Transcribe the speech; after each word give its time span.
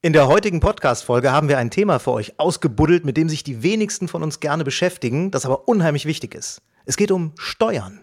In 0.00 0.12
der 0.12 0.28
heutigen 0.28 0.60
Podcast-Folge 0.60 1.32
haben 1.32 1.48
wir 1.48 1.58
ein 1.58 1.72
Thema 1.72 1.98
für 1.98 2.12
euch 2.12 2.38
ausgebuddelt, 2.38 3.04
mit 3.04 3.16
dem 3.16 3.28
sich 3.28 3.42
die 3.42 3.64
wenigsten 3.64 4.06
von 4.06 4.22
uns 4.22 4.38
gerne 4.38 4.62
beschäftigen, 4.62 5.32
das 5.32 5.44
aber 5.44 5.66
unheimlich 5.66 6.06
wichtig 6.06 6.36
ist. 6.36 6.62
Es 6.84 6.96
geht 6.96 7.10
um 7.10 7.32
Steuern. 7.36 8.02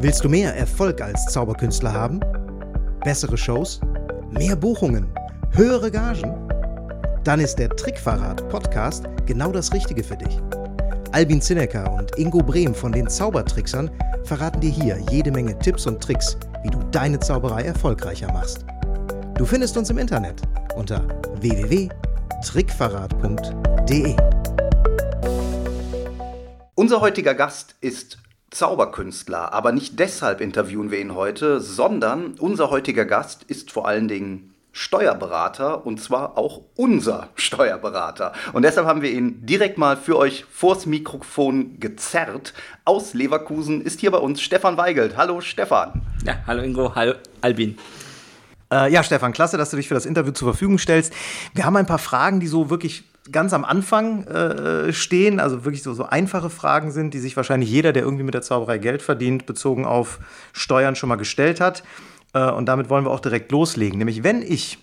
Willst 0.00 0.22
du 0.22 0.28
mehr 0.28 0.54
Erfolg 0.54 1.00
als 1.00 1.24
Zauberkünstler 1.32 1.94
haben? 1.94 2.20
Bessere 3.04 3.38
Shows? 3.38 3.80
Mehr 4.30 4.54
Buchungen? 4.54 5.06
Höhere 5.52 5.90
Gagen? 5.90 6.46
Dann 7.24 7.40
ist 7.40 7.56
der 7.56 7.70
Trickverrat 7.70 8.46
Podcast 8.50 9.06
genau 9.24 9.50
das 9.50 9.72
Richtige 9.72 10.04
für 10.04 10.18
dich. 10.18 10.38
Albin 11.12 11.40
Zinecker 11.40 11.90
und 11.92 12.18
Ingo 12.18 12.42
Brehm 12.42 12.74
von 12.74 12.90
den 12.92 13.08
Zaubertricksern 13.08 13.90
verraten 14.24 14.60
dir 14.60 14.70
hier 14.70 14.98
jede 15.10 15.30
Menge 15.30 15.58
Tipps 15.58 15.86
und 15.86 16.02
Tricks, 16.02 16.36
wie 16.62 16.68
du 16.68 16.78
deine 16.90 17.18
Zauberei 17.18 17.62
erfolgreicher 17.62 18.30
machst. 18.32 18.66
Du 19.36 19.46
findest 19.46 19.78
uns 19.78 19.88
im 19.88 19.96
Internet 19.98 20.42
unter 20.76 21.08
www.trickverrat.de. 21.40 24.16
Unser 26.74 27.00
heutiger 27.00 27.34
Gast 27.34 27.76
ist 27.80 28.18
Zauberkünstler, 28.50 29.52
aber 29.52 29.72
nicht 29.72 29.98
deshalb 29.98 30.42
interviewen 30.42 30.90
wir 30.90 31.00
ihn 31.00 31.14
heute, 31.14 31.60
sondern 31.60 32.34
unser 32.38 32.70
heutiger 32.70 33.06
Gast 33.06 33.44
ist 33.44 33.72
vor 33.72 33.88
allen 33.88 34.08
Dingen 34.08 34.54
Steuerberater 34.72 35.86
und 35.86 36.00
zwar 36.00 36.38
auch 36.38 36.62
unser 36.76 37.28
Steuerberater. 37.34 38.32
Und 38.52 38.62
deshalb 38.62 38.86
haben 38.86 39.02
wir 39.02 39.10
ihn 39.10 39.44
direkt 39.44 39.78
mal 39.78 39.96
für 39.96 40.16
euch 40.16 40.44
vors 40.50 40.86
Mikrofon 40.86 41.80
gezerrt. 41.80 42.54
Aus 42.84 43.14
Leverkusen 43.14 43.82
ist 43.82 44.00
hier 44.00 44.10
bei 44.10 44.18
uns 44.18 44.40
Stefan 44.40 44.76
Weigelt. 44.76 45.16
Hallo 45.16 45.40
Stefan. 45.40 46.02
Ja, 46.24 46.38
hallo 46.46 46.62
Ingo, 46.62 46.94
hallo 46.94 47.14
Albin. 47.40 47.78
Äh, 48.70 48.92
ja, 48.92 49.02
Stefan, 49.02 49.32
klasse, 49.32 49.56
dass 49.56 49.70
du 49.70 49.76
dich 49.76 49.88
für 49.88 49.94
das 49.94 50.06
Interview 50.06 50.32
zur 50.32 50.48
Verfügung 50.48 50.78
stellst. 50.78 51.12
Wir 51.54 51.64
haben 51.64 51.76
ein 51.76 51.86
paar 51.86 51.98
Fragen, 51.98 52.38
die 52.38 52.46
so 52.46 52.70
wirklich 52.70 53.04
ganz 53.32 53.52
am 53.52 53.64
Anfang 53.64 54.24
äh, 54.26 54.92
stehen, 54.92 55.40
also 55.40 55.64
wirklich 55.64 55.82
so, 55.82 55.94
so 55.94 56.04
einfache 56.04 56.50
Fragen 56.50 56.90
sind, 56.90 57.14
die 57.14 57.18
sich 57.18 57.36
wahrscheinlich 57.36 57.70
jeder, 57.70 57.92
der 57.92 58.02
irgendwie 58.02 58.24
mit 58.24 58.34
der 58.34 58.42
Zauberei 58.42 58.78
Geld 58.78 59.02
verdient, 59.02 59.46
bezogen 59.46 59.84
auf 59.84 60.18
Steuern 60.52 60.96
schon 60.96 61.08
mal 61.08 61.16
gestellt 61.16 61.60
hat. 61.60 61.82
Äh, 62.32 62.50
und 62.50 62.66
damit 62.66 62.90
wollen 62.90 63.04
wir 63.04 63.10
auch 63.10 63.20
direkt 63.20 63.52
loslegen. 63.52 63.98
Nämlich, 63.98 64.22
wenn 64.22 64.42
ich 64.42 64.78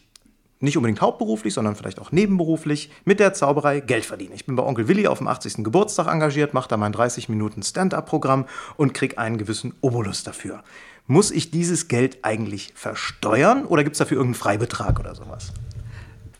nicht 0.59 0.77
unbedingt 0.77 1.01
hauptberuflich, 1.01 1.53
sondern 1.53 1.75
vielleicht 1.75 1.99
auch 1.99 2.11
nebenberuflich 2.11 2.89
mit 3.03 3.19
der 3.19 3.33
Zauberei 3.33 3.81
Geld 3.81 4.05
verdiene. 4.05 4.35
Ich 4.35 4.45
bin 4.45 4.55
bei 4.55 4.63
Onkel 4.63 4.87
Willi 4.87 5.07
auf 5.07 5.19
dem 5.19 5.27
80. 5.27 5.63
Geburtstag 5.63 6.07
engagiert, 6.07 6.53
mache 6.53 6.69
da 6.69 6.77
mein 6.77 6.91
30 6.91 7.29
Minuten 7.29 7.61
Stand-up-Programm 7.61 8.45
und 8.77 8.93
kriege 8.93 9.17
einen 9.17 9.37
gewissen 9.37 9.73
Obolus 9.81 10.23
dafür. 10.23 10.63
Muss 11.07 11.31
ich 11.31 11.51
dieses 11.51 11.87
Geld 11.87 12.19
eigentlich 12.23 12.73
versteuern 12.75 13.65
oder 13.65 13.83
gibt 13.83 13.95
es 13.95 13.99
dafür 13.99 14.17
irgendeinen 14.17 14.41
Freibetrag 14.41 14.99
oder 14.99 15.13
sowas? 15.13 15.51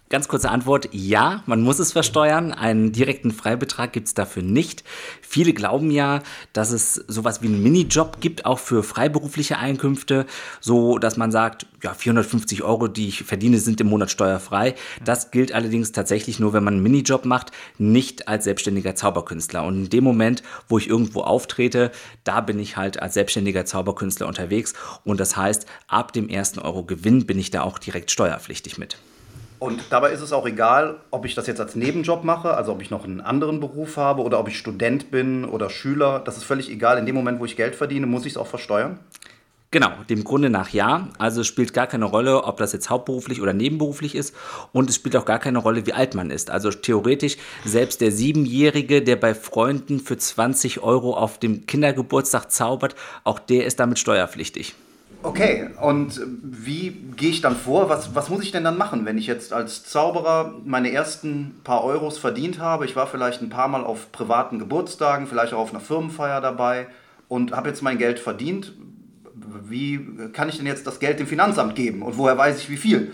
Ganz 0.08 0.28
kurze 0.28 0.52
Antwort, 0.52 0.88
ja, 0.92 1.42
man 1.48 1.64
muss 1.64 1.80
es 1.80 1.92
versteuern. 1.92 2.52
Einen 2.52 2.92
direkten 2.92 3.32
Freibetrag 3.32 3.92
gibt 3.92 4.06
es 4.06 4.14
dafür 4.14 4.44
nicht. 4.44 4.84
Viele 5.24 5.52
glauben 5.52 5.90
ja, 5.90 6.22
dass 6.54 6.70
es 6.70 6.94
sowas 7.08 7.42
wie 7.42 7.48
einen 7.48 7.64
Minijob 7.64 8.22
gibt, 8.22 8.46
auch 8.46 8.60
für 8.60 8.84
freiberufliche 8.84 9.58
Einkünfte, 9.58 10.28
so 10.62 11.00
dass 11.00 11.18
man 11.18 11.32
sagt, 11.32 11.66
ja, 11.82 11.96
450 11.96 12.62
Euro, 12.62 12.88
die 12.88 13.08
ich 13.08 13.24
verdiene, 13.24 13.58
sind 13.58 13.82
im 13.82 13.88
Monat 13.88 14.12
steuerfrei. 14.12 14.76
Das 15.04 15.32
gilt 15.32 15.54
allerdings 15.54 15.92
tatsächlich 15.92 16.40
nur, 16.40 16.54
wenn 16.54 16.64
man 16.64 16.76
einen 16.76 16.84
Minijob 16.84 17.26
macht, 17.26 17.52
nicht 17.80 18.28
als 18.28 18.44
selbstständiger 18.44 18.94
Zauberkünstler. 18.94 19.64
Und 19.64 19.86
in 19.86 19.90
dem 19.90 20.04
Moment, 20.04 20.44
wo 20.70 20.78
ich 20.78 20.88
irgendwo 20.88 21.22
auftrete, 21.22 21.90
da 22.24 22.42
bin 22.42 22.60
ich 22.60 22.78
halt 22.78 23.02
als 23.02 23.16
selbstständiger 23.16 23.66
Zauberkünstler 23.66 24.28
unterwegs. 24.28 24.76
Und 25.04 25.20
das 25.20 25.36
heißt, 25.36 25.66
ab 25.88 26.14
dem 26.14 26.30
ersten 26.30 26.60
Euro 26.60 26.84
Gewinn 26.84 27.26
bin 27.26 27.40
ich 27.40 27.50
da 27.50 27.64
auch 27.64 27.80
direkt 27.80 28.12
steuerpflichtig 28.12 28.78
mit. 28.78 29.00
Und 29.60 29.84
dabei 29.90 30.12
ist 30.12 30.22
es 30.22 30.34
auch 30.34 30.46
egal, 30.46 30.98
ob 31.12 31.26
ich 31.26 31.34
das 31.34 31.48
jetzt 31.48 31.62
als 31.62 31.76
Nebenjob 31.76 32.24
mache, 32.24 32.56
also 32.56 32.74
ob 32.74 32.82
ich 32.82 32.92
noch 32.92 33.06
einen 33.06 33.22
anderen 33.22 33.60
Beruf 33.60 33.98
habe 33.98 34.22
oder 34.22 34.40
ob 34.40 34.48
ich 34.48 34.58
Student 34.58 35.12
bin 35.12 35.46
oder 35.46 35.70
Schüler. 35.70 36.20
Das 36.20 36.38
ist 36.38 36.44
völlig 36.44 36.70
egal. 36.70 36.98
In 36.98 37.06
dem 37.06 37.16
Moment, 37.16 37.40
wo 37.40 37.46
ich 37.46 37.56
Geld 37.56 37.76
verdiene, 37.76 38.06
muss 38.06 38.26
ich 38.26 38.34
es 38.34 38.38
auch 38.38 38.48
versteuern? 38.48 39.00
Genau, 39.72 39.92
dem 40.10 40.24
Grunde 40.24 40.50
nach 40.50 40.70
ja. 40.70 41.10
Also 41.18 41.42
es 41.42 41.48
spielt 41.48 41.74
gar 41.74 41.88
keine 41.88 42.06
Rolle, 42.06 42.44
ob 42.44 42.58
das 42.58 42.72
jetzt 42.72 42.90
hauptberuflich 42.90 43.42
oder 43.42 43.52
nebenberuflich 43.52 44.16
ist. 44.16 44.34
Und 44.72 44.90
es 44.90 44.96
spielt 44.96 45.18
auch 45.18 45.26
gar 45.26 45.40
keine 45.40 45.58
Rolle, 45.58 45.86
wie 45.86 45.92
alt 45.92 46.16
man 46.16 46.32
ist. 46.32 46.50
Also 46.50 46.72
theoretisch, 46.72 47.36
selbst 47.66 48.00
der 48.00 48.12
Siebenjährige, 48.12 49.02
der 49.02 49.18
bei 49.18 49.36
Freunden 49.36 50.00
für 50.00 50.18
20 50.18 50.82
Euro 50.82 51.18
auf 51.18 51.40
dem 51.40 51.66
Kindergeburtstag 51.66 52.52
zaubert, 52.52 52.96
auch 53.26 53.40
der 53.40 53.66
ist 53.66 53.80
damit 53.80 54.00
steuerpflichtig. 54.00 54.76
Okay, 55.26 55.70
und 55.82 56.22
wie 56.44 56.92
gehe 56.92 57.32
ich 57.32 57.42
dann 57.42 57.56
vor? 57.56 57.90
Was, 57.90 58.14
was 58.14 58.30
muss 58.30 58.44
ich 58.44 58.52
denn 58.52 58.64
dann 58.64 58.78
machen, 58.78 59.06
wenn 59.06 59.18
ich 59.18 59.26
jetzt 59.26 59.54
als 59.54 59.84
Zauberer 59.84 60.54
meine 60.64 60.92
ersten 60.92 61.62
paar 61.64 61.84
Euros 61.84 62.20
verdient 62.20 62.60
habe? 62.60 62.86
Ich 62.86 62.96
war 62.96 63.08
vielleicht 63.08 63.42
ein 63.42 63.50
paar 63.50 63.68
Mal 63.68 63.84
auf 63.84 64.12
privaten 64.12 64.60
Geburtstagen, 64.60 65.26
vielleicht 65.26 65.54
auch 65.54 65.60
auf 65.62 65.72
einer 65.72 65.80
Firmenfeier 65.80 66.42
dabei 66.42 66.86
und 67.28 67.54
habe 67.54 67.70
jetzt 67.70 67.82
mein 67.82 67.98
Geld 67.98 68.20
verdient. 68.20 68.74
Wie 69.64 70.30
kann 70.32 70.48
ich 70.48 70.58
denn 70.58 70.68
jetzt 70.68 70.86
das 70.86 71.00
Geld 71.00 71.20
dem 71.20 71.26
Finanzamt 71.26 71.74
geben 71.74 72.04
und 72.04 72.20
woher 72.20 72.38
weiß 72.38 72.60
ich 72.60 72.70
wie 72.70 72.78
viel? 72.78 73.14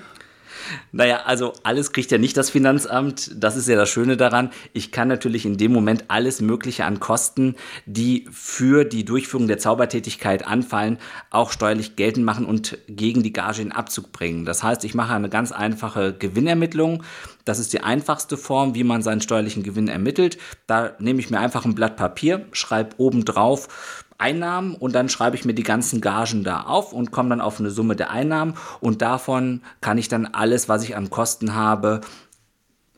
Naja, 0.91 1.21
also 1.25 1.53
alles 1.63 1.91
kriegt 1.91 2.11
ja 2.11 2.17
nicht 2.17 2.37
das 2.37 2.49
Finanzamt. 2.49 3.31
Das 3.35 3.55
ist 3.55 3.67
ja 3.67 3.75
das 3.75 3.89
Schöne 3.89 4.17
daran. 4.17 4.51
Ich 4.73 4.91
kann 4.91 5.07
natürlich 5.07 5.45
in 5.45 5.57
dem 5.57 5.71
Moment 5.71 6.05
alles 6.07 6.41
Mögliche 6.41 6.85
an 6.85 6.99
Kosten, 6.99 7.55
die 7.85 8.27
für 8.31 8.85
die 8.85 9.05
Durchführung 9.05 9.47
der 9.47 9.57
Zaubertätigkeit 9.57 10.47
anfallen, 10.47 10.97
auch 11.29 11.51
steuerlich 11.51 11.95
geltend 11.95 12.25
machen 12.25 12.45
und 12.45 12.77
gegen 12.87 13.23
die 13.23 13.33
Gage 13.33 13.61
in 13.61 13.71
Abzug 13.71 14.11
bringen. 14.11 14.45
Das 14.45 14.63
heißt, 14.63 14.83
ich 14.83 14.95
mache 14.95 15.13
eine 15.13 15.29
ganz 15.29 15.51
einfache 15.51 16.13
Gewinnermittlung. 16.13 17.03
Das 17.45 17.59
ist 17.59 17.73
die 17.73 17.81
einfachste 17.81 18.37
Form, 18.37 18.75
wie 18.75 18.83
man 18.83 19.01
seinen 19.01 19.21
steuerlichen 19.21 19.63
Gewinn 19.63 19.87
ermittelt. 19.87 20.37
Da 20.67 20.91
nehme 20.99 21.19
ich 21.19 21.29
mir 21.29 21.39
einfach 21.39 21.65
ein 21.65 21.75
Blatt 21.75 21.97
Papier, 21.97 22.45
schreibe 22.51 22.95
oben 22.97 23.25
drauf, 23.25 24.05
Einnahmen 24.21 24.75
und 24.75 24.93
dann 24.93 25.09
schreibe 25.09 25.35
ich 25.35 25.45
mir 25.45 25.53
die 25.53 25.63
ganzen 25.63 25.99
Gagen 25.99 26.43
da 26.43 26.61
auf 26.61 26.93
und 26.93 27.11
komme 27.11 27.29
dann 27.29 27.41
auf 27.41 27.59
eine 27.59 27.71
Summe 27.71 27.95
der 27.95 28.11
Einnahmen 28.11 28.53
und 28.79 29.01
davon 29.01 29.61
kann 29.81 29.97
ich 29.97 30.07
dann 30.07 30.25
alles, 30.25 30.69
was 30.69 30.83
ich 30.83 30.95
an 30.95 31.09
Kosten 31.09 31.55
habe, 31.55 32.01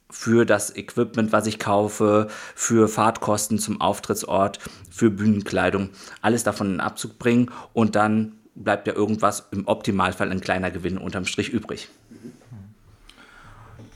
für 0.09 0.45
das 0.45 0.75
Equipment, 0.75 1.31
was 1.31 1.47
ich 1.47 1.57
kaufe, 1.57 2.27
für 2.53 2.87
Fahrtkosten 2.87 3.57
zum 3.57 3.81
Auftrittsort, 3.81 4.59
für 4.91 5.09
Bühnenkleidung, 5.09 5.89
alles 6.21 6.43
davon 6.43 6.75
in 6.75 6.79
Abzug 6.79 7.17
bringen 7.17 7.49
und 7.73 7.95
dann 7.95 8.33
bleibt 8.55 8.85
ja 8.85 8.93
irgendwas 8.93 9.47
im 9.51 9.67
Optimalfall 9.67 10.29
ein 10.29 10.41
kleiner 10.41 10.69
Gewinn 10.69 10.99
unterm 10.99 11.25
Strich 11.25 11.49
übrig. 11.49 11.89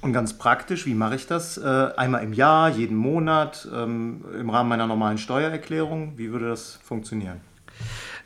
Und 0.02 0.14
ganz 0.14 0.38
praktisch, 0.38 0.86
wie 0.86 0.94
mache 0.94 1.16
ich 1.16 1.28
das? 1.28 1.58
Äh, 1.58 1.90
einmal 1.98 2.24
im 2.24 2.34
Jahr, 2.34 2.70
jeden 2.70 2.96
Monat, 2.96 3.68
ähm, 3.74 4.24
im 4.40 4.50
Rahmen 4.50 4.70
meiner 4.70 4.88
normalen 4.88 5.18
Steuererklärung? 5.18 6.14
Wie 6.18 6.32
würde 6.32 6.50
das 6.50 6.80
funktionieren? 6.84 7.42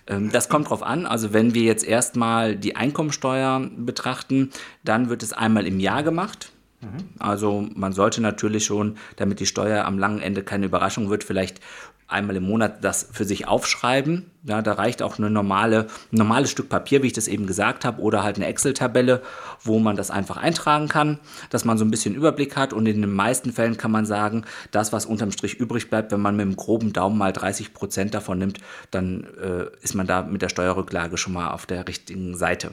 Ähm, 0.08 0.32
das 0.32 0.50
kommt 0.50 0.70
drauf 0.70 0.84
an. 0.84 1.06
Also 1.06 1.34
wenn 1.34 1.54
wir 1.54 1.64
jetzt 1.64 1.86
erstmal 1.86 2.56
die 2.56 2.76
Einkommensteuer 2.76 3.70
betrachten, 3.78 4.52
dann 4.84 5.10
wird 5.10 5.24
es 5.24 5.34
einmal 5.34 5.66
im 5.66 5.80
Jahr 5.80 6.04
gemacht. 6.04 6.52
Mhm. 6.82 7.10
Also 7.20 7.68
man 7.76 7.94
sollte 7.94 8.22
natürlich 8.22 8.66
schon, 8.66 8.98
damit 9.16 9.40
die 9.40 9.46
Steuer 9.46 9.86
am 9.86 10.00
langen 10.00 10.20
Ende 10.20 10.44
keine 10.44 10.66
Überraschung 10.66 11.10
wird, 11.10 11.24
vielleicht 11.24 11.62
einmal 12.12 12.36
im 12.36 12.44
Monat 12.44 12.84
das 12.84 13.08
für 13.12 13.26
sich 13.26 13.48
aufschreiben. 13.48 14.30
Ja, 14.44 14.62
da 14.62 14.74
reicht 14.74 15.02
auch 15.02 15.18
eine 15.18 15.30
normale, 15.30 15.88
ein 16.12 16.18
normales 16.18 16.50
Stück 16.50 16.68
Papier, 16.68 17.04
wie 17.04 17.08
ich 17.08 17.14
das 17.14 17.28
eben 17.28 17.46
gesagt 17.46 17.86
habe, 17.86 18.02
oder 18.02 18.24
halt 18.24 18.38
eine 18.38 18.48
Excel-Tabelle, 18.48 19.22
wo 19.64 19.80
man 19.80 19.96
das 19.96 20.12
einfach 20.12 20.38
eintragen 20.38 20.88
kann, 20.88 21.20
dass 21.50 21.64
man 21.64 21.78
so 21.78 21.86
ein 21.86 21.92
bisschen 21.92 22.16
Überblick 22.16 22.56
hat. 22.58 22.74
Und 22.74 22.88
in 22.88 23.02
den 23.02 23.14
meisten 23.14 23.54
Fällen 23.54 23.78
kann 23.78 23.92
man 23.92 24.06
sagen, 24.06 24.46
das, 24.72 24.92
was 24.92 25.06
unterm 25.06 25.32
Strich 25.32 25.56
übrig 25.56 25.90
bleibt, 25.90 26.12
wenn 26.12 26.22
man 26.22 26.36
mit 26.36 26.46
dem 26.46 26.56
groben 26.56 26.94
Daumen 26.94 27.18
mal 27.18 27.34
30 27.34 27.74
Prozent 27.74 28.14
davon 28.14 28.40
nimmt, 28.40 28.60
dann 28.90 29.28
äh, 29.42 29.66
ist 29.82 29.96
man 29.96 30.08
da 30.08 30.24
mit 30.24 30.42
der 30.42 30.50
Steuerrücklage 30.50 31.18
schon 31.18 31.34
mal 31.34 31.52
auf 31.52 31.66
der 31.66 31.88
richtigen 31.88 32.36
Seite. 32.36 32.72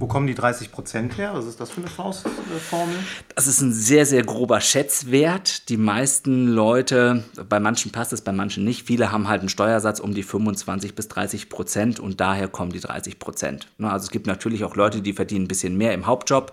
Wo 0.00 0.06
kommen 0.06 0.28
die 0.28 0.34
30 0.36 0.70
Prozent 0.70 1.18
her? 1.18 1.32
Was 1.34 1.46
ist 1.46 1.60
das 1.60 1.70
für 1.70 1.80
eine 1.80 1.90
Faustformel? 1.90 2.94
Das 3.34 3.48
ist 3.48 3.60
ein 3.60 3.72
sehr, 3.72 4.06
sehr 4.06 4.22
grober 4.22 4.60
Schätzwert. 4.60 5.68
Die 5.68 5.76
meisten 5.76 6.46
Leute, 6.46 7.24
bei 7.48 7.58
manchen 7.58 7.90
passt 7.90 8.12
es, 8.12 8.20
bei 8.20 8.30
manchen 8.30 8.62
nicht. 8.62 8.86
Viele 8.86 9.10
haben 9.10 9.26
halt 9.26 9.40
einen 9.40 9.48
Steuersatz 9.48 9.98
um 9.98 10.14
die 10.14 10.22
25 10.22 10.94
bis 10.94 11.08
30 11.08 11.48
Prozent 11.48 11.98
und 11.98 12.20
daher 12.20 12.46
kommen 12.46 12.70
die 12.70 12.78
30 12.78 13.18
Prozent. 13.18 13.66
Ne, 13.78 13.90
also 13.90 14.04
es 14.04 14.12
gibt 14.12 14.28
natürlich 14.28 14.62
auch 14.62 14.76
Leute, 14.76 15.02
die 15.02 15.14
verdienen 15.14 15.46
ein 15.46 15.48
bisschen 15.48 15.76
mehr 15.76 15.92
im 15.94 16.06
Hauptjob. 16.06 16.52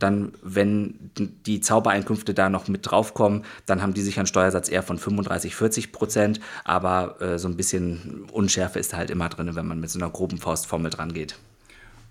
Dann, 0.00 0.32
wenn 0.42 1.12
die 1.46 1.60
Zaubereinkünfte 1.60 2.34
da 2.34 2.48
noch 2.48 2.66
mit 2.66 2.90
draufkommen, 2.90 3.44
dann 3.66 3.82
haben 3.82 3.94
die 3.94 4.02
sich 4.02 4.18
einen 4.18 4.26
Steuersatz 4.26 4.68
eher 4.68 4.82
von 4.82 4.98
35, 4.98 5.54
40 5.54 5.92
Prozent. 5.92 6.40
Aber 6.64 7.22
äh, 7.22 7.38
so 7.38 7.46
ein 7.46 7.56
bisschen 7.56 8.26
Unschärfe 8.32 8.80
ist 8.80 8.96
halt 8.96 9.10
immer 9.10 9.28
drin, 9.28 9.54
wenn 9.54 9.66
man 9.66 9.78
mit 9.78 9.90
so 9.90 10.00
einer 10.00 10.10
groben 10.10 10.38
Faustformel 10.38 10.90
dran 10.90 11.12
geht. 11.12 11.36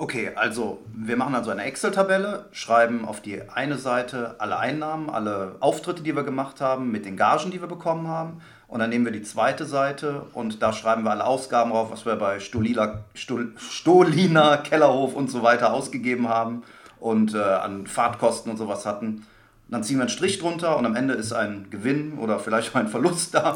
Okay, 0.01 0.31
also 0.34 0.80
wir 0.96 1.18
machen 1.18 1.36
also 1.36 1.51
eine 1.51 1.63
Excel-Tabelle, 1.66 2.46
schreiben 2.54 3.04
auf 3.04 3.19
die 3.19 3.42
eine 3.50 3.78
Seite 3.78 4.36
alle 4.38 4.57
Einnahmen, 4.57 5.10
alle 5.10 5.57
Auftritte, 5.60 6.04
die 6.04 6.16
wir 6.16 6.24
gemacht 6.24 6.62
haben, 6.62 6.90
mit 6.90 7.06
den 7.06 7.18
Gagen, 7.18 7.51
die 7.51 7.60
wir 7.60 7.68
bekommen 7.68 8.07
haben. 8.07 8.40
Und 8.69 8.80
dann 8.80 8.92
nehmen 8.92 9.04
wir 9.04 9.12
die 9.12 9.24
zweite 9.24 9.66
Seite 9.66 10.22
und 10.34 10.62
da 10.62 10.72
schreiben 10.72 11.04
wir 11.04 11.12
alle 11.12 11.25
Ausgaben 11.25 11.72
drauf, 11.72 11.92
was 11.92 12.06
wir 12.06 12.16
bei 12.16 12.40
Stolila, 12.40 13.04
Stol, 13.13 13.51
Stolina, 13.57 14.56
Kellerhof 14.56 15.16
und 15.16 15.30
so 15.30 15.44
weiter 15.44 15.74
ausgegeben 15.74 16.30
haben 16.30 16.63
und 17.01 17.36
äh, 17.36 17.42
an 17.42 17.86
Fahrtkosten 17.86 18.51
und 18.51 18.57
sowas 18.57 18.86
hatten. 18.86 19.25
Dann 19.71 19.83
ziehen 19.83 19.98
wir 19.98 20.04
einen 20.04 20.10
Strich 20.10 20.39
drunter 20.39 20.77
und 20.77 20.86
am 20.86 20.95
Ende 20.95 21.13
ist 21.13 21.31
ein 21.31 21.68
Gewinn 21.69 22.18
oder 22.18 22.39
vielleicht 22.39 22.71
auch 22.71 22.75
ein 22.75 22.88
Verlust 22.88 23.36
da. 23.36 23.54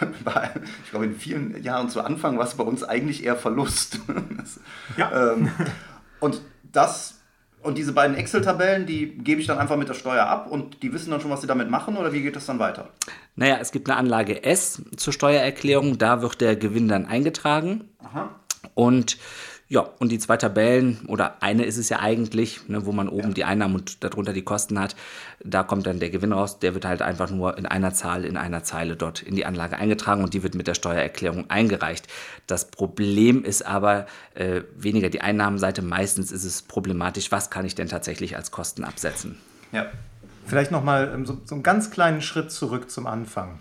ich 0.84 0.90
glaube, 0.90 1.06
in 1.06 1.16
vielen 1.16 1.62
Jahren 1.62 1.88
zu 1.88 2.00
Anfang 2.02 2.38
war 2.38 2.46
es 2.46 2.54
bei 2.54 2.64
uns 2.64 2.84
eigentlich 2.84 3.24
eher 3.24 3.36
Verlust. 3.36 3.98
Ja. 4.96 5.32
ähm, 5.32 5.50
und 6.20 6.40
das 6.72 7.16
und 7.62 7.76
diese 7.76 7.92
beiden 7.92 8.16
Excel-Tabellen, 8.16 8.86
die 8.86 9.18
gebe 9.18 9.40
ich 9.40 9.48
dann 9.48 9.58
einfach 9.58 9.76
mit 9.76 9.88
der 9.88 9.94
Steuer 9.94 10.26
ab 10.26 10.48
und 10.48 10.84
die 10.84 10.92
wissen 10.92 11.10
dann 11.10 11.20
schon, 11.20 11.32
was 11.32 11.40
sie 11.40 11.48
damit 11.48 11.68
machen 11.68 11.96
oder 11.96 12.12
wie 12.12 12.22
geht 12.22 12.36
das 12.36 12.46
dann 12.46 12.60
weiter? 12.60 12.90
Naja, 13.34 13.58
es 13.60 13.72
gibt 13.72 13.90
eine 13.90 13.98
Anlage 13.98 14.44
S 14.44 14.82
zur 14.96 15.12
Steuererklärung, 15.12 15.98
da 15.98 16.22
wird 16.22 16.40
der 16.40 16.54
Gewinn 16.54 16.86
dann 16.86 17.06
eingetragen. 17.06 17.88
Aha. 17.98 18.30
Und 18.74 19.18
ja, 19.68 19.80
und 19.98 20.12
die 20.12 20.20
zwei 20.20 20.36
Tabellen, 20.36 21.00
oder 21.08 21.42
eine 21.42 21.64
ist 21.64 21.76
es 21.76 21.88
ja 21.88 21.98
eigentlich, 21.98 22.68
ne, 22.68 22.86
wo 22.86 22.92
man 22.92 23.08
oben 23.08 23.28
ja. 23.28 23.34
die 23.34 23.44
Einnahmen 23.44 23.74
und 23.74 24.04
darunter 24.04 24.32
die 24.32 24.42
Kosten 24.42 24.78
hat, 24.78 24.94
da 25.42 25.64
kommt 25.64 25.86
dann 25.86 25.98
der 25.98 26.10
Gewinn 26.10 26.32
raus, 26.32 26.60
der 26.60 26.74
wird 26.74 26.84
halt 26.84 27.02
einfach 27.02 27.30
nur 27.30 27.58
in 27.58 27.66
einer 27.66 27.92
Zahl, 27.92 28.24
in 28.24 28.36
einer 28.36 28.62
Zeile 28.62 28.94
dort 28.94 29.22
in 29.22 29.34
die 29.34 29.44
Anlage 29.44 29.76
eingetragen 29.76 30.22
und 30.22 30.34
die 30.34 30.44
wird 30.44 30.54
mit 30.54 30.68
der 30.68 30.74
Steuererklärung 30.74 31.50
eingereicht. 31.50 32.06
Das 32.46 32.70
Problem 32.70 33.42
ist 33.42 33.66
aber 33.66 34.06
äh, 34.34 34.62
weniger 34.76 35.10
die 35.10 35.20
Einnahmenseite, 35.20 35.82
meistens 35.82 36.30
ist 36.30 36.44
es 36.44 36.62
problematisch, 36.62 37.32
was 37.32 37.50
kann 37.50 37.66
ich 37.66 37.74
denn 37.74 37.88
tatsächlich 37.88 38.36
als 38.36 38.52
Kosten 38.52 38.84
absetzen. 38.84 39.36
Ja. 39.72 39.86
Vielleicht 40.46 40.70
nochmal 40.70 41.10
ähm, 41.12 41.26
so, 41.26 41.38
so 41.44 41.56
einen 41.56 41.64
ganz 41.64 41.90
kleinen 41.90 42.22
Schritt 42.22 42.52
zurück 42.52 42.88
zum 42.88 43.08
Anfang. 43.08 43.58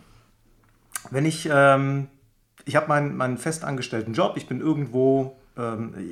Wenn 1.10 1.26
ich, 1.26 1.50
ähm, 1.52 2.10
ich 2.66 2.76
habe 2.76 2.88
meinen, 2.90 3.18
meinen 3.18 3.40
festangestellten 3.40 4.14
Job, 4.14 4.38
ich 4.38 4.48
bin 4.48 4.62
irgendwo 4.62 5.36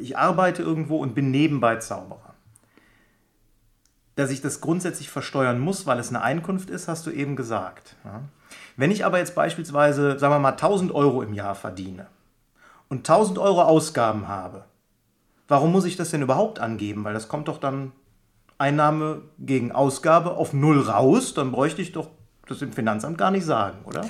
ich 0.02 0.18
arbeite 0.18 0.62
irgendwo 0.62 0.98
und 0.98 1.16
bin 1.16 1.32
nebenbei 1.32 1.76
Zauberer. 1.78 2.34
Dass 4.16 4.30
ich 4.30 4.42
das 4.42 4.62
grundsätzlich 4.62 5.10
versteuern 5.10 5.60
muss, 5.60 5.86
weil 5.86 6.00
es 6.00 6.10
eine 6.10 6.22
Einkunft 6.22 6.70
ist, 6.70 6.88
hast 6.88 7.06
du 7.06 7.12
eben 7.12 7.36
gesagt. 7.36 7.96
Wenn 8.78 8.92
ich 8.92 9.06
aber 9.06 9.18
jetzt 9.18 9.36
beispielsweise, 9.36 10.20
sagen 10.20 10.34
wir 10.34 10.40
mal, 10.40 10.52
1000 10.52 10.94
Euro 10.94 11.22
im 11.22 11.34
Jahr 11.34 11.56
verdiene 11.56 12.08
und 12.90 13.00
1000 13.00 13.40
Euro 13.40 13.64
Ausgaben 13.64 14.28
habe, 14.28 14.66
warum 15.48 15.72
muss 15.72 15.86
ich 15.86 15.96
das 15.96 16.12
denn 16.12 16.22
überhaupt 16.22 16.60
angeben? 16.60 17.04
Weil 17.04 17.14
das 17.14 17.28
kommt 17.28 17.48
doch 17.48 17.58
dann 17.58 17.92
Einnahme 18.58 19.24
gegen 19.40 19.72
Ausgabe 19.72 20.32
auf 20.32 20.54
Null 20.54 20.82
raus, 20.82 21.34
dann 21.34 21.52
bräuchte 21.52 21.82
ich 21.82 21.92
doch 21.92 22.10
das 22.48 22.62
im 22.62 22.72
Finanzamt 22.72 23.18
gar 23.18 23.32
nicht 23.32 23.46
sagen, 23.46 23.80
oder? 23.86 24.08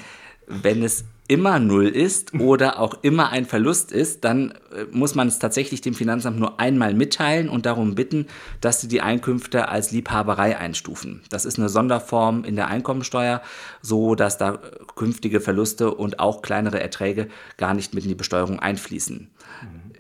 Wenn 0.47 0.83
es 0.83 1.05
immer 1.27 1.57
null 1.59 1.87
ist 1.87 2.33
oder 2.33 2.79
auch 2.79 2.95
immer 3.01 3.29
ein 3.29 3.45
Verlust 3.45 3.91
ist, 3.91 4.25
dann 4.25 4.51
äh, 4.75 4.85
muss 4.91 5.15
man 5.15 5.27
es 5.27 5.39
tatsächlich 5.39 5.81
dem 5.81 5.93
Finanzamt 5.93 6.37
nur 6.37 6.59
einmal 6.59 6.93
mitteilen 6.93 7.49
und 7.49 7.65
darum 7.65 7.95
bitten, 7.95 8.27
dass 8.59 8.81
sie 8.81 8.87
die 8.87 9.01
Einkünfte 9.01 9.69
als 9.69 9.91
Liebhaberei 9.91 10.57
einstufen. 10.57 11.21
Das 11.29 11.45
ist 11.45 11.57
eine 11.57 11.69
Sonderform 11.69 12.43
in 12.43 12.55
der 12.55 12.67
Einkommensteuer, 12.67 13.41
so 13.81 14.15
dass 14.15 14.37
da 14.37 14.59
künftige 14.95 15.39
Verluste 15.39 15.93
und 15.93 16.19
auch 16.19 16.41
kleinere 16.41 16.81
Erträge 16.81 17.29
gar 17.57 17.73
nicht 17.73 17.93
mit 17.93 18.03
in 18.03 18.09
die 18.09 18.15
Besteuerung 18.15 18.59
einfließen. 18.59 19.29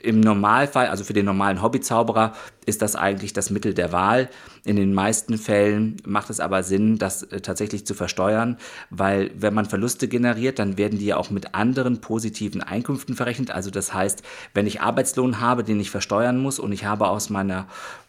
Im 0.03 0.19
Normalfall, 0.19 0.87
also 0.87 1.03
für 1.05 1.13
den 1.13 1.25
normalen 1.25 1.61
Hobbyzauberer, 1.61 2.33
ist 2.65 2.81
das 2.81 2.95
eigentlich 2.95 3.31
das 3.31 3.49
Mittel 3.49 3.73
der 3.73 3.93
Wahl. 3.93 4.29
In 4.65 4.75
den 4.75 4.93
meisten 4.93 5.37
Fällen 5.37 5.97
macht 6.05 6.29
es 6.29 6.41
aber 6.41 6.61
Sinn, 6.61 6.97
das 6.97 7.23
äh, 7.23 7.39
tatsächlich 7.39 7.85
zu 7.85 7.93
versteuern, 7.93 8.57
weil 8.89 9.31
wenn 9.35 9.53
man 9.53 9.65
Verluste 9.65 10.07
generiert, 10.07 10.59
dann 10.59 10.77
werden 10.77 10.99
die 10.99 11.05
ja 11.05 11.17
auch 11.17 11.29
mit 11.29 11.55
anderen 11.55 12.01
positiven 12.01 12.61
Einkünften 12.61 13.15
verrechnet. 13.15 13.49
Also 13.49 13.71
das 13.71 13.93
heißt, 13.93 14.23
wenn 14.53 14.67
ich 14.67 14.81
Arbeitslohn 14.81 15.39
habe, 15.39 15.63
den 15.63 15.79
ich 15.79 15.89
versteuern 15.89 16.37
muss 16.37 16.59
und 16.59 16.73
ich 16.73 16.85
habe 16.85 17.07
aus 17.07 17.29
meiner 17.29 17.67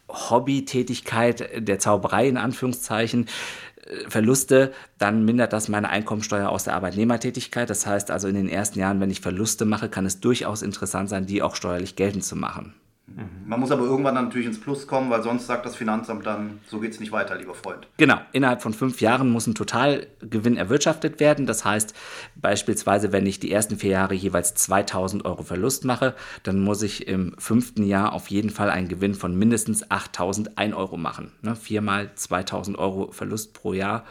Hobbytätigkeit 0.08 1.48
der 1.66 1.78
Zauberei 1.78 2.28
in 2.28 2.36
Anführungszeichen 2.36 3.26
Verluste, 4.08 4.72
dann 4.98 5.24
mindert 5.24 5.52
das 5.52 5.68
meine 5.68 5.88
Einkommensteuer 5.88 6.48
aus 6.48 6.64
der 6.64 6.74
Arbeitnehmertätigkeit. 6.74 7.68
Das 7.68 7.86
heißt 7.86 8.10
also 8.10 8.28
in 8.28 8.34
den 8.34 8.48
ersten 8.48 8.78
Jahren, 8.78 9.00
wenn 9.00 9.10
ich 9.10 9.20
Verluste 9.20 9.64
mache, 9.64 9.88
kann 9.88 10.06
es 10.06 10.20
durchaus 10.20 10.62
interessant 10.62 11.08
sein, 11.08 11.26
die 11.26 11.42
auch 11.42 11.56
steuerlich 11.56 11.96
geltend 11.96 12.24
zu 12.24 12.36
machen. 12.36 12.74
Mhm. 13.06 13.46
Man 13.46 13.60
muss 13.60 13.70
aber 13.70 13.82
irgendwann 13.82 14.14
dann 14.14 14.24
natürlich 14.26 14.46
ins 14.46 14.60
Plus 14.60 14.86
kommen, 14.86 15.10
weil 15.10 15.22
sonst 15.22 15.46
sagt 15.46 15.66
das 15.66 15.76
Finanzamt 15.76 16.24
dann, 16.24 16.60
so 16.66 16.80
geht 16.80 16.92
es 16.92 17.00
nicht 17.00 17.12
weiter, 17.12 17.36
lieber 17.36 17.54
Freund. 17.54 17.86
Genau, 17.98 18.18
innerhalb 18.32 18.62
von 18.62 18.72
fünf 18.72 19.00
Jahren 19.00 19.30
muss 19.30 19.46
ein 19.46 19.54
Totalgewinn 19.54 20.56
erwirtschaftet 20.56 21.20
werden. 21.20 21.46
Das 21.46 21.64
heißt 21.64 21.94
beispielsweise, 22.36 23.12
wenn 23.12 23.26
ich 23.26 23.40
die 23.40 23.52
ersten 23.52 23.76
vier 23.76 23.90
Jahre 23.90 24.14
jeweils 24.14 24.54
2000 24.54 25.24
Euro 25.26 25.42
Verlust 25.42 25.84
mache, 25.84 26.14
dann 26.42 26.60
muss 26.60 26.82
ich 26.82 27.06
im 27.06 27.34
fünften 27.38 27.84
Jahr 27.84 28.12
auf 28.14 28.28
jeden 28.28 28.50
Fall 28.50 28.70
einen 28.70 28.88
Gewinn 28.88 29.14
von 29.14 29.36
mindestens 29.36 29.90
8001 29.90 30.74
Euro 30.74 30.96
machen. 30.96 31.32
Ne? 31.42 31.56
Viermal 31.56 32.10
2000 32.14 32.78
Euro 32.78 33.12
Verlust 33.12 33.52
pro 33.52 33.74
Jahr 33.74 34.04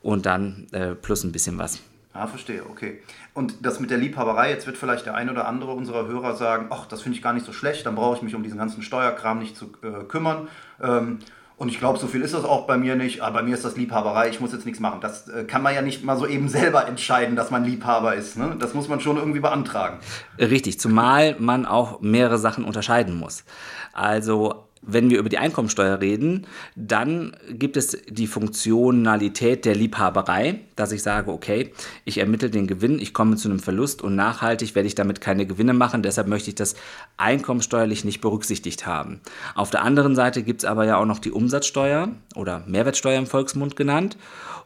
und 0.00 0.26
dann 0.26 0.68
äh, 0.72 0.94
plus 0.94 1.24
ein 1.24 1.32
bisschen 1.32 1.58
was. 1.58 1.80
Ah, 2.14 2.26
verstehe, 2.26 2.62
okay. 2.68 3.00
Und 3.32 3.64
das 3.64 3.80
mit 3.80 3.90
der 3.90 3.96
Liebhaberei, 3.96 4.50
jetzt 4.50 4.66
wird 4.66 4.76
vielleicht 4.76 5.06
der 5.06 5.14
ein 5.14 5.30
oder 5.30 5.46
andere 5.48 5.72
unserer 5.72 6.06
Hörer 6.06 6.34
sagen, 6.34 6.66
ach, 6.70 6.86
das 6.86 7.00
finde 7.00 7.16
ich 7.16 7.22
gar 7.22 7.32
nicht 7.32 7.46
so 7.46 7.52
schlecht, 7.52 7.86
dann 7.86 7.94
brauche 7.94 8.16
ich 8.16 8.22
mich 8.22 8.34
um 8.34 8.42
diesen 8.42 8.58
ganzen 8.58 8.82
Steuerkram 8.82 9.38
nicht 9.38 9.56
zu 9.56 9.72
äh, 9.82 10.04
kümmern. 10.04 10.48
Ähm, 10.82 11.20
und 11.62 11.68
ich 11.68 11.78
glaube, 11.78 11.98
so 11.98 12.08
viel 12.08 12.22
ist 12.22 12.34
das 12.34 12.44
auch 12.44 12.66
bei 12.66 12.76
mir 12.76 12.96
nicht. 12.96 13.20
Aber 13.20 13.38
bei 13.38 13.42
mir 13.44 13.54
ist 13.54 13.64
das 13.64 13.76
Liebhaberei, 13.76 14.28
ich 14.28 14.40
muss 14.40 14.52
jetzt 14.52 14.66
nichts 14.66 14.80
machen. 14.80 15.00
Das 15.00 15.28
äh, 15.28 15.44
kann 15.44 15.62
man 15.62 15.72
ja 15.74 15.80
nicht 15.80 16.02
mal 16.02 16.16
so 16.16 16.26
eben 16.26 16.48
selber 16.48 16.88
entscheiden, 16.88 17.36
dass 17.36 17.50
man 17.50 17.64
Liebhaber 17.64 18.14
ist. 18.14 18.36
Ne? 18.36 18.56
Das 18.58 18.74
muss 18.74 18.88
man 18.88 19.00
schon 19.00 19.16
irgendwie 19.16 19.40
beantragen. 19.40 20.00
Richtig, 20.38 20.80
zumal 20.80 21.36
man 21.38 21.64
auch 21.64 22.00
mehrere 22.00 22.38
Sachen 22.38 22.64
unterscheiden 22.64 23.16
muss. 23.16 23.44
Also 23.92 24.64
wenn 24.82 25.10
wir 25.10 25.18
über 25.18 25.28
die 25.28 25.38
Einkommensteuer 25.38 26.00
reden, 26.00 26.46
dann 26.74 27.36
gibt 27.50 27.76
es 27.76 27.96
die 28.08 28.26
Funktionalität 28.26 29.64
der 29.64 29.76
Liebhaberei, 29.76 30.60
dass 30.74 30.90
ich 30.90 31.02
sage, 31.02 31.30
okay, 31.30 31.72
ich 32.04 32.18
ermittle 32.18 32.50
den 32.50 32.66
Gewinn, 32.66 32.98
ich 32.98 33.14
komme 33.14 33.36
zu 33.36 33.48
einem 33.48 33.60
Verlust 33.60 34.02
und 34.02 34.16
nachhaltig 34.16 34.74
werde 34.74 34.88
ich 34.88 34.96
damit 34.96 35.20
keine 35.20 35.46
Gewinne 35.46 35.72
machen, 35.72 36.02
deshalb 36.02 36.26
möchte 36.26 36.50
ich 36.50 36.56
das 36.56 36.74
einkommensteuerlich 37.16 38.04
nicht 38.04 38.20
berücksichtigt 38.20 38.84
haben. 38.84 39.20
Auf 39.54 39.70
der 39.70 39.82
anderen 39.82 40.16
Seite 40.16 40.42
gibt 40.42 40.62
es 40.62 40.64
aber 40.64 40.84
ja 40.84 40.96
auch 40.96 41.06
noch 41.06 41.20
die 41.20 41.30
Umsatzsteuer 41.30 42.08
oder 42.34 42.64
Mehrwertsteuer 42.66 43.18
im 43.18 43.26
Volksmund 43.26 43.76
genannt 43.76 44.16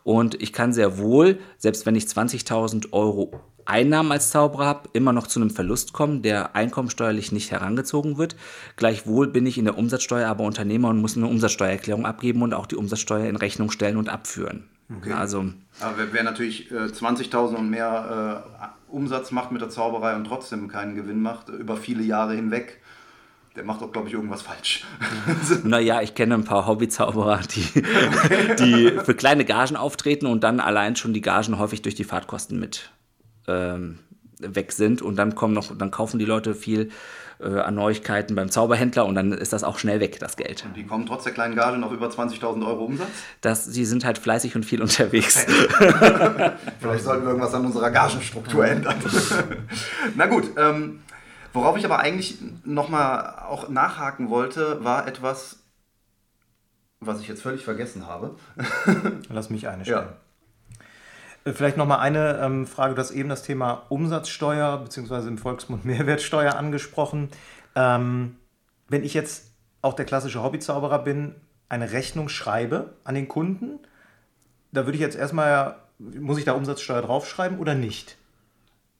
und 0.03 0.41
ich 0.41 0.53
kann 0.53 0.73
sehr 0.73 0.99
wohl, 0.99 1.39
selbst 1.59 1.85
wenn 1.85 1.95
ich 1.95 2.05
20.000 2.05 2.93
Euro 2.93 3.33
Einnahmen 3.67 4.13
als 4.13 4.31
Zauberer 4.31 4.67
habe, 4.67 4.89
immer 4.93 5.13
noch 5.13 5.27
zu 5.27 5.41
einem 5.41 5.51
Verlust 5.51 5.93
kommen, 5.93 6.23
der 6.23 6.57
einkommensteuerlich 6.57 7.33
nicht 7.33 7.51
herangezogen 7.51 8.17
wird. 8.19 8.37
Gleichwohl 8.77 9.27
bin 9.27 9.47
ich 9.47 9.59
in 9.59 9.65
der 9.65 9.77
Umsatzsteuer 9.77 10.29
aber 10.29 10.45
Unternehmer 10.45 10.89
und 10.89 11.01
muss 11.01 11.17
eine 11.17 11.27
Umsatzsteuererklärung 11.27 12.07
abgeben 12.07 12.43
und 12.43 12.55
auch 12.55 12.67
die 12.67 12.77
Umsatzsteuer 12.77 13.27
in 13.27 13.37
Rechnung 13.37 13.71
stellen 13.71 13.97
und 13.97 14.09
abführen. 14.09 14.69
Okay. 14.99 15.13
Also, 15.13 15.47
aber 15.81 15.99
wer, 15.99 16.13
wer 16.13 16.23
natürlich 16.23 16.71
äh, 16.71 16.85
20.000 16.85 17.55
und 17.57 17.71
mehr 17.71 18.45
äh, 18.63 18.93
Umsatz 18.95 19.33
macht 19.33 19.51
mit 19.51 19.61
der 19.61 19.69
Zauberei 19.69 20.15
und 20.15 20.25
trotzdem 20.25 20.69
keinen 20.69 20.95
Gewinn 20.95 21.21
macht, 21.21 21.49
über 21.49 21.77
viele 21.77 22.05
Jahre 22.05 22.35
hinweg, 22.35 22.81
der 23.57 23.65
macht 23.65 23.81
doch, 23.81 23.91
glaube 23.91 24.09
ich, 24.09 24.15
irgendwas 24.15 24.43
falsch. 24.43 24.85
naja, 25.65 26.03
ich 26.03 26.15
kenne 26.15 26.35
ein 26.35 26.45
paar 26.45 26.67
Hobbyzauberer, 26.67 27.41
die, 27.55 27.83
die 28.59 28.99
für 29.03 29.15
kleine 29.15 29.45
Gagen 29.45 29.77
auftreten 29.77 30.27
und 30.27 30.45
dann 30.45 30.61
allein 30.61 30.95
schon 30.95 31.15
die 31.15 31.23
Gagen 31.23 31.59
häufig 31.59 31.83
durch 31.83 31.95
die 31.95 32.05
Fahrtkosten 32.05 32.61
mit 32.61 32.91
ähm, 33.49 33.99
weg 34.39 34.73
sind 34.73 35.03
und 35.03 35.17
dann 35.17 35.35
kommen 35.35 35.55
noch, 35.55 35.77
dann 35.77 35.91
kaufen 35.91 36.19
die 36.19 36.25
Leute 36.25 36.55
viel 36.55 36.91
äh, 37.41 37.61
an 37.61 37.75
Neuigkeiten 37.75 38.35
beim 38.35 38.51
Zauberhändler 38.51 39.07
und 39.07 39.15
dann 39.15 39.33
ist 39.33 39.53
das 39.53 39.65
auch 39.65 39.79
schnell 39.79 40.01
weg, 40.01 40.19
das 40.21 40.37
Geld. 40.37 40.65
Und 40.65 40.77
die 40.77 40.85
kommen 40.85 41.07
trotz 41.07 41.25
der 41.25 41.33
kleinen 41.33 41.55
Gage 41.55 41.79
noch 41.79 41.93
über 41.93 42.09
20.000 42.09 42.67
Euro 42.67 42.85
Umsatz? 42.85 43.09
Das, 43.41 43.71
die 43.71 43.85
sind 43.85 44.05
halt 44.05 44.19
fleißig 44.19 44.57
und 44.57 44.65
viel 44.65 44.83
unterwegs. 44.83 45.45
Vielleicht 46.81 47.05
sollten 47.05 47.25
wir 47.25 47.29
irgendwas 47.29 47.55
an 47.55 47.67
unserer 47.67 47.91
Gagenstruktur 47.91 48.67
ändern. 48.67 48.97
Na 50.15 50.27
gut, 50.27 50.51
ähm, 50.57 51.01
worauf 51.53 51.77
ich 51.77 51.85
aber 51.85 51.99
eigentlich 51.99 52.39
nochmal 52.65 53.37
auch 53.47 53.69
nachhaken 53.69 54.31
wollte, 54.31 54.83
war 54.85 55.07
etwas, 55.07 55.59
was 57.01 57.21
ich 57.21 57.29
jetzt 57.29 57.43
völlig 57.43 57.65
vergessen 57.65 58.07
habe. 58.07 58.37
Lass 59.29 59.51
mich 59.51 59.69
eine 59.69 59.85
stellen. 59.85 60.07
Ja. 60.07 60.17
Äh, 61.47 61.53
vielleicht 61.53 61.77
noch 61.77 61.87
mal 61.87 61.99
eine 61.99 62.39
ähm, 62.43 62.67
Frage. 62.67 62.95
Du 62.95 63.01
hast 63.01 63.13
eben 63.13 63.29
das 63.29 63.43
Thema 63.43 63.87
Umsatzsteuer 63.89 64.79
bzw. 64.79 65.29
im 65.29 65.39
Volksmund 65.39 65.85
Mehrwertsteuer 65.85 66.57
angesprochen. 66.57 67.31
Ähm, 67.75 68.37
wenn 68.89 69.05
ich 69.05 69.15
jetzt 69.15 69.53
auch 69.83 69.95
der 69.95 70.05
klassische 70.05 70.43
Hobbyzauberer 70.43 70.99
bin, 70.99 71.37
eine 71.69 71.93
Rechnung 71.93 72.29
schreibe 72.29 72.95
an 73.05 73.15
den 73.15 73.29
Kunden, 73.29 73.79
da 74.73 74.85
würde 74.85 74.97
ich 74.97 75.01
jetzt 75.01 75.17
erstmal, 75.17 75.77
muss 75.99 76.39
ich 76.39 76.45
da 76.45 76.53
Umsatzsteuer 76.53 77.03
draufschreiben 77.03 77.59
oder 77.59 77.75
nicht? 77.75 78.17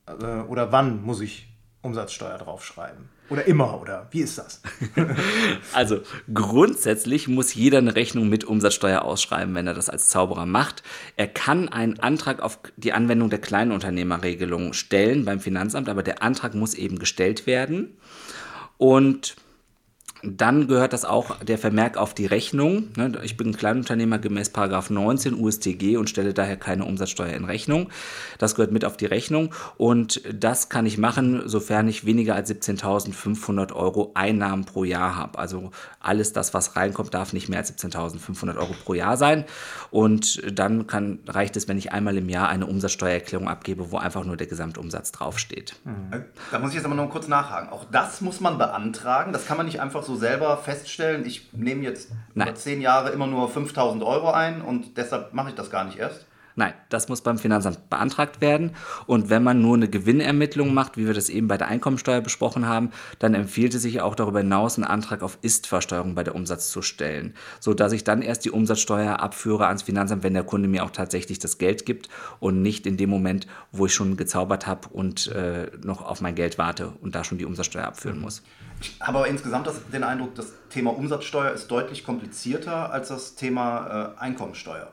Äh, 0.07 0.13
oder 0.25 0.73
wann 0.73 1.03
muss 1.03 1.21
ich 1.21 1.49
Umsatzsteuer 1.83 2.39
draufschreiben? 2.39 3.09
Oder 3.29 3.47
immer, 3.47 3.81
oder 3.81 4.07
wie 4.11 4.21
ist 4.21 4.39
das? 4.39 4.61
also 5.73 6.01
grundsätzlich 6.33 7.27
muss 7.27 7.55
jeder 7.55 7.79
eine 7.79 7.97
Rechnung 7.97 8.29
mit 8.29 8.45
Umsatzsteuer 8.45 9.03
ausschreiben, 9.03 9.55
wenn 9.55 9.67
er 9.67 9.75
das 9.75 9.89
als 9.89 10.09
Zauberer 10.09 10.47
macht. 10.47 10.83
Er 11.17 11.27
kann 11.27 11.69
einen 11.69 11.99
Antrag 11.99 12.41
auf 12.41 12.59
die 12.77 12.93
Anwendung 12.93 13.31
der 13.31 13.41
Kleinunternehmerregelung 13.41 14.73
stellen 14.75 15.25
beim 15.25 15.41
Finanzamt, 15.41 15.89
aber 15.89 16.03
der 16.03 16.23
Antrag 16.23 16.55
muss 16.55 16.75
eben 16.75 16.99
gestellt 16.99 17.47
werden. 17.47 17.97
Und 18.79 19.37
dann 20.27 20.67
gehört 20.67 20.93
das 20.93 21.05
auch 21.05 21.37
der 21.45 21.59
Vermerk 21.59 21.97
auf 21.97 22.15
die 22.15 22.27
Rechnung. 22.27 22.89
Ne, 22.97 23.13
ich 23.23 23.37
bin 23.37 23.57
Kleinunternehmer 23.57 24.19
gemäß 24.19 24.53
19 24.55 25.35
USTG 25.35 25.97
und 25.97 26.11
stelle 26.11 26.35
daher 26.35 26.57
keine 26.57 26.85
Umsatzsteuer 26.85 27.35
in 27.35 27.45
Rechnung. 27.45 27.91
Das 28.39 28.55
gehört 28.55 28.73
mit 28.73 28.85
auf 28.85 28.97
die 28.97 29.07
Rechnung 29.07 29.55
und 29.77 30.23
das 30.33 30.69
kann 30.69 30.87
ich 30.87 30.99
machen, 30.99 31.43
sofern 31.47 31.89
ich 31.89 32.05
weniger 32.05 32.35
als 32.35 32.51
17.500 32.51 33.73
Euro 33.73 34.13
Einnahmen 34.15 34.65
pro 34.65 34.85
Jahr 34.85 35.17
habe. 35.17 35.39
Also 35.39 35.71
alles 36.01 36.33
das, 36.33 36.55
was 36.55 36.77
reinkommt, 36.77 37.15
darf 37.15 37.33
nicht 37.33 37.49
mehr 37.49 37.59
als 37.59 37.73
17.500 37.77 38.57
Euro 38.57 38.75
pro 38.85 38.95
Jahr 38.95 39.17
sein. 39.17 39.45
Und 39.91 40.43
dann 40.59 40.87
kann, 40.87 41.21
reicht 41.27 41.57
es, 41.57 41.69
wenn 41.69 41.79
ich 41.79 41.93
einmal 41.93 42.17
im 42.17 42.29
Jahr 42.29 42.49
eine 42.49 42.67
Umsatzsteuererklärung 42.67 43.49
abgebe, 43.49 43.93
wo 43.93 43.99
einfach 43.99 44.25
nur 44.25 44.37
der 44.37 44.47
Gesamtumsatz 44.47 45.13
draufsteht. 45.13 45.77
Da 46.51 46.59
muss 46.59 46.71
ich 46.71 46.77
jetzt 46.77 46.85
aber 46.85 46.95
noch 46.95 47.11
kurz 47.11 47.29
nachhaken. 47.29 47.71
Auch 47.71 47.85
das 47.91 48.21
muss 48.21 48.41
man 48.41 48.59
beantragen. 48.59 49.33
Das 49.33 49.47
kann 49.47 49.57
man 49.57 49.67
nicht 49.67 49.81
einfach 49.81 50.03
so 50.03 50.16
selber 50.17 50.57
feststellen, 50.57 51.25
ich 51.25 51.53
nehme 51.53 51.83
jetzt 51.83 52.11
Nein. 52.35 52.49
über 52.49 52.57
zehn 52.57 52.81
Jahre 52.81 53.11
immer 53.11 53.27
nur 53.27 53.49
5000 53.49 54.03
Euro 54.03 54.31
ein 54.31 54.61
und 54.61 54.97
deshalb 54.97 55.33
mache 55.33 55.51
ich 55.51 55.55
das 55.55 55.71
gar 55.71 55.85
nicht 55.85 55.99
erst? 55.99 56.27
Nein, 56.59 56.73
das 56.89 57.09
muss 57.09 57.21
beim 57.21 57.39
Finanzamt 57.39 57.91
beantragt 57.91 58.41
werden. 58.41 58.71
Und 59.07 59.29
wenn 59.29 59.45
man 59.45 59.61
nur 59.61 59.77
eine 59.77 59.89
Gewinnermittlung 59.89 60.73
macht, 60.73 60.97
wie 60.97 61.07
wir 61.07 61.13
das 61.13 61.29
eben 61.29 61.49
bei 61.49 61.59
der 61.59 61.69
Einkommensteuer 61.69 62.23
besprochen 62.23 62.67
haben, 62.67 62.93
dann 63.19 63.35
empfiehlt 63.35 63.75
es 63.75 63.83
sich 63.83 64.01
auch 64.01 64.15
darüber 64.15 64.39
hinaus, 64.39 64.77
einen 64.77 64.87
Antrag 64.87 65.23
auf 65.23 65.37
Ist-Versteuerung 65.43 66.15
bei 66.15 66.25
der 66.25 66.35
Umsatz 66.35 66.71
zu 66.71 66.81
stellen, 66.81 67.35
sodass 67.61 67.93
ich 67.93 68.05
dann 68.05 68.23
erst 68.23 68.47
die 68.47 68.51
Umsatzsteuer 68.51 69.21
abführe 69.21 69.67
ans 69.67 69.83
Finanzamt, 69.83 70.23
wenn 70.23 70.33
der 70.33 70.45
Kunde 70.45 70.67
mir 70.67 70.85
auch 70.85 70.91
tatsächlich 70.91 71.39
das 71.39 71.59
Geld 71.59 71.85
gibt 71.85 72.09
und 72.41 72.63
nicht 72.63 72.87
in 72.87 72.97
dem 72.97 73.11
Moment, 73.11 73.47
wo 73.71 73.85
ich 73.85 73.93
schon 73.93 74.17
gezaubert 74.17 74.67
habe 74.67 74.89
und 74.89 75.29
äh, 75.29 75.71
noch 75.85 76.01
auf 76.01 76.23
mein 76.23 76.35
Geld 76.35 76.57
warte 76.57 76.89
und 77.03 77.15
da 77.15 77.23
schon 77.23 77.37
die 77.37 77.45
Umsatzsteuer 77.45 77.85
abführen 77.85 78.19
muss. 78.19 78.43
Ich 78.81 79.01
habe 79.01 79.19
aber 79.19 79.29
insgesamt 79.29 79.67
das, 79.67 79.81
den 79.91 80.05
Eindruck, 80.05 80.35
das 80.35 80.53
Thema 80.71 80.91
Umsatzsteuer 80.91 81.53
ist 81.53 81.69
deutlich 81.69 82.05
komplizierter 82.05 82.91
als 82.93 83.09
das 83.09 83.35
Thema 83.35 84.15
äh, 84.17 84.21
Einkommensteuer. 84.21 84.91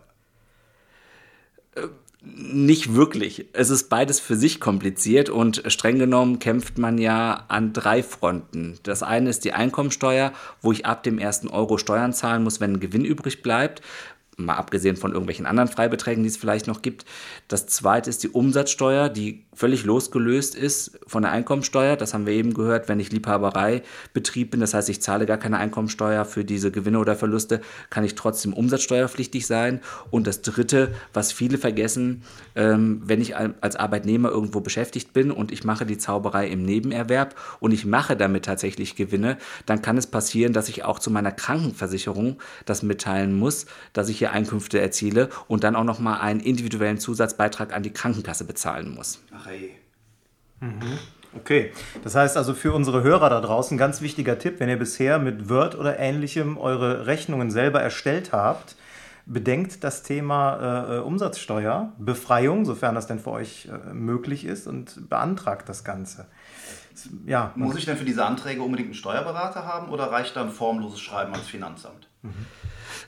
Äh, 1.75 1.87
nicht 2.25 2.95
wirklich. 2.95 3.47
Es 3.51 3.69
ist 3.69 3.89
beides 3.89 4.21
für 4.21 4.37
sich 4.37 4.61
kompliziert 4.61 5.29
und 5.29 5.61
streng 5.67 5.99
genommen 5.99 6.39
kämpft 6.39 6.77
man 6.77 6.97
ja 6.97 7.43
an 7.49 7.73
drei 7.73 8.01
Fronten. 8.01 8.79
Das 8.83 9.03
eine 9.03 9.29
ist 9.29 9.43
die 9.43 9.51
Einkommensteuer, 9.51 10.31
wo 10.61 10.71
ich 10.71 10.85
ab 10.85 11.03
dem 11.03 11.19
ersten 11.19 11.49
Euro 11.49 11.77
Steuern 11.77 12.13
zahlen 12.13 12.43
muss, 12.43 12.61
wenn 12.61 12.73
ein 12.73 12.79
Gewinn 12.79 13.03
übrig 13.03 13.41
bleibt 13.41 13.81
mal 14.37 14.55
abgesehen 14.55 14.95
von 14.95 15.11
irgendwelchen 15.11 15.45
anderen 15.45 15.69
Freibeträgen, 15.69 16.23
die 16.23 16.29
es 16.29 16.37
vielleicht 16.37 16.67
noch 16.67 16.81
gibt. 16.81 17.05
Das 17.47 17.67
zweite 17.67 18.09
ist 18.09 18.23
die 18.23 18.29
Umsatzsteuer, 18.29 19.09
die 19.09 19.45
völlig 19.53 19.83
losgelöst 19.83 20.55
ist 20.55 20.99
von 21.05 21.23
der 21.23 21.31
Einkommensteuer. 21.31 21.95
Das 21.95 22.13
haben 22.13 22.25
wir 22.25 22.33
eben 22.33 22.53
gehört, 22.53 22.89
wenn 22.89 22.99
ich 22.99 23.11
Liebhabereibetrieb 23.11 24.51
bin, 24.51 24.59
das 24.59 24.73
heißt, 24.73 24.89
ich 24.89 25.01
zahle 25.01 25.25
gar 25.25 25.37
keine 25.37 25.57
Einkommensteuer 25.57 26.25
für 26.25 26.43
diese 26.43 26.71
Gewinne 26.71 26.99
oder 26.99 27.15
Verluste, 27.15 27.61
kann 27.89 28.03
ich 28.03 28.15
trotzdem 28.15 28.53
umsatzsteuerpflichtig 28.53 29.45
sein. 29.45 29.81
Und 30.09 30.27
das 30.27 30.41
dritte, 30.41 30.93
was 31.13 31.31
viele 31.31 31.57
vergessen, 31.57 32.23
ähm, 32.55 33.01
wenn 33.05 33.21
ich 33.21 33.35
als 33.35 33.75
Arbeitnehmer 33.75 34.29
irgendwo 34.29 34.61
beschäftigt 34.61 35.13
bin 35.13 35.31
und 35.31 35.51
ich 35.51 35.63
mache 35.63 35.85
die 35.85 35.97
Zauberei 35.97 36.47
im 36.47 36.63
Nebenerwerb 36.63 37.35
und 37.59 37.71
ich 37.71 37.85
mache 37.85 38.15
damit 38.15 38.45
tatsächlich 38.45 38.95
Gewinne, 38.95 39.37
dann 39.65 39.81
kann 39.81 39.97
es 39.97 40.07
passieren, 40.07 40.53
dass 40.53 40.69
ich 40.69 40.83
auch 40.83 40.99
zu 40.99 41.11
meiner 41.11 41.31
Krankenversicherung 41.31 42.37
das 42.65 42.83
mitteilen 42.83 43.37
muss, 43.37 43.65
dass 43.93 44.09
ich 44.09 44.23
hier 44.24 44.32
Einkünfte 44.32 44.80
erziele 44.80 45.30
und 45.48 45.63
dann 45.65 45.75
auch 45.75 45.84
nochmal 45.84 46.22
einen 46.22 46.39
individuellen 46.39 46.98
Zusatzbeitrag 46.98 47.74
an 47.74 47.84
die 47.84 47.92
Krankenkasse 47.92 48.46
bezahlen 48.46 48.94
muss. 48.94 49.22
Ach 49.36 49.48
ey. 49.48 49.75
Mhm. 50.62 50.98
Okay, 51.36 51.72
das 52.03 52.15
heißt 52.15 52.38
also 52.38 52.53
für 52.53 52.74
unsere 52.74 53.03
Hörer 53.03 53.30
da 53.30 53.42
draußen 53.42 53.77
ganz 53.77 54.01
wichtiger 54.01 54.38
Tipp, 54.38 54.60
wenn 54.60 54.70
ihr 54.70 54.77
bisher 54.77 55.20
mit 55.20 55.50
Word 55.50 55.75
oder 55.75 56.00
ähnlichem 56.00 56.58
eure 56.58 57.08
Rechnungen 57.08 57.51
selber 57.51 57.82
erstellt 57.82 58.32
habt, 58.32 58.75
bedenkt 59.25 59.84
das 59.84 60.03
Thema 60.03 60.98
äh, 60.98 61.00
Umsatzsteuer, 61.00 61.92
Befreiung, 61.98 62.65
sofern 62.65 62.96
das 62.96 63.08
denn 63.08 63.20
für 63.20 63.32
euch 63.32 63.68
äh, 63.68 63.94
möglich 63.94 64.46
ist 64.46 64.68
und 64.68 65.10
beantragt 65.10 65.68
das 65.68 65.84
Ganze. 65.84 66.27
Ja, 67.25 67.51
Muss 67.55 67.75
ich 67.75 67.85
denn 67.85 67.97
für 67.97 68.05
diese 68.05 68.25
Anträge 68.25 68.62
unbedingt 68.62 68.88
einen 68.88 68.95
Steuerberater 68.95 69.65
haben 69.65 69.89
oder 69.89 70.05
reicht 70.05 70.35
da 70.35 70.41
ein 70.41 70.51
formloses 70.51 71.00
Schreiben 71.00 71.33
ans 71.33 71.47
Finanzamt? 71.47 72.07
Mhm. 72.21 72.45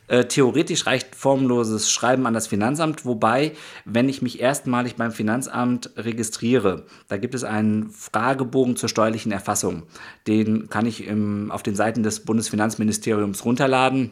Äh, 0.08 0.26
theoretisch 0.26 0.86
reicht 0.86 1.16
formloses 1.16 1.92
Schreiben 1.92 2.28
an 2.28 2.34
das 2.34 2.48
Finanzamt, 2.48 3.06
wobei, 3.06 3.54
wenn 3.86 4.08
ich 4.08 4.22
mich 4.22 4.40
erstmalig 4.40 4.96
beim 4.96 5.12
Finanzamt 5.12 5.92
registriere, 5.98 6.86
da 7.08 7.18
gibt 7.18 7.34
es 7.34 7.44
einen 7.44 7.90
Fragebogen 7.90 8.76
zur 8.76 8.90
steuerlichen 8.90 9.32
Erfassung. 9.32 9.84
Den 10.28 10.70
kann 10.70 10.86
ich 10.86 11.08
im, 11.08 11.50
auf 11.52 11.64
den 11.64 11.76
Seiten 11.76 12.04
des 12.04 12.20
Bundesfinanzministeriums 12.20 13.46
runterladen. 13.46 14.12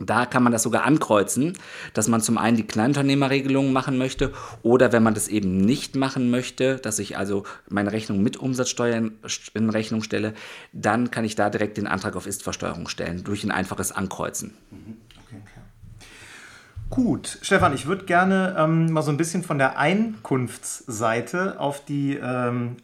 Da 0.00 0.26
kann 0.26 0.42
man 0.42 0.52
das 0.52 0.62
sogar 0.62 0.84
ankreuzen, 0.84 1.54
dass 1.92 2.08
man 2.08 2.20
zum 2.20 2.38
einen 2.38 2.56
die 2.56 2.66
Kleinunternehmerregelung 2.66 3.72
machen 3.72 3.98
möchte 3.98 4.32
oder 4.62 4.92
wenn 4.92 5.02
man 5.02 5.14
das 5.14 5.28
eben 5.28 5.56
nicht 5.56 5.96
machen 5.96 6.30
möchte, 6.30 6.76
dass 6.76 6.98
ich 6.98 7.18
also 7.18 7.44
meine 7.68 7.92
Rechnung 7.92 8.22
mit 8.22 8.36
Umsatzsteuer 8.36 9.10
in 9.54 9.70
Rechnung 9.70 10.02
stelle, 10.02 10.34
dann 10.72 11.10
kann 11.10 11.24
ich 11.24 11.34
da 11.34 11.50
direkt 11.50 11.76
den 11.76 11.86
Antrag 11.86 12.16
auf 12.16 12.26
Istversteuerung 12.26 12.88
stellen 12.88 13.24
durch 13.24 13.44
ein 13.44 13.50
einfaches 13.50 13.92
Ankreuzen. 13.92 14.54
Mhm. 14.70 14.96
Gut, 16.90 17.38
Stefan, 17.42 17.74
ich 17.74 17.86
würde 17.86 18.06
gerne 18.06 18.56
ähm, 18.58 18.90
mal 18.90 19.02
so 19.02 19.10
ein 19.10 19.18
bisschen 19.18 19.42
von 19.42 19.58
der 19.58 19.78
Einkunftsseite 19.78 21.60
auf 21.60 21.84
die 21.84 22.16
ähm, 22.16 22.76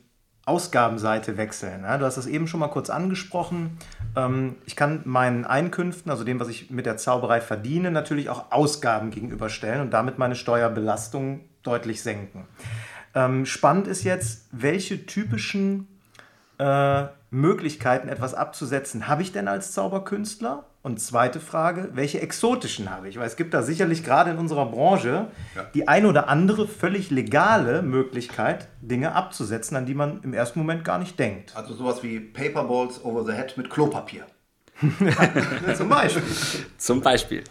Ausgabenseite 0.44 1.38
wechseln. 1.38 1.84
Ja, 1.84 1.96
du 1.96 2.04
hast 2.04 2.18
es 2.18 2.26
eben 2.26 2.46
schon 2.46 2.60
mal 2.60 2.68
kurz 2.68 2.90
angesprochen. 2.90 3.78
Ähm, 4.16 4.56
ich 4.66 4.76
kann 4.76 5.02
meinen 5.04 5.44
Einkünften, 5.44 6.10
also 6.10 6.24
dem, 6.24 6.40
was 6.40 6.48
ich 6.48 6.70
mit 6.70 6.86
der 6.86 6.96
Zauberei 6.96 7.40
verdiene, 7.40 7.90
natürlich 7.90 8.28
auch 8.28 8.52
Ausgaben 8.52 9.10
gegenüberstellen 9.10 9.80
und 9.80 9.90
damit 9.90 10.18
meine 10.18 10.36
Steuerbelastung 10.36 11.40
deutlich 11.62 12.02
senken. 12.02 12.46
Ähm, 13.14 13.46
spannend 13.46 13.86
ist 13.86 14.04
jetzt, 14.04 14.48
welche 14.52 15.06
typischen 15.06 15.88
äh, 16.58 17.04
Möglichkeiten, 17.30 18.08
etwas 18.08 18.34
abzusetzen, 18.34 19.08
habe 19.08 19.22
ich 19.22 19.32
denn 19.32 19.48
als 19.48 19.72
Zauberkünstler? 19.72 20.64
Und 20.84 21.00
zweite 21.00 21.40
Frage, 21.40 21.88
welche 21.94 22.20
exotischen 22.20 22.90
habe 22.90 23.08
ich? 23.08 23.18
Weil 23.18 23.26
es 23.26 23.36
gibt 23.36 23.54
da 23.54 23.62
sicherlich 23.62 24.04
gerade 24.04 24.32
in 24.32 24.36
unserer 24.36 24.66
Branche 24.66 25.28
ja. 25.56 25.64
die 25.72 25.88
ein 25.88 26.04
oder 26.04 26.28
andere 26.28 26.68
völlig 26.68 27.10
legale 27.10 27.80
Möglichkeit, 27.80 28.68
Dinge 28.82 29.14
abzusetzen, 29.14 29.78
an 29.78 29.86
die 29.86 29.94
man 29.94 30.22
im 30.22 30.34
ersten 30.34 30.58
Moment 30.58 30.84
gar 30.84 30.98
nicht 30.98 31.18
denkt. 31.18 31.56
Also 31.56 31.72
sowas 31.72 32.02
wie 32.02 32.20
Paperballs 32.20 33.02
over 33.02 33.24
the 33.24 33.32
head 33.32 33.56
mit 33.56 33.70
Klopapier. 33.70 34.26
zum 35.76 35.88
Beispiel. 35.88 36.22
zum 36.78 37.00
Beispiel. 37.00 37.44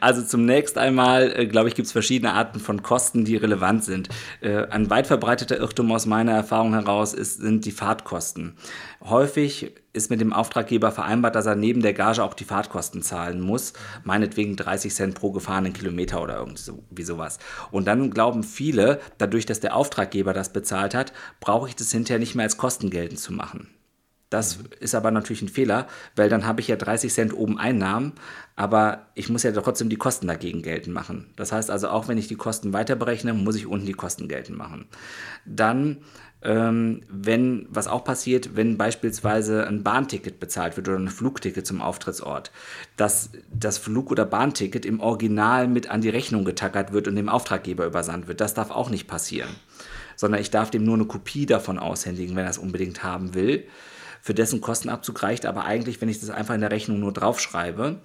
also 0.00 0.22
zunächst 0.22 0.76
einmal, 0.78 1.32
äh, 1.38 1.46
glaube 1.46 1.68
ich, 1.68 1.74
gibt 1.74 1.86
es 1.86 1.92
verschiedene 1.92 2.32
Arten 2.32 2.58
von 2.58 2.82
Kosten, 2.82 3.24
die 3.24 3.36
relevant 3.36 3.84
sind. 3.84 4.08
Äh, 4.40 4.66
ein 4.66 4.90
weit 4.90 5.06
verbreiteter 5.06 5.58
Irrtum 5.58 5.92
aus 5.92 6.06
meiner 6.06 6.32
Erfahrung 6.32 6.72
heraus 6.72 7.14
ist, 7.14 7.40
sind 7.40 7.64
die 7.64 7.70
Fahrtkosten. 7.70 8.56
Häufig 9.02 9.72
ist 9.92 10.10
mit 10.10 10.20
dem 10.20 10.32
Auftraggeber 10.32 10.90
vereinbart, 10.90 11.36
dass 11.36 11.46
er 11.46 11.54
neben 11.54 11.80
der 11.80 11.94
Gage 11.94 12.24
auch 12.24 12.34
die 12.34 12.44
Fahrtkosten 12.44 13.02
zahlen 13.02 13.40
muss, 13.40 13.74
meinetwegen 14.02 14.56
30 14.56 14.92
Cent 14.92 15.14
pro 15.14 15.30
gefahrenen 15.30 15.72
Kilometer 15.72 16.20
oder 16.20 16.36
irgendwie 16.36 17.04
sowas. 17.04 17.38
Und 17.70 17.86
dann 17.86 18.10
glauben 18.10 18.42
viele, 18.42 19.00
dadurch, 19.18 19.46
dass 19.46 19.60
der 19.60 19.76
Auftraggeber 19.76 20.32
das 20.32 20.52
bezahlt 20.52 20.94
hat, 20.94 21.12
brauche 21.38 21.68
ich 21.68 21.76
das 21.76 21.92
hinterher 21.92 22.18
nicht 22.18 22.34
mehr 22.34 22.44
als 22.44 22.56
Kosten 22.56 22.90
geltend 22.90 23.20
zu 23.20 23.32
machen. 23.32 23.68
Das 24.34 24.58
ist 24.80 24.96
aber 24.96 25.12
natürlich 25.12 25.42
ein 25.42 25.48
Fehler, 25.48 25.86
weil 26.16 26.28
dann 26.28 26.44
habe 26.44 26.60
ich 26.60 26.66
ja 26.66 26.74
30 26.74 27.14
Cent 27.14 27.32
oben 27.32 27.56
Einnahmen, 27.56 28.14
aber 28.56 29.06
ich 29.14 29.28
muss 29.28 29.44
ja 29.44 29.52
trotzdem 29.52 29.88
die 29.88 29.96
Kosten 29.96 30.26
dagegen 30.26 30.60
geltend 30.60 30.92
machen. 30.92 31.28
Das 31.36 31.52
heißt 31.52 31.70
also, 31.70 31.88
auch 31.88 32.08
wenn 32.08 32.18
ich 32.18 32.26
die 32.26 32.34
Kosten 32.34 32.72
weiter 32.72 32.96
berechne, 32.96 33.32
muss 33.32 33.54
ich 33.54 33.68
unten 33.68 33.86
die 33.86 33.92
Kosten 33.92 34.26
geltend 34.26 34.58
machen. 34.58 34.86
Dann, 35.46 35.98
ähm, 36.42 37.02
wenn, 37.08 37.68
was 37.70 37.86
auch 37.86 38.02
passiert, 38.02 38.56
wenn 38.56 38.76
beispielsweise 38.76 39.68
ein 39.68 39.84
Bahnticket 39.84 40.40
bezahlt 40.40 40.76
wird 40.76 40.88
oder 40.88 40.98
ein 40.98 41.10
Flugticket 41.10 41.64
zum 41.64 41.80
Auftrittsort, 41.80 42.50
dass 42.96 43.30
das 43.52 43.78
Flug- 43.78 44.10
oder 44.10 44.24
Bahnticket 44.24 44.84
im 44.84 44.98
Original 44.98 45.68
mit 45.68 45.88
an 45.90 46.00
die 46.00 46.08
Rechnung 46.08 46.44
getackert 46.44 46.92
wird 46.92 47.06
und 47.06 47.14
dem 47.14 47.28
Auftraggeber 47.28 47.86
übersandt 47.86 48.26
wird. 48.26 48.40
Das 48.40 48.52
darf 48.52 48.72
auch 48.72 48.90
nicht 48.90 49.06
passieren 49.06 49.50
sondern 50.16 50.40
ich 50.40 50.52
darf 50.52 50.70
dem 50.70 50.84
nur 50.84 50.94
eine 50.94 51.06
Kopie 51.06 51.44
davon 51.44 51.76
aushändigen, 51.76 52.36
wenn 52.36 52.44
er 52.44 52.50
es 52.50 52.58
unbedingt 52.58 53.02
haben 53.02 53.34
will 53.34 53.66
für 54.24 54.32
dessen 54.32 54.62
Kostenabzug 54.62 55.22
reicht 55.22 55.44
aber 55.44 55.66
eigentlich, 55.66 56.00
wenn 56.00 56.08
ich 56.08 56.18
das 56.18 56.30
einfach 56.30 56.54
in 56.54 56.62
der 56.62 56.70
Rechnung 56.70 56.98
nur 56.98 57.12
draufschreibe 57.12 58.00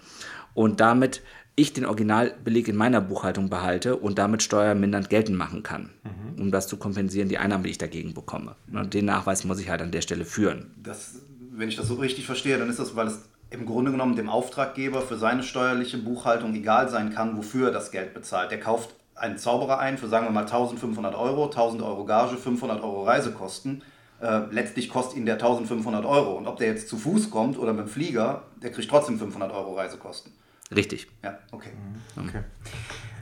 und 0.53 0.81
damit 0.81 1.21
ich 1.55 1.71
den 1.71 1.85
Originalbeleg 1.85 2.67
in 2.67 2.75
meiner 2.75 2.99
Buchhaltung 2.99 3.49
behalte 3.49 3.95
und 3.95 4.19
damit 4.19 4.43
steuermindernd 4.43 5.09
geltend 5.09 5.37
machen 5.37 5.63
kann, 5.63 5.91
mhm. 6.03 6.41
um 6.41 6.51
das 6.51 6.67
zu 6.67 6.75
kompensieren, 6.75 7.29
die 7.29 7.37
Einnahmen, 7.37 7.63
die 7.63 7.69
ich 7.69 7.77
dagegen 7.77 8.13
bekomme. 8.13 8.57
Und 8.69 8.93
den 8.93 9.05
Nachweis 9.05 9.45
muss 9.45 9.61
ich 9.61 9.69
halt 9.69 9.81
an 9.81 9.91
der 9.91 10.01
Stelle 10.01 10.25
führen. 10.25 10.73
Das, 10.83 11.21
wenn 11.53 11.69
ich 11.69 11.77
das 11.77 11.87
so 11.87 11.93
richtig 11.95 12.25
verstehe, 12.25 12.57
dann 12.57 12.69
ist 12.69 12.79
das, 12.79 12.97
weil 12.97 13.07
es 13.07 13.29
im 13.49 13.65
Grunde 13.65 13.91
genommen 13.91 14.17
dem 14.17 14.27
Auftraggeber 14.27 15.01
für 15.01 15.17
seine 15.17 15.43
steuerliche 15.43 15.99
Buchhaltung 15.99 16.53
egal 16.53 16.89
sein 16.89 17.13
kann, 17.13 17.37
wofür 17.37 17.67
er 17.67 17.73
das 17.73 17.91
Geld 17.91 18.13
bezahlt. 18.13 18.51
Der 18.51 18.59
kauft 18.59 18.93
einen 19.15 19.37
Zauberer 19.37 19.79
ein 19.79 19.97
für, 19.97 20.09
sagen 20.09 20.25
wir 20.25 20.31
mal, 20.31 20.41
1500 20.41 21.15
Euro, 21.15 21.45
1000 21.45 21.81
Euro 21.81 22.03
Gage, 22.03 22.35
500 22.35 22.83
Euro 22.83 23.05
Reisekosten. 23.05 23.83
Äh, 24.21 24.41
letztlich 24.51 24.89
kostet 24.89 25.17
ihn 25.17 25.25
der 25.25 25.35
1500 25.35 26.05
Euro. 26.05 26.37
Und 26.37 26.47
ob 26.47 26.57
der 26.57 26.67
jetzt 26.67 26.89
zu 26.89 26.97
Fuß 26.97 27.29
kommt 27.29 27.57
oder 27.57 27.73
mit 27.73 27.85
dem 27.85 27.89
Flieger, 27.89 28.43
der 28.61 28.71
kriegt 28.71 28.89
trotzdem 28.89 29.17
500 29.17 29.51
Euro 29.51 29.75
Reisekosten. 29.75 30.33
Richtig. 30.75 31.07
Ja, 31.23 31.39
okay. 31.51 31.69
Mhm. 32.15 32.27
okay. 32.27 32.43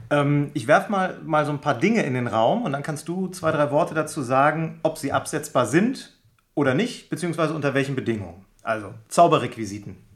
Ähm, 0.10 0.52
ich 0.54 0.68
werfe 0.68 0.92
mal, 0.92 1.20
mal 1.24 1.46
so 1.46 1.52
ein 1.52 1.62
paar 1.62 1.78
Dinge 1.78 2.04
in 2.04 2.14
den 2.14 2.28
Raum 2.28 2.64
und 2.64 2.72
dann 2.72 2.84
kannst 2.84 3.08
du 3.08 3.28
zwei, 3.28 3.52
drei 3.52 3.72
Worte 3.72 3.94
dazu 3.94 4.22
sagen, 4.22 4.80
ob 4.84 4.98
sie 4.98 5.12
absetzbar 5.12 5.66
sind 5.66 6.18
oder 6.56 6.74
nicht, 6.74 7.10
beziehungsweise 7.10 7.54
unter 7.54 7.74
welchen 7.74 7.96
Bedingungen. 7.96 8.46
Also 8.64 8.94
Zauberrequisiten. 9.10 10.07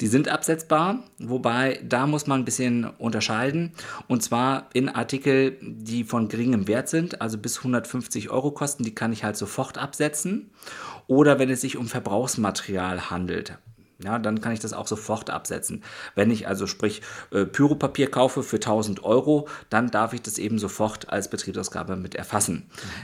Die 0.00 0.06
sind 0.06 0.28
absetzbar, 0.28 1.04
wobei 1.18 1.80
da 1.84 2.06
muss 2.06 2.26
man 2.26 2.40
ein 2.40 2.44
bisschen 2.46 2.84
unterscheiden. 2.84 3.72
Und 4.08 4.22
zwar 4.22 4.70
in 4.72 4.88
Artikel, 4.88 5.58
die 5.60 6.04
von 6.04 6.28
geringem 6.28 6.68
Wert 6.68 6.88
sind, 6.88 7.20
also 7.20 7.36
bis 7.36 7.58
150 7.58 8.30
Euro 8.30 8.50
kosten, 8.50 8.82
die 8.82 8.94
kann 8.94 9.12
ich 9.12 9.24
halt 9.24 9.36
sofort 9.36 9.76
absetzen. 9.76 10.50
Oder 11.06 11.38
wenn 11.38 11.50
es 11.50 11.60
sich 11.60 11.76
um 11.76 11.86
Verbrauchsmaterial 11.86 13.10
handelt, 13.10 13.58
ja, 14.02 14.18
dann 14.18 14.40
kann 14.40 14.52
ich 14.52 14.60
das 14.60 14.72
auch 14.72 14.86
sofort 14.86 15.30
absetzen. 15.30 15.82
Wenn 16.14 16.30
ich 16.30 16.48
also 16.48 16.66
sprich 16.66 17.02
äh, 17.30 17.44
Pyropapier 17.44 18.10
kaufe 18.10 18.42
für 18.42 18.56
1000 18.56 19.04
Euro, 19.04 19.48
dann 19.68 19.90
darf 19.90 20.12
ich 20.12 20.22
das 20.22 20.38
eben 20.38 20.58
sofort 20.58 21.10
als 21.10 21.28
Betriebsausgabe 21.28 21.96
mit 21.96 22.14
erfassen. 22.14 22.54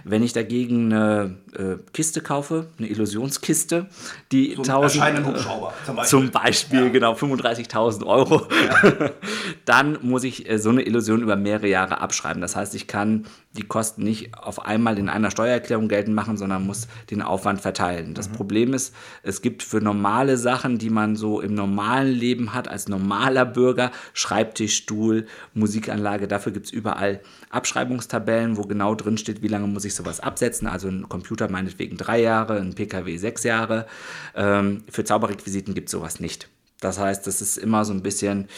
Mhm. 0.05 0.11
Wenn 0.11 0.23
ich 0.23 0.33
dagegen 0.33 0.93
eine 0.93 1.37
äh, 1.55 1.77
Kiste 1.93 2.21
kaufe, 2.21 2.67
eine 2.79 2.89
Illusionskiste, 2.89 3.89
die 4.33 4.55
so 4.55 4.63
1000 4.63 5.27
Hubschrauber 5.27 5.73
zum 5.85 5.97
Beispiel, 5.97 6.19
zum 6.19 6.31
Beispiel 6.31 6.85
ja. 6.85 6.89
genau 6.89 7.13
35.000 7.15 8.07
Euro, 8.07 8.47
ja. 8.51 9.11
dann 9.65 9.99
muss 10.03 10.25
ich 10.25 10.49
äh, 10.49 10.59
so 10.59 10.71
eine 10.71 10.83
Illusion 10.83 11.23
über 11.23 11.37
mehrere 11.37 11.69
Jahre 11.69 12.01
abschreiben. 12.01 12.41
Das 12.41 12.57
heißt, 12.57 12.75
ich 12.75 12.87
kann 12.87 13.27
die 13.57 13.67
Kosten 13.67 14.03
nicht 14.03 14.37
auf 14.37 14.65
einmal 14.65 14.99
in 14.99 15.09
einer 15.09 15.31
Steuererklärung 15.31 15.89
geltend 15.89 16.15
machen, 16.15 16.37
sondern 16.37 16.67
muss 16.67 16.89
den 17.11 17.23
Aufwand 17.23 17.61
verteilen. 17.61 18.15
Das 18.15 18.29
mhm. 18.29 18.35
Problem 18.35 18.75
ist, 18.75 18.95
es 19.23 19.43
gibt 19.43 19.63
für 19.63 19.81
normale 19.81 20.37
Sachen, 20.37 20.79
die 20.79 20.91
man 20.91 21.17
so 21.17 21.41
im 21.41 21.55
normalen 21.55 22.13
Leben 22.13 22.55
hat, 22.55 22.69
als 22.69 22.89
normaler 22.89 23.45
Bürger, 23.45 23.91
Schreibtisch, 24.13 24.77
Stuhl, 24.77 25.27
Musikanlage, 25.55 26.29
dafür 26.29 26.53
gibt 26.53 26.67
es 26.67 26.73
überall 26.73 27.21
Abschreibungstabellen, 27.51 28.57
wo 28.57 28.63
genau 28.63 28.95
drin 28.95 29.19
steht, 29.19 29.43
wie 29.43 29.49
lange 29.49 29.67
muss 29.67 29.85
ich 29.85 29.95
sowas 29.95 30.21
absetzen. 30.21 30.69
Also 30.69 30.89
ein 30.89 31.09
Computer 31.09 31.51
meinetwegen 31.51 31.97
drei 31.97 32.21
Jahre, 32.21 32.61
ein 32.61 32.75
PKW 32.75 33.17
sechs 33.17 33.43
Jahre. 33.45 33.87
Ähm, 34.35 34.85
für 34.89 35.05
Zauberrequisiten 35.05 35.75
gibt 35.75 35.89
es 35.89 35.93
sowas 35.93 36.21
nicht. 36.21 36.49
Das 36.81 36.99
heißt, 36.99 37.27
das 37.27 37.41
ist 37.41 37.57
immer 37.57 37.85
so 37.85 37.93
ein 37.93 38.03
bisschen 38.03 38.49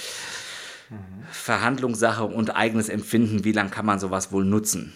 Verhandlungssache 1.30 2.24
und 2.24 2.56
eigenes 2.56 2.88
Empfinden, 2.88 3.44
wie 3.44 3.52
lange 3.52 3.70
kann 3.70 3.86
man 3.86 3.98
sowas 3.98 4.32
wohl 4.32 4.44
nutzen. 4.44 4.92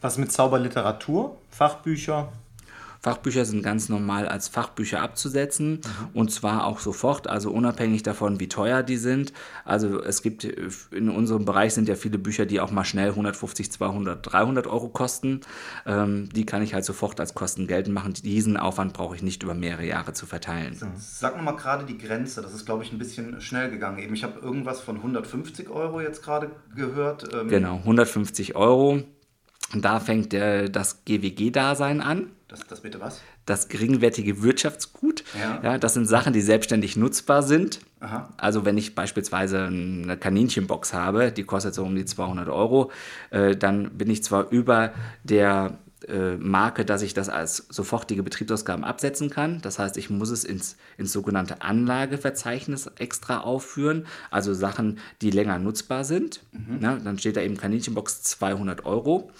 Was 0.00 0.18
mit 0.18 0.32
Zauberliteratur, 0.32 1.38
Fachbücher? 1.50 2.32
Fachbücher 3.02 3.44
sind 3.44 3.62
ganz 3.62 3.88
normal 3.88 4.28
als 4.28 4.46
Fachbücher 4.46 5.02
abzusetzen 5.02 5.72
mhm. 5.72 5.80
und 6.14 6.30
zwar 6.30 6.66
auch 6.66 6.78
sofort, 6.78 7.26
also 7.26 7.50
unabhängig 7.50 8.04
davon, 8.04 8.38
wie 8.38 8.48
teuer 8.48 8.84
die 8.84 8.96
sind. 8.96 9.32
Also 9.64 10.00
es 10.02 10.22
gibt 10.22 10.44
in 10.44 11.08
unserem 11.08 11.44
Bereich 11.44 11.74
sind 11.74 11.88
ja 11.88 11.96
viele 11.96 12.18
Bücher, 12.18 12.46
die 12.46 12.60
auch 12.60 12.70
mal 12.70 12.84
schnell 12.84 13.10
150, 13.10 13.72
200, 13.72 14.32
300 14.32 14.66
Euro 14.68 14.88
kosten. 14.88 15.40
Ähm, 15.84 16.28
die 16.32 16.46
kann 16.46 16.62
ich 16.62 16.74
halt 16.74 16.84
sofort 16.84 17.18
als 17.18 17.34
Kosten 17.34 17.66
geltend 17.66 17.94
machen. 17.94 18.14
Diesen 18.14 18.56
Aufwand 18.56 18.92
brauche 18.92 19.16
ich 19.16 19.22
nicht 19.22 19.42
über 19.42 19.54
mehrere 19.54 19.84
Jahre 19.84 20.12
zu 20.12 20.26
verteilen. 20.26 20.76
Sag 20.96 21.36
nochmal 21.36 21.56
gerade 21.56 21.84
die 21.84 21.98
Grenze, 21.98 22.40
das 22.40 22.54
ist 22.54 22.66
glaube 22.66 22.84
ich 22.84 22.92
ein 22.92 22.98
bisschen 22.98 23.40
schnell 23.40 23.70
gegangen. 23.70 23.98
Eben, 23.98 24.14
ich 24.14 24.22
habe 24.22 24.38
irgendwas 24.38 24.80
von 24.80 24.96
150 24.96 25.68
Euro 25.70 26.00
jetzt 26.00 26.22
gerade 26.22 26.52
gehört. 26.76 27.28
Ähm 27.34 27.48
genau, 27.48 27.76
150 27.78 28.54
Euro. 28.54 29.02
Da 29.74 30.00
fängt 30.00 30.32
der, 30.32 30.68
das 30.68 31.04
GWG-Dasein 31.04 32.00
an. 32.00 32.30
Das, 32.52 32.66
das 32.66 32.80
bitte 32.82 33.00
was? 33.00 33.22
Das 33.46 33.68
geringwertige 33.68 34.42
Wirtschaftsgut. 34.42 35.24
Ja. 35.40 35.60
ja. 35.62 35.78
das 35.78 35.94
sind 35.94 36.04
Sachen, 36.04 36.34
die 36.34 36.42
selbstständig 36.42 36.98
nutzbar 36.98 37.42
sind. 37.42 37.80
Aha. 38.00 38.28
Also 38.36 38.66
wenn 38.66 38.76
ich 38.76 38.94
beispielsweise 38.94 39.64
eine 39.64 40.18
Kaninchenbox 40.18 40.92
habe, 40.92 41.32
die 41.32 41.44
kostet 41.44 41.72
so 41.72 41.82
um 41.82 41.96
die 41.96 42.04
200 42.04 42.50
Euro, 42.50 42.90
äh, 43.30 43.56
dann 43.56 43.96
bin 43.96 44.10
ich 44.10 44.22
zwar 44.22 44.50
über 44.50 44.92
der 45.24 45.78
äh, 46.08 46.36
Marke, 46.36 46.84
dass 46.84 47.02
ich 47.02 47.14
das 47.14 47.28
als 47.28 47.66
sofortige 47.68 48.22
Betriebsausgaben 48.22 48.84
absetzen 48.84 49.30
kann. 49.30 49.60
Das 49.62 49.78
heißt, 49.78 49.96
ich 49.96 50.10
muss 50.10 50.30
es 50.30 50.44
ins, 50.44 50.76
ins 50.96 51.12
sogenannte 51.12 51.62
Anlageverzeichnis 51.62 52.90
extra 52.98 53.40
aufführen, 53.40 54.06
also 54.30 54.54
Sachen, 54.54 54.98
die 55.20 55.30
länger 55.30 55.58
nutzbar 55.58 56.04
sind. 56.04 56.42
Mhm. 56.52 56.78
Na, 56.80 56.96
dann 56.96 57.18
steht 57.18 57.36
da 57.36 57.40
eben 57.40 57.56
Kaninchenbox 57.56 58.22
200 58.22 58.84
Euro. 58.84 59.30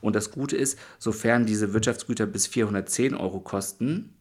Und 0.00 0.16
das 0.16 0.30
Gute 0.30 0.56
ist, 0.56 0.78
sofern 0.98 1.46
diese 1.46 1.72
Wirtschaftsgüter 1.72 2.26
bis 2.26 2.46
410 2.46 3.14
Euro 3.14 3.40
kosten, 3.40 4.14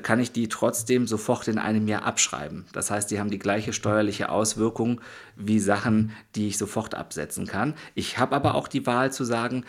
kann 0.00 0.20
ich 0.20 0.32
die 0.32 0.48
trotzdem 0.48 1.06
sofort 1.06 1.48
in 1.48 1.58
einem 1.58 1.86
Jahr 1.86 2.04
abschreiben. 2.04 2.64
Das 2.72 2.90
heißt, 2.90 3.10
die 3.10 3.20
haben 3.20 3.30
die 3.30 3.38
gleiche 3.38 3.72
steuerliche 3.72 4.30
Auswirkung 4.30 5.00
wie 5.36 5.58
Sachen, 5.58 6.12
die 6.34 6.48
ich 6.48 6.56
sofort 6.56 6.94
absetzen 6.94 7.46
kann. 7.46 7.74
Ich 7.94 8.18
habe 8.18 8.34
aber 8.34 8.54
auch 8.54 8.68
die 8.68 8.86
Wahl 8.86 9.12
zu 9.12 9.24
sagen, 9.24 9.64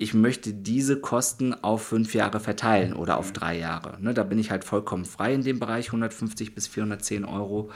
ich 0.00 0.14
möchte 0.14 0.54
diese 0.54 1.00
Kosten 1.00 1.52
auf 1.52 1.82
fünf 1.82 2.14
Jahre 2.14 2.38
verteilen 2.38 2.92
oder 2.92 3.18
auf 3.18 3.32
drei 3.32 3.58
Jahre. 3.58 4.00
Ne, 4.00 4.14
da 4.14 4.22
bin 4.22 4.38
ich 4.38 4.52
halt 4.52 4.62
vollkommen 4.62 5.04
frei 5.04 5.34
in 5.34 5.42
dem 5.42 5.58
Bereich, 5.58 5.88
150 5.88 6.54
bis 6.54 6.68
410 6.68 7.24
Euro, 7.24 7.70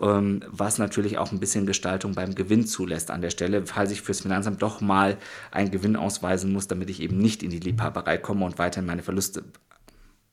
ähm, 0.00 0.42
was 0.48 0.78
natürlich 0.78 1.18
auch 1.18 1.32
ein 1.32 1.38
bisschen 1.38 1.66
Gestaltung 1.66 2.14
beim 2.14 2.34
Gewinn 2.34 2.66
zulässt 2.66 3.10
an 3.10 3.20
der 3.20 3.28
Stelle, 3.28 3.66
falls 3.66 3.92
ich 3.92 4.00
fürs 4.00 4.22
Finanzamt 4.22 4.62
doch 4.62 4.80
mal 4.80 5.18
einen 5.50 5.70
Gewinn 5.70 5.96
ausweisen 5.96 6.50
muss, 6.50 6.66
damit 6.66 6.88
ich 6.88 7.02
eben 7.02 7.18
nicht 7.18 7.42
in 7.42 7.50
die 7.50 7.60
Liebhaberei 7.60 8.16
komme 8.16 8.46
und 8.46 8.58
weiterhin 8.58 8.86
meine 8.86 9.02
Verluste 9.02 9.44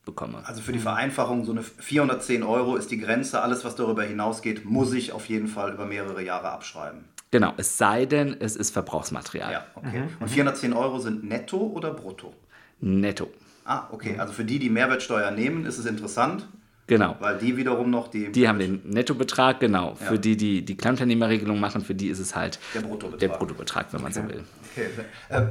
bekomme. 0.06 0.48
Also 0.48 0.62
für 0.62 0.72
die 0.72 0.80
Vereinfachung, 0.80 1.44
so 1.44 1.52
eine 1.52 1.64
410 1.64 2.44
Euro 2.44 2.78
ist 2.78 2.90
die 2.90 3.00
Grenze. 3.00 3.42
Alles, 3.42 3.66
was 3.66 3.76
darüber 3.76 4.04
hinausgeht, 4.04 4.64
muss 4.64 4.94
ich 4.94 5.12
auf 5.12 5.28
jeden 5.28 5.48
Fall 5.48 5.74
über 5.74 5.86
mehrere 5.86 6.24
Jahre 6.24 6.52
abschreiben. 6.52 7.04
Genau, 7.34 7.52
es 7.58 7.80
sei 7.80 8.06
denn, 8.06 8.38
es 8.40 8.56
ist 8.56 8.70
Verbrauchsmaterial. 8.70 9.52
Ja, 9.52 9.66
okay. 9.74 10.02
Mhm. 10.02 10.18
Und 10.20 10.30
410 10.30 10.72
Euro 10.72 11.00
sind 11.00 11.24
netto 11.24 11.58
oder 11.58 11.92
brutto? 11.92 12.32
Netto. 12.80 13.28
Ah, 13.66 13.88
okay. 13.92 14.20
Also 14.20 14.34
für 14.34 14.46
die, 14.46 14.60
die 14.60 14.70
Mehrwertsteuer 14.70 15.32
nehmen, 15.32 15.66
ist 15.66 15.80
es 15.80 15.88
interessant. 15.88 16.48
Genau. 16.86 17.16
Weil 17.20 17.40
die 17.40 17.58
wiederum 17.58 17.90
noch 17.90 18.10
die. 18.10 18.32
Die 18.32 18.48
haben 18.48 18.60
den 18.60 18.88
Nettobetrag, 18.88 19.60
genau. 19.60 19.98
Ja. 20.00 20.06
Für 20.06 20.20
die, 20.20 20.38
die 20.38 20.64
die 20.64 20.78
Kleinteilnehmerregelung 20.78 21.60
machen, 21.60 21.82
für 21.82 21.96
die 21.96 22.10
ist 22.10 22.20
es 22.20 22.36
halt 22.36 22.60
der 22.76 22.82
Bruttobetrag, 22.82 23.20
der 23.20 23.28
Bruttobetrag 23.30 23.94
wenn 23.94 24.04
man 24.04 24.12
okay. 24.12 24.22
so 24.22 24.30
will. 24.30 24.44
Okay. 24.72 24.90
Äh, 25.30 25.46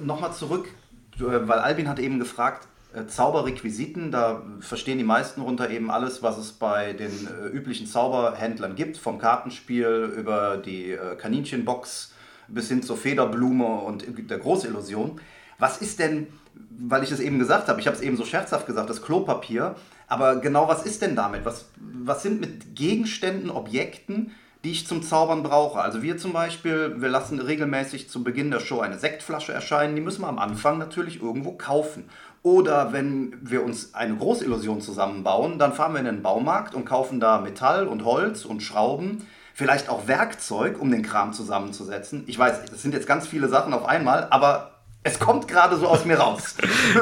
Nochmal 0.00 0.32
zurück, 0.32 0.68
äh, 1.18 1.20
weil 1.20 1.58
Albin 1.58 1.90
hat 1.90 1.98
eben 1.98 2.20
gefragt, 2.20 2.68
Zauberrequisiten, 3.06 4.10
da 4.10 4.42
verstehen 4.60 4.98
die 4.98 5.04
meisten 5.04 5.40
runter 5.40 5.70
eben 5.70 5.90
alles, 5.90 6.22
was 6.22 6.36
es 6.38 6.52
bei 6.52 6.92
den 6.92 7.10
äh, 7.26 7.48
üblichen 7.48 7.86
Zauberhändlern 7.86 8.74
gibt, 8.74 8.96
vom 8.98 9.18
Kartenspiel 9.18 10.12
über 10.16 10.58
die 10.58 10.92
äh, 10.92 11.16
Kaninchenbox 11.16 12.12
bis 12.48 12.68
hin 12.68 12.82
zur 12.82 12.96
Federblume 12.96 13.64
und 13.64 14.04
der 14.30 14.38
Großillusion. 14.38 15.20
Was 15.58 15.78
ist 15.80 16.00
denn, 16.00 16.26
weil 16.70 17.02
ich 17.02 17.10
es 17.10 17.20
eben 17.20 17.38
gesagt 17.38 17.68
habe, 17.68 17.80
ich 17.80 17.86
habe 17.86 17.96
es 17.96 18.02
eben 18.02 18.16
so 18.16 18.24
scherzhaft 18.24 18.66
gesagt, 18.66 18.90
das 18.90 19.02
Klopapier, 19.02 19.76
aber 20.06 20.36
genau 20.36 20.68
was 20.68 20.84
ist 20.84 21.00
denn 21.00 21.16
damit? 21.16 21.44
Was, 21.44 21.66
was 21.76 22.22
sind 22.22 22.40
mit 22.40 22.76
Gegenständen, 22.76 23.50
Objekten, 23.50 24.32
die 24.64 24.70
ich 24.70 24.86
zum 24.86 25.02
Zaubern 25.02 25.42
brauche. 25.42 25.80
Also 25.80 26.02
wir 26.02 26.18
zum 26.18 26.32
Beispiel, 26.32 27.00
wir 27.00 27.08
lassen 27.08 27.40
regelmäßig 27.40 28.08
zu 28.08 28.22
Beginn 28.22 28.50
der 28.50 28.60
Show 28.60 28.80
eine 28.80 28.98
Sektflasche 28.98 29.52
erscheinen. 29.52 29.96
Die 29.96 30.00
müssen 30.00 30.22
wir 30.22 30.28
am 30.28 30.38
Anfang 30.38 30.78
natürlich 30.78 31.20
irgendwo 31.20 31.52
kaufen. 31.52 32.04
Oder 32.42 32.92
wenn 32.92 33.38
wir 33.40 33.62
uns 33.62 33.94
eine 33.94 34.16
Großillusion 34.16 34.80
zusammenbauen, 34.80 35.58
dann 35.58 35.72
fahren 35.72 35.92
wir 35.92 36.00
in 36.00 36.06
den 36.06 36.22
Baumarkt 36.22 36.74
und 36.74 36.84
kaufen 36.84 37.20
da 37.20 37.38
Metall 37.38 37.86
und 37.86 38.04
Holz 38.04 38.44
und 38.44 38.62
Schrauben, 38.62 39.24
vielleicht 39.54 39.88
auch 39.88 40.08
Werkzeug, 40.08 40.80
um 40.80 40.90
den 40.90 41.02
Kram 41.02 41.32
zusammenzusetzen. 41.32 42.24
Ich 42.26 42.38
weiß, 42.38 42.64
das 42.70 42.82
sind 42.82 42.94
jetzt 42.94 43.06
ganz 43.06 43.28
viele 43.28 43.48
Sachen 43.48 43.72
auf 43.72 43.84
einmal, 43.84 44.26
aber 44.30 44.71
Es 45.04 45.18
kommt 45.18 45.48
gerade 45.48 45.76
so 45.76 45.88
aus 45.88 46.04
mir 46.04 46.16
raus. 46.16 46.54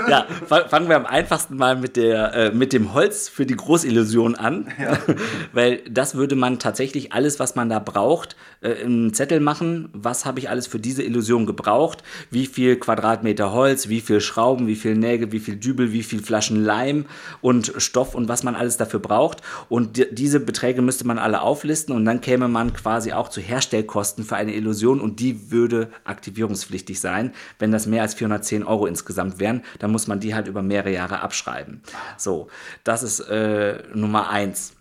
ja, 0.09 0.25
fangen 0.47 0.89
wir 0.89 0.97
am 0.97 1.05
einfachsten 1.05 1.57
mal 1.57 1.77
mit, 1.77 1.97
der, 1.97 2.33
äh, 2.33 2.51
mit 2.51 2.73
dem 2.73 2.95
Holz 2.95 3.29
für 3.29 3.45
die 3.45 3.57
Großillusion 3.57 4.37
an. 4.37 4.69
Ja. 4.81 4.97
Weil 5.53 5.83
das 5.91 6.15
würde 6.15 6.35
man 6.35 6.59
tatsächlich 6.59 7.13
alles, 7.13 7.39
was 7.39 7.57
man 7.57 7.69
da 7.69 7.79
braucht, 7.79 8.37
äh, 8.63 8.71
im 8.71 9.13
Zettel 9.13 9.41
machen. 9.41 9.91
Was 9.93 10.25
habe 10.25 10.39
ich 10.39 10.49
alles 10.49 10.67
für 10.67 10.79
diese 10.79 11.03
Illusion 11.03 11.45
gebraucht? 11.45 12.03
Wie 12.31 12.47
viel 12.47 12.77
Quadratmeter 12.77 13.53
Holz, 13.53 13.91
wie 13.91 14.01
viel 14.01 14.23
Schrauben, 14.23 14.67
wie 14.67 14.77
viel 14.77 14.95
Nägel, 14.95 15.31
wie 15.33 15.41
viel 15.41 15.57
Dübel, 15.57 15.93
wie 15.93 16.03
viel 16.03 16.23
Flaschen 16.23 16.65
Leim 16.65 17.05
und 17.43 17.75
Stoff 17.77 18.15
und 18.15 18.29
was 18.29 18.45
man 18.45 18.55
alles 18.55 18.79
dafür 18.79 19.01
braucht. 19.01 19.43
Und 19.69 19.99
die, 19.99 20.07
diese 20.11 20.41
Beträge 20.41 20.81
müsste 20.81 21.07
man 21.07 21.19
alle 21.19 21.43
auflisten 21.43 21.95
und 21.95 22.07
dann 22.07 22.23
käme 22.23 22.49
man 22.49 22.73
quasi 22.73 23.13
auch 23.13 23.29
zu 23.29 23.43
Herstellkosten 23.43 24.25
für 24.25 24.37
eine 24.37 24.55
Illusion 24.55 25.03
und 25.03 25.21
die 25.21 25.51
würde 25.51 25.91
aktivierungspflichtig 26.05 26.99
sein, 26.99 27.35
wenn 27.59 27.71
das 27.71 27.90
mehr 27.91 28.03
als 28.03 28.15
410 28.15 28.65
Euro 28.65 28.87
insgesamt 28.87 29.39
wären, 29.39 29.63
dann 29.79 29.91
muss 29.91 30.07
man 30.07 30.21
die 30.21 30.35
halt 30.35 30.49
über 30.49 30.63
mehrere 30.63 30.93
Jahre 30.93 31.21
abschreiben. 31.21 31.83
So, 32.17 32.49
das 32.85 33.03
ist 33.03 33.21
äh, 33.21 33.83
Nummer 33.95 34.31
eins. 34.31 34.73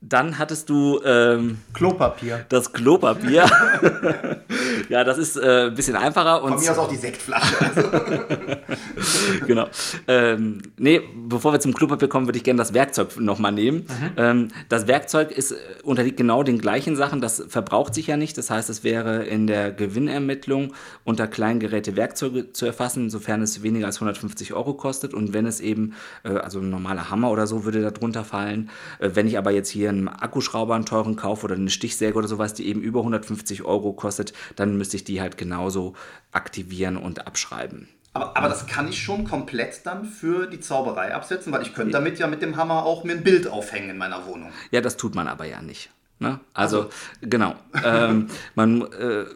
Dann 0.00 0.38
hattest 0.38 0.70
du 0.70 1.00
ähm, 1.04 1.58
Klopapier. 1.74 2.46
Das 2.48 2.72
Klopapier. 2.72 3.46
ja, 4.92 5.04
das 5.04 5.18
ist 5.18 5.36
äh, 5.36 5.66
ein 5.66 5.74
bisschen 5.74 5.96
einfacher. 5.96 6.42
Und 6.42 6.54
Von 6.54 6.62
mir 6.62 6.70
aus 6.70 6.78
auch 6.78 6.88
die 6.88 6.96
Sektflasche. 6.96 7.54
Also. 7.60 7.88
genau. 9.46 9.66
Ähm, 10.06 10.62
nee, 10.76 11.00
bevor 11.28 11.52
wir 11.52 11.60
zum 11.60 11.74
Klopapier 11.74 12.08
kommen, 12.08 12.26
würde 12.26 12.38
ich 12.38 12.44
gerne 12.44 12.58
das 12.58 12.74
Werkzeug 12.74 13.18
nochmal 13.18 13.52
nehmen. 13.52 13.78
Mhm. 13.78 14.10
Ähm, 14.16 14.48
das 14.68 14.86
Werkzeug 14.86 15.30
ist, 15.30 15.52
äh, 15.52 15.56
unterliegt 15.82 16.16
genau 16.16 16.42
den 16.42 16.58
gleichen 16.58 16.96
Sachen. 16.96 17.20
Das 17.20 17.42
verbraucht 17.48 17.94
sich 17.94 18.06
ja 18.06 18.16
nicht. 18.16 18.38
Das 18.38 18.50
heißt, 18.50 18.70
es 18.70 18.84
wäre 18.84 19.24
in 19.24 19.46
der 19.46 19.72
Gewinnermittlung 19.72 20.72
unter 21.04 21.26
Kleingeräte 21.26 21.96
Werkzeuge 21.96 22.52
zu 22.52 22.66
erfassen, 22.66 23.10
sofern 23.10 23.42
es 23.42 23.62
weniger 23.62 23.86
als 23.86 23.96
150 23.96 24.54
Euro 24.54 24.74
kostet. 24.74 25.14
Und 25.14 25.32
wenn 25.32 25.46
es 25.46 25.60
eben, 25.60 25.94
äh, 26.24 26.30
also 26.30 26.60
ein 26.60 26.70
normaler 26.70 27.10
Hammer 27.10 27.30
oder 27.30 27.46
so 27.46 27.64
würde 27.64 27.82
da 27.82 27.90
drunter 27.90 28.24
fallen. 28.24 28.70
Äh, 28.98 29.10
wenn 29.14 29.26
ich 29.26 29.36
aber 29.36 29.50
jetzt 29.50 29.68
hier 29.68 29.90
einen 29.90 30.08
Akkuschrauber 30.08 30.74
einen 30.74 30.86
teuren 30.86 31.16
kaufe 31.16 31.44
oder 31.44 31.56
eine 31.56 31.70
Stichsäge 31.70 32.16
oder 32.16 32.28
sowas, 32.28 32.54
die 32.54 32.66
eben 32.66 32.80
über 32.80 33.00
150 33.00 33.64
Euro 33.64 33.92
kostet, 33.92 34.32
dann 34.56 34.77
müsste 34.78 34.96
ich 34.96 35.04
die 35.04 35.20
halt 35.20 35.36
genauso 35.36 35.94
aktivieren 36.32 36.96
und 36.96 37.26
abschreiben. 37.26 37.88
Aber, 38.14 38.36
aber, 38.36 38.48
das 38.48 38.66
kann 38.66 38.88
ich 38.88 39.02
schon 39.02 39.24
komplett 39.24 39.84
dann 39.84 40.04
für 40.04 40.46
die 40.46 40.60
Zauberei 40.60 41.14
absetzen, 41.14 41.52
weil 41.52 41.62
ich 41.62 41.74
könnte 41.74 41.92
damit 41.92 42.18
ja 42.18 42.26
mit 42.26 42.42
dem 42.42 42.56
Hammer 42.56 42.84
auch 42.84 43.04
mir 43.04 43.12
ein 43.12 43.22
Bild 43.22 43.46
aufhängen 43.46 43.90
in 43.90 43.98
meiner 43.98 44.26
Wohnung. 44.26 44.50
Ja, 44.70 44.80
das 44.80 44.96
tut 44.96 45.14
man 45.14 45.28
aber 45.28 45.44
ja 45.44 45.60
nicht. 45.60 45.90
Ne? 46.18 46.40
Also, 46.52 46.78
also, 46.78 46.90
genau. 47.20 47.54
ähm, 47.84 48.28
man, 48.54 48.82
äh, 48.92 49.26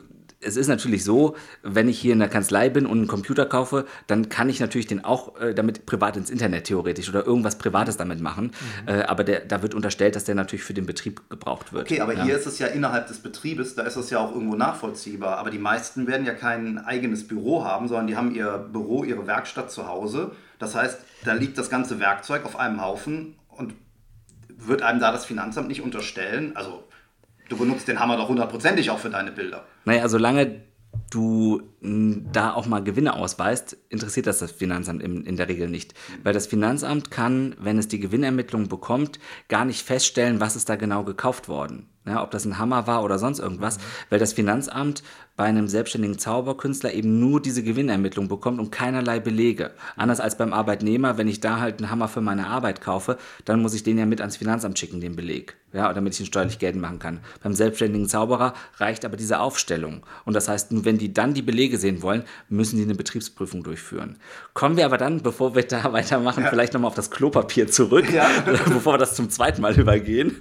es 0.42 0.57
ist 0.57 0.68
natürlich 0.68 1.05
so, 1.05 1.37
wenn 1.62 1.88
ich 1.88 1.98
hier 1.98 2.12
in 2.12 2.18
der 2.18 2.28
Kanzlei 2.28 2.68
bin 2.68 2.87
und 2.87 2.98
einen 2.98 3.07
Computer 3.07 3.46
kaufe, 3.46 3.87
dann 4.07 4.28
kann 4.28 4.48
ich 4.48 4.61
natürlich 4.61 4.87
den 4.87 5.05
auch 5.05 5.40
äh, 5.40 5.55
damit 5.55 5.87
privat 5.87 6.16
ins 6.16 6.31
Internet 6.31 6.64
theoretisch 6.64 7.09
oder 7.09 7.24
irgendwas 7.26 7.57
Privates 7.57 7.96
damit 7.96 8.20
machen. 8.20 8.52
Mhm. 8.83 8.88
Äh, 8.88 9.02
aber 9.05 9.24
der, 9.24 9.40
da 9.40 9.62
wird 9.62 9.74
unterstellt, 9.74 10.16
dass 10.16 10.24
der 10.24 10.35
natürlich 10.35 10.64
für 10.64 10.74
den 10.74 10.87
Betrieb 10.87 11.28
gebraucht 11.31 11.72
wird. 11.72 11.85
Okay, 11.85 12.00
aber 12.00 12.14
ja. 12.14 12.24
hier 12.24 12.37
ist 12.37 12.46
es 12.46 12.59
ja 12.59 12.66
innerhalb 12.66 13.07
des 13.07 13.20
Betriebes, 13.20 13.74
da 13.74 13.83
ist 13.83 13.96
es 13.96 14.11
ja 14.11 14.18
auch 14.18 14.33
irgendwo 14.33 14.57
nachvollziehbar. 14.57 15.38
Aber 15.38 15.50
die 15.50 15.59
meisten 15.59 16.07
werden 16.07 16.26
ja 16.26 16.35
kein 16.35 16.78
eigenes 16.78 17.26
Büro 17.26 17.64
haben, 17.64 17.88
sondern 17.88 18.07
die 18.07 18.16
haben 18.16 18.35
ihr 18.35 18.59
Büro, 18.72 19.05
ihre 19.05 19.26
Werkstatt 19.26 19.70
zu 19.70 19.88
Hause. 19.88 20.33
Das 20.59 20.74
heißt, 20.74 20.98
da 21.24 21.33
liegt 21.35 21.59
das 21.59 21.70
ganze 21.70 22.00
Werkzeug 22.00 22.44
auf 22.44 22.59
einem 22.59 22.81
Haufen 22.81 23.37
und 23.48 23.74
wird 24.48 24.83
einem 24.83 25.00
da 25.00 25.12
das 25.12 25.24
Finanzamt 25.24 25.68
nicht 25.68 25.83
unterstellen? 25.83 26.57
Also 26.57 26.85
Du 27.52 27.58
benutzt 27.58 27.86
den 27.86 28.00
Hammer 28.00 28.16
doch 28.16 28.30
hundertprozentig 28.30 28.88
auch 28.88 28.98
für 28.98 29.10
deine 29.10 29.30
Bilder. 29.30 29.66
Naja, 29.84 30.08
solange 30.08 30.62
du 31.10 31.60
da 31.82 32.54
auch 32.54 32.64
mal 32.64 32.82
Gewinne 32.82 33.14
ausweist, 33.14 33.76
interessiert 33.90 34.26
das 34.26 34.38
das 34.38 34.52
Finanzamt 34.52 35.02
in, 35.02 35.22
in, 35.24 35.36
der 35.36 35.48
Regel 35.48 35.68
nicht. 35.68 35.92
Weil 36.22 36.32
das 36.32 36.46
Finanzamt 36.46 37.10
kann, 37.10 37.54
wenn 37.58 37.76
es 37.76 37.88
die 37.88 38.00
Gewinnermittlung 38.00 38.70
bekommt, 38.70 39.18
gar 39.48 39.66
nicht 39.66 39.82
feststellen, 39.82 40.40
was 40.40 40.56
ist 40.56 40.70
da 40.70 40.76
genau 40.76 41.04
gekauft 41.04 41.46
worden. 41.50 41.90
Ja, 42.04 42.22
ob 42.22 42.32
das 42.32 42.44
ein 42.44 42.58
Hammer 42.58 42.86
war 42.88 43.04
oder 43.04 43.18
sonst 43.18 43.38
irgendwas, 43.38 43.78
mhm. 43.78 43.82
weil 44.10 44.18
das 44.18 44.32
Finanzamt 44.32 45.02
bei 45.36 45.44
einem 45.44 45.66
selbstständigen 45.66 46.18
Zauberkünstler 46.18 46.92
eben 46.92 47.18
nur 47.18 47.40
diese 47.40 47.62
Gewinnermittlung 47.62 48.28
bekommt 48.28 48.60
und 48.60 48.70
keinerlei 48.70 49.18
Belege. 49.18 49.70
Anders 49.96 50.20
als 50.20 50.36
beim 50.36 50.52
Arbeitnehmer, 50.52 51.16
wenn 51.16 51.26
ich 51.26 51.40
da 51.40 51.58
halt 51.58 51.78
einen 51.78 51.90
Hammer 51.90 52.08
für 52.08 52.20
meine 52.20 52.48
Arbeit 52.48 52.82
kaufe, 52.82 53.16
dann 53.46 53.62
muss 53.62 53.72
ich 53.72 53.82
den 53.82 53.98
ja 53.98 54.04
mit 54.04 54.20
ans 54.20 54.36
Finanzamt 54.36 54.78
schicken, 54.78 55.00
den 55.00 55.16
Beleg, 55.16 55.56
ja, 55.72 55.90
damit 55.92 56.14
ich 56.14 56.20
ihn 56.20 56.26
steuerlich 56.26 56.58
geltend 56.58 56.82
machen 56.82 56.98
kann. 56.98 57.20
Beim 57.42 57.54
selbstständigen 57.54 58.08
Zauberer 58.08 58.52
reicht 58.76 59.06
aber 59.06 59.16
diese 59.16 59.40
Aufstellung. 59.40 60.04
Und 60.26 60.34
das 60.34 60.48
heißt, 60.48 60.68
wenn 60.84 60.98
die 60.98 61.14
dann 61.14 61.32
die 61.32 61.42
Belege 61.42 61.78
sehen 61.78 62.02
wollen, 62.02 62.24
müssen 62.50 62.76
die 62.76 62.82
eine 62.82 62.94
Betriebsprüfung 62.94 63.62
durchführen. 63.62 64.18
Kommen 64.52 64.76
wir 64.76 64.84
aber 64.84 64.98
dann, 64.98 65.22
bevor 65.22 65.54
wir 65.54 65.62
da 65.62 65.92
weitermachen, 65.94 66.44
ja. 66.44 66.50
vielleicht 66.50 66.74
nochmal 66.74 66.88
auf 66.88 66.94
das 66.94 67.10
Klopapier 67.10 67.68
zurück, 67.68 68.12
ja. 68.12 68.28
bevor 68.44 68.94
wir 68.94 68.98
das 68.98 69.16
zum 69.16 69.30
zweiten 69.30 69.62
Mal 69.62 69.78
übergehen. 69.80 70.36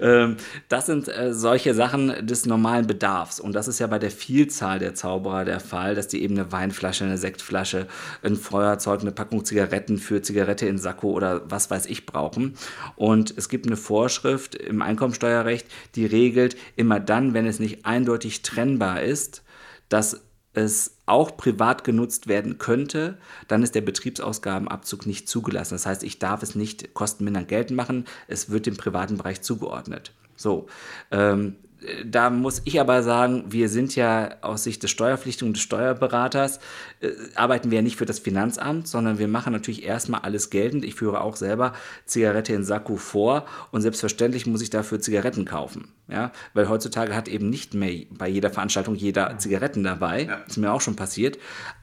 Ähm, 0.00 0.36
das 0.68 0.84
sind 0.84 1.03
äh, 1.08 1.32
solche 1.32 1.74
Sachen 1.74 2.26
des 2.26 2.46
normalen 2.46 2.86
Bedarfs. 2.86 3.40
Und 3.40 3.54
das 3.54 3.68
ist 3.68 3.78
ja 3.78 3.86
bei 3.86 3.98
der 3.98 4.10
Vielzahl 4.10 4.78
der 4.78 4.94
Zauberer 4.94 5.44
der 5.44 5.60
Fall, 5.60 5.94
dass 5.94 6.08
die 6.08 6.22
eben 6.22 6.38
eine 6.38 6.52
Weinflasche, 6.52 7.04
eine 7.04 7.18
Sektflasche, 7.18 7.86
ein 8.22 8.36
Feuerzeug, 8.36 9.00
eine 9.00 9.12
Packung 9.12 9.44
Zigaretten 9.44 9.98
für 9.98 10.22
Zigarette 10.22 10.66
in 10.66 10.78
Sakko 10.78 11.10
oder 11.10 11.42
was 11.50 11.70
weiß 11.70 11.86
ich 11.86 12.06
brauchen. 12.06 12.54
Und 12.96 13.34
es 13.36 13.48
gibt 13.48 13.66
eine 13.66 13.76
Vorschrift 13.76 14.54
im 14.54 14.82
Einkommensteuerrecht, 14.82 15.66
die 15.94 16.06
regelt 16.06 16.56
immer 16.76 17.00
dann, 17.00 17.34
wenn 17.34 17.46
es 17.46 17.58
nicht 17.58 17.86
eindeutig 17.86 18.42
trennbar 18.42 19.02
ist, 19.02 19.42
dass 19.88 20.22
es 20.54 20.98
auch 21.06 21.36
privat 21.36 21.84
genutzt 21.84 22.28
werden 22.28 22.58
könnte, 22.58 23.18
dann 23.48 23.62
ist 23.62 23.74
der 23.74 23.80
Betriebsausgabenabzug 23.80 25.06
nicht 25.06 25.28
zugelassen. 25.28 25.74
Das 25.74 25.86
heißt, 25.86 26.02
ich 26.02 26.18
darf 26.18 26.42
es 26.42 26.54
nicht 26.54 26.94
kostenmindernd 26.94 27.48
geltend 27.48 27.76
machen, 27.76 28.06
es 28.28 28.50
wird 28.50 28.66
dem 28.66 28.76
privaten 28.76 29.18
Bereich 29.18 29.42
zugeordnet. 29.42 30.12
So, 30.36 30.66
ähm, 31.10 31.56
da 32.04 32.30
muss 32.30 32.62
ich 32.64 32.80
aber 32.80 33.02
sagen, 33.02 33.44
wir 33.48 33.68
sind 33.68 33.94
ja 33.94 34.36
aus 34.40 34.64
Sicht 34.64 34.82
des 34.82 34.90
Steuerpflichtigen 34.90 35.48
und 35.48 35.56
des 35.56 35.62
Steuerberaters, 35.62 36.60
äh, 37.00 37.10
arbeiten 37.34 37.70
wir 37.70 37.76
ja 37.76 37.82
nicht 37.82 37.96
für 37.96 38.06
das 38.06 38.18
Finanzamt, 38.18 38.88
sondern 38.88 39.18
wir 39.18 39.28
machen 39.28 39.52
natürlich 39.52 39.84
erstmal 39.84 40.22
alles 40.22 40.50
geltend. 40.50 40.84
Ich 40.84 40.94
führe 40.94 41.20
auch 41.20 41.36
selber 41.36 41.74
Zigarette 42.06 42.54
in 42.54 42.64
Sakko 42.64 42.96
vor 42.96 43.44
und 43.70 43.82
selbstverständlich 43.82 44.46
muss 44.46 44.62
ich 44.62 44.70
dafür 44.70 45.00
Zigaretten 45.00 45.44
kaufen. 45.44 45.88
Ja? 46.08 46.32
Weil 46.54 46.68
heutzutage 46.68 47.14
hat 47.14 47.28
eben 47.28 47.50
nicht 47.50 47.74
mehr 47.74 48.04
bei 48.10 48.28
jeder 48.28 48.50
Veranstaltung 48.50 48.94
jeder 48.94 49.38
Zigaretten 49.38 49.84
dabei. 49.84 50.24
Ja. 50.24 50.36
Ist 50.46 50.56
mir 50.56 50.72
auch 50.72 50.80
schon 50.80 50.96
passiert. 50.96 51.38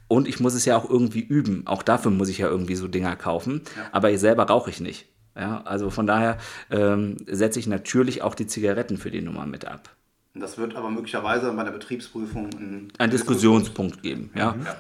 Und 0.08 0.28
ich 0.28 0.40
muss 0.40 0.56
es 0.56 0.66
ja 0.66 0.76
auch 0.76 0.90
irgendwie 0.90 1.22
üben. 1.22 1.64
Auch 1.68 1.84
dafür 1.84 2.12
muss 2.12 2.28
ich 2.28 2.40
ja 2.40 2.48
irgendwie 2.48 2.76
so 2.76 2.88
Dinger 2.88 3.16
kaufen. 3.16 3.62
Ja. 3.78 3.90
Aber 3.92 4.18
selber 4.18 4.44
rauche 4.44 4.70
ich 4.70 4.82
nicht. 4.82 5.08
Ja, 5.36 5.62
also 5.64 5.90
von 5.90 6.08
daher 6.08 6.38
ähm, 6.70 7.18
setze 7.26 7.60
ich 7.60 7.68
natürlich 7.68 8.22
auch 8.22 8.36
die 8.36 8.48
Zigaretten 8.48 8.98
für 8.98 9.12
die 9.12 9.22
Nummer 9.22 9.46
mit 9.46 9.66
ab. 9.66 9.90
Das 10.34 10.58
wird 10.58 10.76
aber 10.76 10.90
möglicherweise 10.90 11.52
bei 11.52 11.64
der 11.64 11.72
Betriebsprüfung 11.72 12.50
ein, 12.54 12.88
ein 12.98 13.12
Diskussionspunkt 13.12 14.02
geben. 14.02 14.32
Ja. 14.36 14.56
ja. 14.64 14.76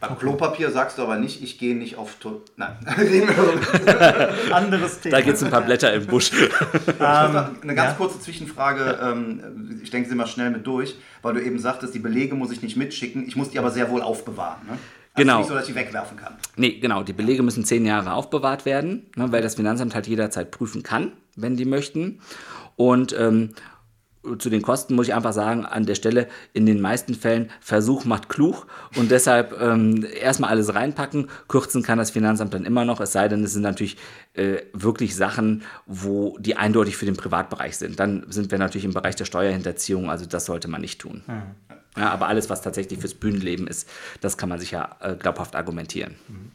Beim 0.00 0.18
Klopapier 0.18 0.72
sagst 0.72 0.98
du 0.98 1.02
aber 1.02 1.16
nicht, 1.16 1.44
ich 1.44 1.58
gehe 1.58 1.76
nicht 1.76 1.96
auf 1.96 2.16
Tour. 2.16 2.42
Nein, 2.56 2.76
anderes 4.52 5.00
Thema. 5.00 5.16
Da 5.16 5.20
gibt 5.22 5.36
es 5.36 5.44
ein 5.44 5.50
paar 5.50 5.60
Blätter 5.60 5.92
im 5.94 6.06
Busch. 6.06 6.32
um, 6.32 7.04
eine 7.06 7.74
ganz 7.74 7.90
ja? 7.90 7.94
kurze 7.96 8.18
Zwischenfrage. 8.18 8.98
Ähm, 9.00 9.80
ich 9.80 9.90
denke 9.90 10.08
sie 10.08 10.16
mal 10.16 10.26
schnell 10.26 10.50
mit 10.50 10.66
durch, 10.66 10.96
weil 11.22 11.34
du 11.34 11.42
eben 11.42 11.60
sagtest, 11.60 11.94
die 11.94 12.00
Belege 12.00 12.34
muss 12.34 12.50
ich 12.50 12.62
nicht 12.62 12.76
mitschicken, 12.76 13.28
ich 13.28 13.36
muss 13.36 13.50
die 13.50 13.60
aber 13.60 13.70
sehr 13.70 13.90
wohl 13.90 14.02
aufbewahren. 14.02 14.66
Ne? 14.68 14.78
Also 15.14 15.26
genau. 15.26 15.38
nicht 15.38 15.48
so, 15.48 15.54
dass 15.54 15.68
ich 15.68 15.74
wegwerfen 15.74 16.16
kann. 16.16 16.34
Nee, 16.56 16.78
genau. 16.78 17.02
Die 17.02 17.12
Belege 17.12 17.42
müssen 17.42 17.64
zehn 17.64 17.84
Jahre 17.84 18.14
aufbewahrt 18.14 18.64
werden, 18.64 19.10
ne, 19.16 19.30
weil 19.30 19.42
das 19.42 19.56
Finanzamt 19.56 19.94
halt 19.94 20.06
jederzeit 20.06 20.50
prüfen 20.50 20.82
kann, 20.82 21.12
wenn 21.36 21.56
die 21.56 21.66
möchten. 21.66 22.20
Und 22.76 23.14
ähm, 23.18 23.50
zu 24.38 24.50
den 24.50 24.62
Kosten 24.62 24.94
muss 24.94 25.08
ich 25.08 25.14
einfach 25.14 25.32
sagen, 25.32 25.66
an 25.66 25.84
der 25.84 25.96
Stelle 25.96 26.28
in 26.52 26.64
den 26.64 26.80
meisten 26.80 27.14
Fällen 27.14 27.50
Versuch 27.60 28.04
macht 28.04 28.28
klug 28.28 28.66
und 28.96 29.10
deshalb 29.10 29.60
ähm, 29.60 30.06
erstmal 30.20 30.50
alles 30.50 30.74
reinpacken. 30.74 31.28
Kürzen 31.48 31.82
kann 31.82 31.98
das 31.98 32.10
Finanzamt 32.10 32.54
dann 32.54 32.64
immer 32.64 32.84
noch, 32.84 33.00
es 33.00 33.12
sei 33.12 33.28
denn, 33.28 33.42
es 33.42 33.52
sind 33.52 33.62
natürlich 33.62 33.96
äh, 34.34 34.58
wirklich 34.72 35.16
Sachen, 35.16 35.62
wo 35.86 36.38
die 36.38 36.56
eindeutig 36.56 36.96
für 36.96 37.06
den 37.06 37.16
Privatbereich 37.16 37.76
sind. 37.76 37.98
Dann 37.98 38.24
sind 38.28 38.50
wir 38.50 38.58
natürlich 38.58 38.84
im 38.84 38.94
Bereich 38.94 39.16
der 39.16 39.24
Steuerhinterziehung, 39.24 40.08
also 40.08 40.24
das 40.24 40.44
sollte 40.44 40.68
man 40.68 40.80
nicht 40.80 41.00
tun. 41.00 41.22
Mhm. 41.26 41.71
Ja, 41.96 42.10
aber 42.10 42.28
alles, 42.28 42.48
was 42.48 42.62
tatsächlich 42.62 43.00
fürs 43.00 43.14
Bühnenleben 43.14 43.66
ist, 43.66 43.88
das 44.20 44.38
kann 44.38 44.48
man 44.48 44.58
sich 44.58 44.70
ja 44.70 44.96
äh, 45.00 45.14
glaubhaft 45.14 45.54
argumentieren. 45.54 46.16
Mhm. 46.28 46.52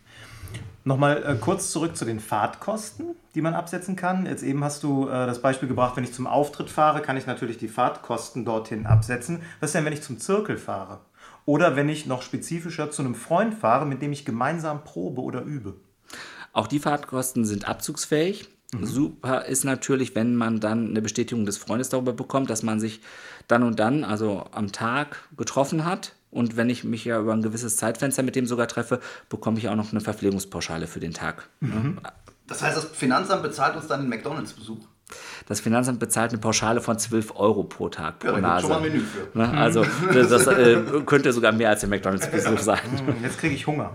Nochmal 0.88 1.22
äh, 1.26 1.36
kurz 1.36 1.72
zurück 1.72 1.98
zu 1.98 2.06
den 2.06 2.22
Fahrtkosten, 2.22 3.08
die 3.36 3.42
man 3.42 3.54
absetzen 3.54 3.98
kann. 3.98 4.26
Jetzt 4.26 4.42
eben 4.42 4.64
hast 4.64 4.84
du 4.84 5.10
äh, 5.10 5.28
das 5.28 5.42
Beispiel 5.42 5.68
gebracht, 5.68 5.98
wenn 5.98 6.06
ich 6.06 6.14
zum 6.14 6.28
Auftritt 6.28 6.70
fahre, 6.70 7.02
kann 7.02 7.18
ich 7.18 7.28
natürlich 7.28 7.58
die 7.58 7.68
Fahrtkosten 7.68 8.46
dorthin 8.46 8.86
absetzen. 8.86 9.42
Was 9.60 9.72
ist 9.72 9.76
denn, 9.76 9.84
wenn 9.84 9.92
ich 9.92 10.02
zum 10.02 10.18
Zirkel 10.18 10.58
fahre? 10.58 11.02
Oder 11.46 11.76
wenn 11.76 11.90
ich 11.90 12.06
noch 12.06 12.22
spezifischer 12.22 12.90
zu 12.90 13.02
einem 13.02 13.16
Freund 13.16 13.54
fahre, 13.54 13.86
mit 13.86 14.02
dem 14.02 14.14
ich 14.14 14.24
gemeinsam 14.24 14.86
probe 14.86 15.22
oder 15.22 15.42
übe? 15.42 15.76
Auch 16.54 16.68
die 16.68 16.80
Fahrtkosten 16.80 17.44
sind 17.44 17.68
abzugsfähig. 17.68 18.48
Mhm. 18.74 18.86
Super 18.86 19.46
ist 19.46 19.66
natürlich, 19.66 20.16
wenn 20.16 20.36
man 20.36 20.62
dann 20.62 20.90
eine 20.90 21.02
Bestätigung 21.02 21.46
des 21.46 21.58
Freundes 21.58 21.90
darüber 21.90 22.14
bekommt, 22.14 22.50
dass 22.50 22.64
man 22.64 22.80
sich 22.80 23.02
dann 23.48 23.64
und 23.64 23.80
dann, 23.80 24.04
also 24.04 24.46
am 24.52 24.72
Tag, 24.72 25.18
getroffen 25.36 25.86
hat. 25.86 26.14
Und 26.30 26.58
wenn 26.58 26.70
ich 26.70 26.84
mich 26.84 27.06
ja 27.06 27.20
über 27.20 27.34
ein 27.34 27.42
gewisses 27.42 27.78
Zeitfenster 27.78 28.22
mit 28.22 28.36
dem 28.36 28.46
sogar 28.46 28.68
treffe, 28.68 29.00
bekomme 29.30 29.58
ich 29.60 29.70
auch 29.70 29.76
noch 29.76 29.92
eine 29.92 30.02
Verpflegungspauschale 30.02 30.88
für 30.88 31.00
den 31.00 31.14
Tag. 31.14 31.50
Mhm. 31.62 32.00
Das 32.48 32.62
heißt, 32.62 32.78
das 32.78 32.86
Finanzamt 32.86 33.44
bezahlt 33.44 33.76
uns 33.76 33.88
dann 33.88 34.02
den 34.02 34.10
McDonalds-Besuch? 34.10 34.86
Das 35.48 35.62
Finanzamt 35.62 36.00
bezahlt 36.00 36.32
eine 36.32 36.40
Pauschale 36.40 36.82
von 36.82 37.00
12 37.00 37.34
Euro 37.36 37.64
pro 37.64 37.88
Tag 37.88 38.20
pro 38.20 38.28
ja, 38.28 38.42
Nase. 38.42 38.68
Schon 38.68 38.70
mal 38.70 38.86
ein 38.86 38.92
Menü 38.92 39.00
für. 39.00 39.38
Ne? 39.38 39.50
Also 39.58 39.86
das, 40.14 40.30
das 40.30 40.48
äh, 40.48 40.82
könnte 41.06 41.32
sogar 41.32 41.54
mehr 41.54 41.70
als 41.70 41.80
der 41.80 41.90
McDonalds-Besuch 41.90 42.60
sein. 42.60 42.80
Jetzt 43.24 43.40
kriege 43.40 43.56
ich 43.56 43.66
Hunger. 43.68 43.92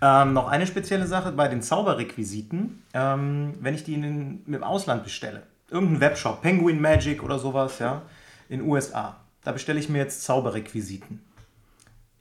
Ähm, 0.00 0.32
noch 0.32 0.48
eine 0.48 0.66
spezielle 0.66 1.06
Sache 1.06 1.30
bei 1.32 1.46
den 1.46 1.62
Zauberrequisiten. 1.62 2.82
Ähm, 2.92 3.54
wenn 3.60 3.74
ich 3.74 3.84
die 3.84 3.94
in 3.94 4.02
den, 4.02 4.44
im 4.46 4.64
Ausland 4.64 5.04
bestelle, 5.04 5.44
irgendein 5.70 6.00
Webshop, 6.00 6.42
Penguin 6.42 6.80
Magic 6.80 7.22
oder 7.22 7.38
sowas, 7.38 7.78
ja, 7.78 8.02
in 8.48 8.62
USA, 8.62 9.16
da 9.42 9.52
bestelle 9.52 9.78
ich 9.78 9.88
mir 9.88 9.98
jetzt 9.98 10.22
Zauberrequisiten. 10.22 11.20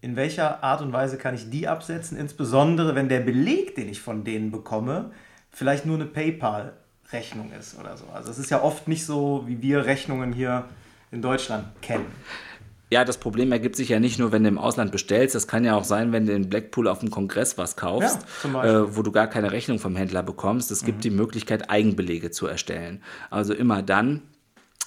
In 0.01 0.15
welcher 0.15 0.63
Art 0.63 0.81
und 0.81 0.91
Weise 0.91 1.17
kann 1.17 1.35
ich 1.35 1.49
die 1.49 1.67
absetzen, 1.67 2.17
insbesondere 2.17 2.95
wenn 2.95 3.07
der 3.07 3.21
Beleg, 3.21 3.75
den 3.75 3.87
ich 3.87 4.01
von 4.01 4.23
denen 4.23 4.51
bekomme, 4.51 5.11
vielleicht 5.49 5.85
nur 5.85 5.95
eine 5.95 6.05
PayPal-Rechnung 6.05 7.51
ist 7.53 7.79
oder 7.79 7.95
so. 7.95 8.05
Also 8.13 8.29
es 8.29 8.37
ist 8.37 8.49
ja 8.49 8.61
oft 8.61 8.87
nicht 8.87 9.05
so, 9.05 9.43
wie 9.47 9.61
wir 9.61 9.85
Rechnungen 9.85 10.33
hier 10.33 10.65
in 11.11 11.21
Deutschland 11.21 11.67
kennen. 11.81 12.07
Ja, 12.93 13.03
das 13.03 13.17
Problem 13.17 13.51
ergibt 13.51 13.75
sich 13.75 13.89
ja 13.89 13.99
nicht 13.99 14.19
nur, 14.19 14.31
wenn 14.31 14.43
du 14.43 14.49
im 14.49 14.59
Ausland 14.59 14.91
bestellst. 14.91 15.33
Das 15.33 15.47
kann 15.47 15.65
ja 15.65 15.75
auch 15.75 15.83
sein, 15.83 16.11
wenn 16.11 16.27
du 16.27 16.33
in 16.33 16.47
Blackpool 16.47 16.87
auf 16.87 16.99
dem 16.99 17.09
Kongress 17.09 17.57
was 17.57 17.75
kaufst, 17.75 18.19
ja, 18.43 18.63
äh, 18.63 18.95
wo 18.95 19.01
du 19.01 19.11
gar 19.11 19.25
keine 19.25 19.51
Rechnung 19.51 19.79
vom 19.79 19.95
Händler 19.95 20.21
bekommst. 20.21 20.69
Es 20.69 20.85
gibt 20.85 20.99
mhm. 20.99 21.01
die 21.01 21.09
Möglichkeit, 21.09 21.71
Eigenbelege 21.71 22.29
zu 22.29 22.45
erstellen. 22.45 23.01
Also 23.31 23.55
immer 23.55 23.81
dann, 23.81 24.21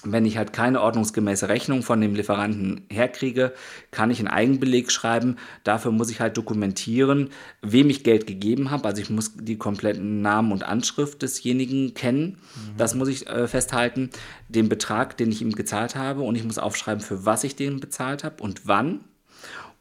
wenn 0.03 0.25
ich 0.25 0.37
halt 0.37 0.53
keine 0.53 0.81
ordnungsgemäße 0.81 1.49
Rechnung 1.49 1.81
von 1.81 1.99
dem 1.99 2.13
Lieferanten 2.13 2.85
herkriege, 2.89 3.53
kann 3.89 4.11
ich 4.11 4.19
einen 4.19 4.27
Eigenbeleg 4.27 4.91
schreiben. 4.91 5.37
Dafür 5.63 5.91
muss 5.91 6.11
ich 6.11 6.19
halt 6.19 6.37
dokumentieren, 6.37 7.29
wem 7.61 7.89
ich 7.89 8.03
Geld 8.03 8.27
gegeben 8.27 8.69
habe. 8.69 8.87
Also 8.87 9.01
ich 9.01 9.09
muss 9.09 9.33
die 9.35 9.57
kompletten 9.57 10.21
Namen 10.21 10.51
und 10.51 10.63
Anschrift 10.63 11.21
desjenigen 11.21 11.93
kennen. 11.95 12.37
Mhm. 12.55 12.77
Das 12.77 12.93
muss 12.93 13.07
ich 13.07 13.27
äh, 13.27 13.47
festhalten. 13.47 14.11
Den 14.49 14.69
Betrag, 14.69 15.17
den 15.17 15.31
ich 15.31 15.41
ihm 15.41 15.53
gezahlt 15.53 15.95
habe. 15.95 16.21
Und 16.21 16.35
ich 16.35 16.43
muss 16.43 16.59
aufschreiben, 16.59 17.01
für 17.01 17.25
was 17.25 17.43
ich 17.43 17.55
den 17.55 17.79
bezahlt 17.79 18.23
habe 18.23 18.43
und 18.43 18.67
wann. 18.67 19.01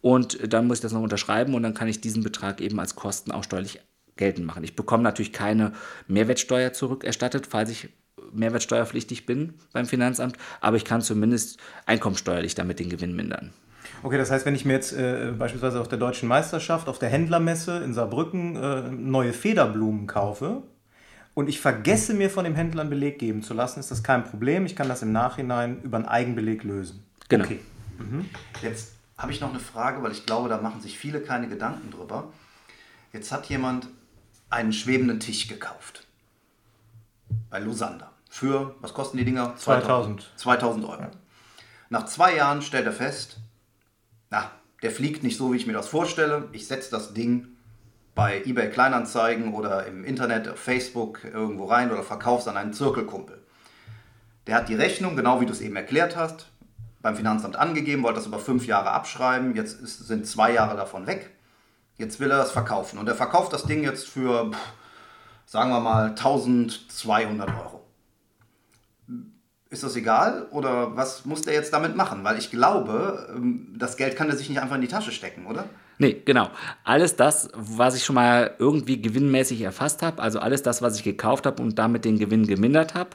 Und 0.01 0.53
dann 0.53 0.67
muss 0.67 0.79
ich 0.79 0.83
das 0.83 0.93
noch 0.93 1.03
unterschreiben 1.03 1.55
und 1.55 1.63
dann 1.63 1.75
kann 1.75 1.89
ich 1.89 2.01
diesen 2.01 2.23
Betrag 2.23 2.61
eben 2.61 2.79
als 2.79 2.95
Kosten 2.95 3.33
auch 3.33 3.45
steuerlich 3.45 3.81
geltend 4.17 4.47
machen. 4.47 4.65
Ich 4.65 4.77
bekomme 4.77 5.03
natürlich 5.03 5.33
keine 5.33 5.73
Mehrwertsteuer 6.07 6.73
zurückerstattet, 6.73 7.47
falls 7.47 7.71
ich 7.71 7.89
mehrwertsteuerpflichtig 8.33 9.27
bin 9.27 9.55
beim 9.73 9.87
Finanzamt, 9.87 10.37
aber 10.61 10.77
ich 10.77 10.85
kann 10.85 11.03
zumindest 11.03 11.59
einkommensteuerlich 11.87 12.55
damit 12.55 12.79
den 12.79 12.89
Gewinn 12.89 13.15
mindern. 13.15 13.53
Okay, 14.03 14.19
das 14.19 14.31
heißt, 14.31 14.47
wenn 14.47 14.55
ich 14.55 14.65
mir 14.65 14.75
jetzt 14.75 14.93
äh, 14.93 15.33
beispielsweise 15.37 15.81
auf 15.81 15.89
der 15.89 15.99
Deutschen 15.99 16.29
Meisterschaft, 16.29 16.89
auf 16.89 16.99
der 16.99 17.09
Händlermesse 17.09 17.83
in 17.85 17.95
Saarbrücken 17.95 18.57
äh, 18.57 18.91
neue 18.91 19.33
Federblumen 19.33 20.07
kaufe 20.07 20.63
und 21.35 21.49
ich 21.49 21.61
vergesse 21.61 22.15
mir 22.15 22.31
von 22.31 22.45
dem 22.45 22.55
Händler 22.55 22.83
einen 22.83 22.91
Beleg 22.91 23.19
geben 23.19 23.43
zu 23.43 23.55
lassen, 23.55 23.81
ist 23.81 23.91
das 23.91 24.03
kein 24.03 24.25
Problem. 24.25 24.67
Ich 24.67 24.77
kann 24.77 24.89
das 24.89 25.03
im 25.03 25.13
Nachhinein 25.13 25.83
über 25.83 25.97
einen 25.99 26.07
Eigenbeleg 26.07 26.65
lösen. 26.65 27.05
Genau. 27.29 27.45
Okay. 27.45 27.61
Mhm. 27.99 28.27
Jetzt 28.63 28.93
habe 29.17 29.33
ich 29.33 29.41
noch 29.41 29.51
eine 29.51 29.61
Frage, 29.61 30.03
weil 30.03 30.13
ich 30.13 30.27
glaube, 30.27 30.49
da 30.49 30.61
machen 30.61 30.81
sich 30.81 30.99
viele 30.99 31.21
keine 31.21 31.49
Gedanken 31.49 31.91
drüber. 31.91 32.33
Jetzt 33.13 33.33
hat 33.33 33.47
jemand 33.47 33.89
einen 34.51 34.73
schwebenden 34.73 35.21
Tisch 35.21 35.49
gekauft. 35.49 36.06
Bei 37.51 37.59
Losander 37.59 38.13
für, 38.29 38.75
was 38.81 38.93
kosten 38.93 39.17
die 39.17 39.25
Dinger? 39.25 39.55
2000. 39.57 40.33
2000 40.37 40.85
Euro. 40.85 41.01
Ja. 41.01 41.11
Nach 41.89 42.05
zwei 42.07 42.35
Jahren 42.37 42.63
stellt 42.63 42.87
er 42.87 42.93
fest, 42.93 43.39
na, 44.31 44.51
der 44.83 44.91
fliegt 44.91 45.23
nicht 45.23 45.39
so, 45.39 45.53
wie 45.53 45.57
ich 45.57 45.67
mir 45.67 45.73
das 45.73 45.89
vorstelle. 45.89 46.49
Ich 46.53 46.67
setze 46.67 46.91
das 46.91 47.15
Ding 47.15 47.49
bei 48.15 48.43
eBay 48.45 48.71
Kleinanzeigen 48.71 49.55
oder 49.55 49.87
im 49.87 50.05
Internet, 50.05 50.49
auf 50.49 50.59
Facebook 50.59 51.25
irgendwo 51.25 51.67
rein 51.67 51.91
oder 51.91 52.03
verkaufe 52.03 52.43
es 52.43 52.49
an 52.49 52.57
einen 52.57 52.73
Zirkelkumpel. 52.73 53.43
Der 54.47 54.57
hat 54.57 54.69
die 54.69 54.75
Rechnung, 54.75 55.17
genau 55.17 55.41
wie 55.41 55.47
du 55.47 55.53
es 55.53 55.61
eben 55.61 55.77
erklärt 55.77 56.17
hast, 56.17 56.49
beim 57.03 57.17
Finanzamt 57.17 57.57
angegeben, 57.57 58.03
wollte 58.03 58.19
das 58.19 58.27
über 58.27 58.39
fünf 58.39 58.67
Jahre 58.67 58.91
abschreiben. 58.91 59.55
Jetzt 59.55 59.81
ist, 59.81 60.07
sind 60.07 60.27
zwei 60.27 60.53
Jahre 60.53 60.77
davon 60.77 61.07
weg. 61.07 61.31
Jetzt 61.99 62.21
will 62.21 62.31
er 62.31 62.39
das 62.39 62.51
verkaufen. 62.51 62.99
Und 62.99 63.09
er 63.09 63.15
verkauft 63.15 63.53
das 63.53 63.65
Ding 63.65 63.83
jetzt 63.83 64.09
für, 64.09 64.51
sagen 65.47 65.71
wir 65.71 65.81
mal, 65.81 66.09
1200 66.11 67.49
Euro 67.49 67.87
ist 69.71 69.83
das 69.83 69.97
egal 69.97 70.47
oder 70.51 70.97
was 70.97 71.25
muss 71.25 71.43
der 71.43 71.55
jetzt 71.55 71.73
damit 71.73 71.97
machen? 71.97 72.25
Weil 72.25 72.39
ich 72.39 72.51
glaube, 72.51 73.29
ähm, 73.35 73.75
das 73.77 73.97
Geld 73.97 74.17
kann 74.17 74.29
er 74.29 74.37
sich 74.37 74.49
nicht 74.49 74.61
einfach 74.61 74.77
in 74.77 74.83
die 74.83 74.89
Tasche 74.89 75.13
stecken, 75.13 75.47
oder? 75.47 75.65
Nee, 75.99 76.21
genau. 76.25 76.51
Alles 76.85 77.17
das, 77.17 77.49
was 77.55 77.97
ich 77.97 78.05
schon 78.05 78.17
mal 78.17 78.55
irgendwie 78.59 79.01
gewinnmäßig 79.01 79.63
erfasst 79.63 80.03
habe, 80.03 80.21
also 80.21 80.39
alles 80.39 80.63
das, 80.63 80.83
was 80.83 80.97
ich 80.99 81.05
gekauft 81.05 81.47
habe 81.47 81.63
und 81.63 81.79
damit 81.79 82.05
den 82.05 82.19
Gewinn 82.19 82.47
gemindert 82.47 82.95
habe, 82.95 83.11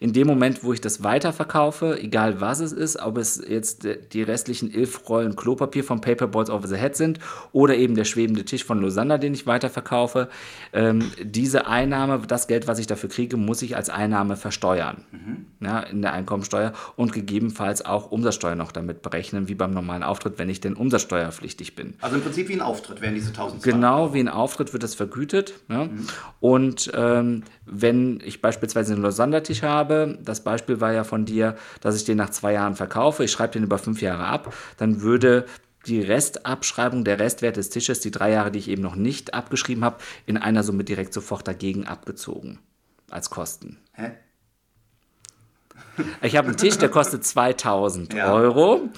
in 0.00 0.12
dem 0.12 0.26
Moment, 0.26 0.62
wo 0.62 0.74
ich 0.74 0.82
das 0.82 1.02
weiterverkaufe, 1.02 1.98
egal 1.98 2.40
was 2.42 2.60
es 2.60 2.72
ist, 2.72 3.00
ob 3.00 3.16
es 3.16 3.42
jetzt 3.46 3.88
die 4.12 4.22
restlichen 4.22 4.72
elf 4.72 5.08
Rollen 5.08 5.34
Klopapier 5.34 5.82
von 5.82 6.02
Paperboards 6.02 6.50
over 6.50 6.68
the 6.68 6.76
Head 6.76 6.96
sind 6.96 7.20
oder 7.52 7.74
eben 7.74 7.94
der 7.94 8.04
schwebende 8.04 8.44
Tisch 8.44 8.64
von 8.64 8.80
Losander, 8.80 9.16
den 9.16 9.32
ich 9.32 9.46
weiterverkaufe, 9.46 10.28
ähm, 10.74 11.10
diese 11.22 11.66
Einnahme, 11.66 12.20
das 12.26 12.48
Geld, 12.48 12.68
was 12.68 12.78
ich 12.78 12.86
dafür 12.86 13.08
kriege, 13.08 13.38
muss 13.38 13.62
ich 13.62 13.76
als 13.76 13.88
Einnahme 13.88 14.36
versteuern 14.36 15.04
mhm. 15.10 15.46
ja, 15.60 15.80
in 15.80 16.02
der 16.02 16.12
Einkommensteuer 16.12 16.74
und 16.96 17.14
gegebenenfalls 17.14 17.84
auch 17.84 18.10
Umsatzsteuer 18.10 18.56
noch 18.56 18.72
damit 18.72 19.00
berechnen, 19.00 19.48
wie 19.48 19.54
beim 19.54 19.72
normalen 19.72 20.02
Auftritt, 20.02 20.38
wenn 20.38 20.50
ich 20.50 20.60
denn 20.60 20.74
umsatzsteuerpflichtig 20.74 21.74
bin. 21.74 21.94
Also 22.02 22.25
Prinzip 22.26 22.48
wie 22.48 22.54
ein 22.54 22.60
Auftritt 22.60 23.00
werden 23.00 23.14
diese 23.14 23.28
1000 23.28 23.62
Genau, 23.62 24.12
wie 24.12 24.20
ein 24.20 24.28
Auftritt 24.28 24.72
wird 24.72 24.82
das 24.82 24.94
vergütet. 24.94 25.54
Ja? 25.68 25.84
Mhm. 25.84 26.06
Und 26.40 26.90
ähm, 26.94 27.44
wenn 27.64 28.20
ich 28.24 28.42
beispielsweise 28.42 28.94
einen 28.94 29.02
Losandertisch 29.02 29.62
habe, 29.62 30.18
das 30.22 30.42
Beispiel 30.42 30.80
war 30.80 30.92
ja 30.92 31.04
von 31.04 31.24
dir, 31.24 31.56
dass 31.80 31.96
ich 31.96 32.04
den 32.04 32.16
nach 32.16 32.30
zwei 32.30 32.52
Jahren 32.54 32.74
verkaufe, 32.74 33.24
ich 33.24 33.30
schreibe 33.30 33.52
den 33.52 33.62
über 33.62 33.78
fünf 33.78 34.02
Jahre 34.02 34.24
ab, 34.26 34.52
dann 34.76 35.02
würde 35.02 35.46
die 35.86 36.00
Restabschreibung, 36.00 37.04
der 37.04 37.20
Restwert 37.20 37.56
des 37.56 37.70
Tisches, 37.70 38.00
die 38.00 38.10
drei 38.10 38.32
Jahre, 38.32 38.50
die 38.50 38.58
ich 38.58 38.68
eben 38.68 38.82
noch 38.82 38.96
nicht 38.96 39.34
abgeschrieben 39.34 39.84
habe, 39.84 39.98
in 40.26 40.36
einer 40.36 40.62
Summe 40.62 40.84
direkt 40.84 41.14
sofort 41.14 41.46
dagegen 41.46 41.86
abgezogen 41.86 42.58
als 43.08 43.30
Kosten. 43.30 43.78
Hä? 43.92 44.12
Ich 46.22 46.36
habe 46.36 46.48
einen 46.48 46.56
Tisch, 46.56 46.76
der 46.78 46.88
kostet 46.88 47.24
2000 47.24 48.14
ja. 48.14 48.32
Euro. 48.32 48.88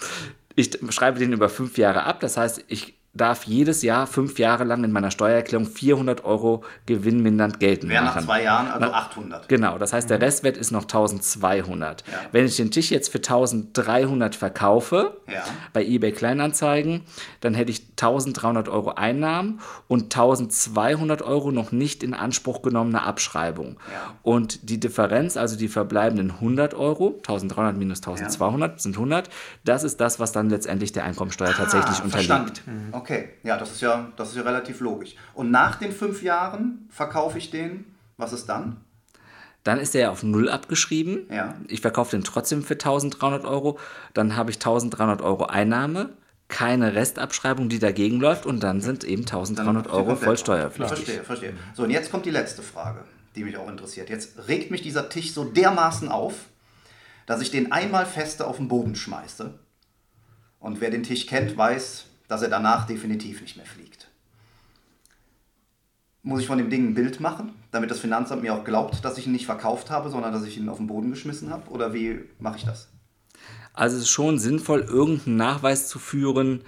Ich 0.54 0.78
schreibe 0.90 1.18
den 1.18 1.32
über 1.32 1.48
fünf 1.48 1.78
Jahre 1.78 2.04
ab. 2.04 2.20
Das 2.20 2.36
heißt, 2.36 2.64
ich 2.68 2.97
darf 3.14 3.44
jedes 3.44 3.82
Jahr 3.82 4.06
fünf 4.06 4.38
Jahre 4.38 4.64
lang 4.64 4.84
in 4.84 4.92
meiner 4.92 5.10
Steuererklärung 5.10 5.66
400 5.66 6.24
Euro 6.24 6.62
gewinnmindernd 6.86 7.58
geltend 7.58 7.90
Wäre 7.90 8.04
nach 8.04 8.22
zwei 8.22 8.42
Jahren 8.42 8.68
also 8.68 8.92
800. 8.92 9.48
Genau, 9.48 9.78
das 9.78 9.92
heißt, 9.92 10.08
der 10.10 10.18
mhm. 10.18 10.24
Restwert 10.24 10.56
ist 10.56 10.70
noch 10.70 10.82
1200. 10.82 12.04
Ja. 12.06 12.12
Wenn 12.32 12.44
ich 12.44 12.56
den 12.56 12.70
Tisch 12.70 12.90
jetzt 12.90 13.10
für 13.10 13.18
1300 13.18 14.34
verkaufe, 14.34 15.16
ja. 15.26 15.42
bei 15.72 15.84
eBay 15.84 16.12
Kleinanzeigen, 16.12 17.02
dann 17.40 17.54
hätte 17.54 17.70
ich 17.70 17.88
1300 17.92 18.68
Euro 18.68 18.90
Einnahmen 18.90 19.60
und 19.88 20.04
1200 20.04 21.22
Euro 21.22 21.50
noch 21.50 21.72
nicht 21.72 22.02
in 22.02 22.14
Anspruch 22.14 22.62
genommene 22.62 23.02
Abschreibung. 23.02 23.78
Ja. 23.92 24.14
Und 24.22 24.68
die 24.68 24.78
Differenz, 24.78 25.36
also 25.36 25.56
die 25.56 25.68
verbleibenden 25.68 26.30
100 26.30 26.74
Euro, 26.74 27.14
1300 27.18 27.76
minus 27.76 27.98
1200 27.98 28.80
sind 28.80 28.96
100, 28.96 29.30
das 29.64 29.82
ist 29.82 30.00
das, 30.00 30.20
was 30.20 30.32
dann 30.32 30.50
letztendlich 30.50 30.92
der 30.92 31.04
Einkommensteuer 31.04 31.50
ah, 31.50 31.56
tatsächlich 31.56 32.02
unterliegt. 32.02 32.66
Mhm. 32.66 32.88
Okay, 32.92 33.07
ja, 33.42 33.56
das 33.56 33.72
ist 33.72 33.80
ja, 33.80 34.12
das 34.16 34.30
ist 34.30 34.36
ja 34.36 34.42
relativ 34.42 34.80
logisch. 34.80 35.14
Und 35.34 35.50
nach 35.50 35.76
den 35.76 35.92
fünf 35.92 36.22
Jahren 36.22 36.88
verkaufe 36.90 37.38
ich 37.38 37.50
den, 37.50 37.84
was 38.16 38.32
ist 38.32 38.46
dann? 38.46 38.78
Dann 39.64 39.78
ist 39.80 39.94
der 39.94 40.10
auf 40.10 40.22
Null 40.22 40.48
abgeschrieben. 40.48 41.26
Ja. 41.30 41.54
Ich 41.68 41.80
verkaufe 41.80 42.12
den 42.12 42.24
trotzdem 42.24 42.62
für 42.62 42.74
1300 42.74 43.44
Euro. 43.44 43.78
Dann 44.14 44.36
habe 44.36 44.50
ich 44.50 44.56
1300 44.56 45.20
Euro 45.20 45.44
Einnahme, 45.44 46.10
keine 46.48 46.94
Restabschreibung, 46.94 47.68
die 47.68 47.78
dagegen 47.78 48.20
läuft 48.20 48.46
und 48.46 48.60
dann 48.60 48.80
sind 48.80 49.04
eben 49.04 49.22
1300 49.22 49.88
Euro 49.88 50.16
voll 50.16 50.38
steuerpflichtig. 50.38 51.04
Verstehe, 51.04 51.24
verstehe. 51.24 51.54
So, 51.74 51.82
und 51.82 51.90
jetzt 51.90 52.10
kommt 52.10 52.24
die 52.24 52.30
letzte 52.30 52.62
Frage, 52.62 53.04
die 53.36 53.44
mich 53.44 53.56
auch 53.56 53.68
interessiert. 53.68 54.08
Jetzt 54.08 54.48
regt 54.48 54.70
mich 54.70 54.82
dieser 54.82 55.08
Tisch 55.08 55.32
so 55.32 55.44
dermaßen 55.44 56.08
auf, 56.08 56.46
dass 57.26 57.42
ich 57.42 57.50
den 57.50 57.70
einmal 57.70 58.06
feste 58.06 58.46
auf 58.46 58.56
den 58.56 58.68
Boden 58.68 58.94
schmeiße. 58.94 59.52
Und 60.60 60.80
wer 60.80 60.90
den 60.90 61.02
Tisch 61.02 61.26
kennt, 61.26 61.56
weiß, 61.56 62.06
dass 62.28 62.42
er 62.42 62.48
danach 62.48 62.86
definitiv 62.86 63.40
nicht 63.40 63.56
mehr 63.56 63.66
fliegt. 63.66 64.08
Muss 66.22 66.40
ich 66.40 66.46
von 66.46 66.58
dem 66.58 66.68
Ding 66.68 66.88
ein 66.88 66.94
Bild 66.94 67.20
machen, 67.20 67.54
damit 67.70 67.90
das 67.90 68.00
Finanzamt 68.00 68.42
mir 68.42 68.54
auch 68.54 68.64
glaubt, 68.64 69.04
dass 69.04 69.18
ich 69.18 69.26
ihn 69.26 69.32
nicht 69.32 69.46
verkauft 69.46 69.90
habe, 69.90 70.10
sondern 70.10 70.32
dass 70.32 70.44
ich 70.44 70.58
ihn 70.58 70.68
auf 70.68 70.76
den 70.76 70.86
Boden 70.86 71.10
geschmissen 71.10 71.50
habe? 71.50 71.70
Oder 71.70 71.94
wie 71.94 72.20
mache 72.38 72.58
ich 72.58 72.64
das? 72.64 72.88
Also 73.72 73.96
es 73.96 74.02
ist 74.02 74.10
schon 74.10 74.38
sinnvoll, 74.38 74.80
irgendeinen 74.80 75.36
Nachweis 75.36 75.88
zu 75.88 75.98
führen, 75.98 76.62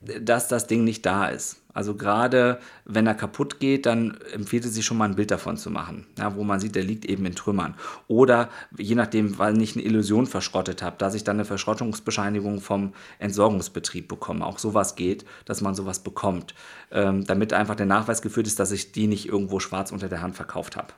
dass 0.00 0.48
das 0.48 0.66
Ding 0.66 0.84
nicht 0.84 1.04
da 1.04 1.26
ist. 1.26 1.60
Also 1.76 1.94
gerade 1.94 2.58
wenn 2.86 3.06
er 3.06 3.14
kaputt 3.14 3.60
geht, 3.60 3.84
dann 3.84 4.16
empfiehlt 4.32 4.64
es 4.64 4.72
sich 4.72 4.86
schon 4.86 4.96
mal 4.96 5.04
ein 5.04 5.14
Bild 5.14 5.30
davon 5.30 5.58
zu 5.58 5.70
machen, 5.70 6.06
ja, 6.16 6.34
wo 6.34 6.42
man 6.42 6.58
sieht, 6.58 6.74
der 6.74 6.82
liegt 6.82 7.04
eben 7.04 7.26
in 7.26 7.34
Trümmern. 7.34 7.74
Oder 8.08 8.48
je 8.78 8.94
nachdem, 8.94 9.38
weil 9.38 9.60
ich 9.60 9.76
eine 9.76 9.84
Illusion 9.84 10.26
verschrottet 10.26 10.80
habe, 10.80 10.96
dass 10.96 11.12
ich 11.12 11.22
dann 11.22 11.36
eine 11.36 11.44
Verschrottungsbescheinigung 11.44 12.62
vom 12.62 12.94
Entsorgungsbetrieb 13.18 14.08
bekomme. 14.08 14.46
Auch 14.46 14.58
sowas 14.58 14.96
geht, 14.96 15.26
dass 15.44 15.60
man 15.60 15.74
sowas 15.74 15.98
bekommt, 15.98 16.54
ähm, 16.92 17.26
damit 17.26 17.52
einfach 17.52 17.74
der 17.74 17.84
Nachweis 17.84 18.22
geführt 18.22 18.46
ist, 18.46 18.58
dass 18.58 18.72
ich 18.72 18.92
die 18.92 19.06
nicht 19.06 19.28
irgendwo 19.28 19.60
schwarz 19.60 19.92
unter 19.92 20.08
der 20.08 20.22
Hand 20.22 20.34
verkauft 20.34 20.76
habe. 20.76 20.94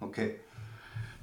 Okay. 0.00 0.36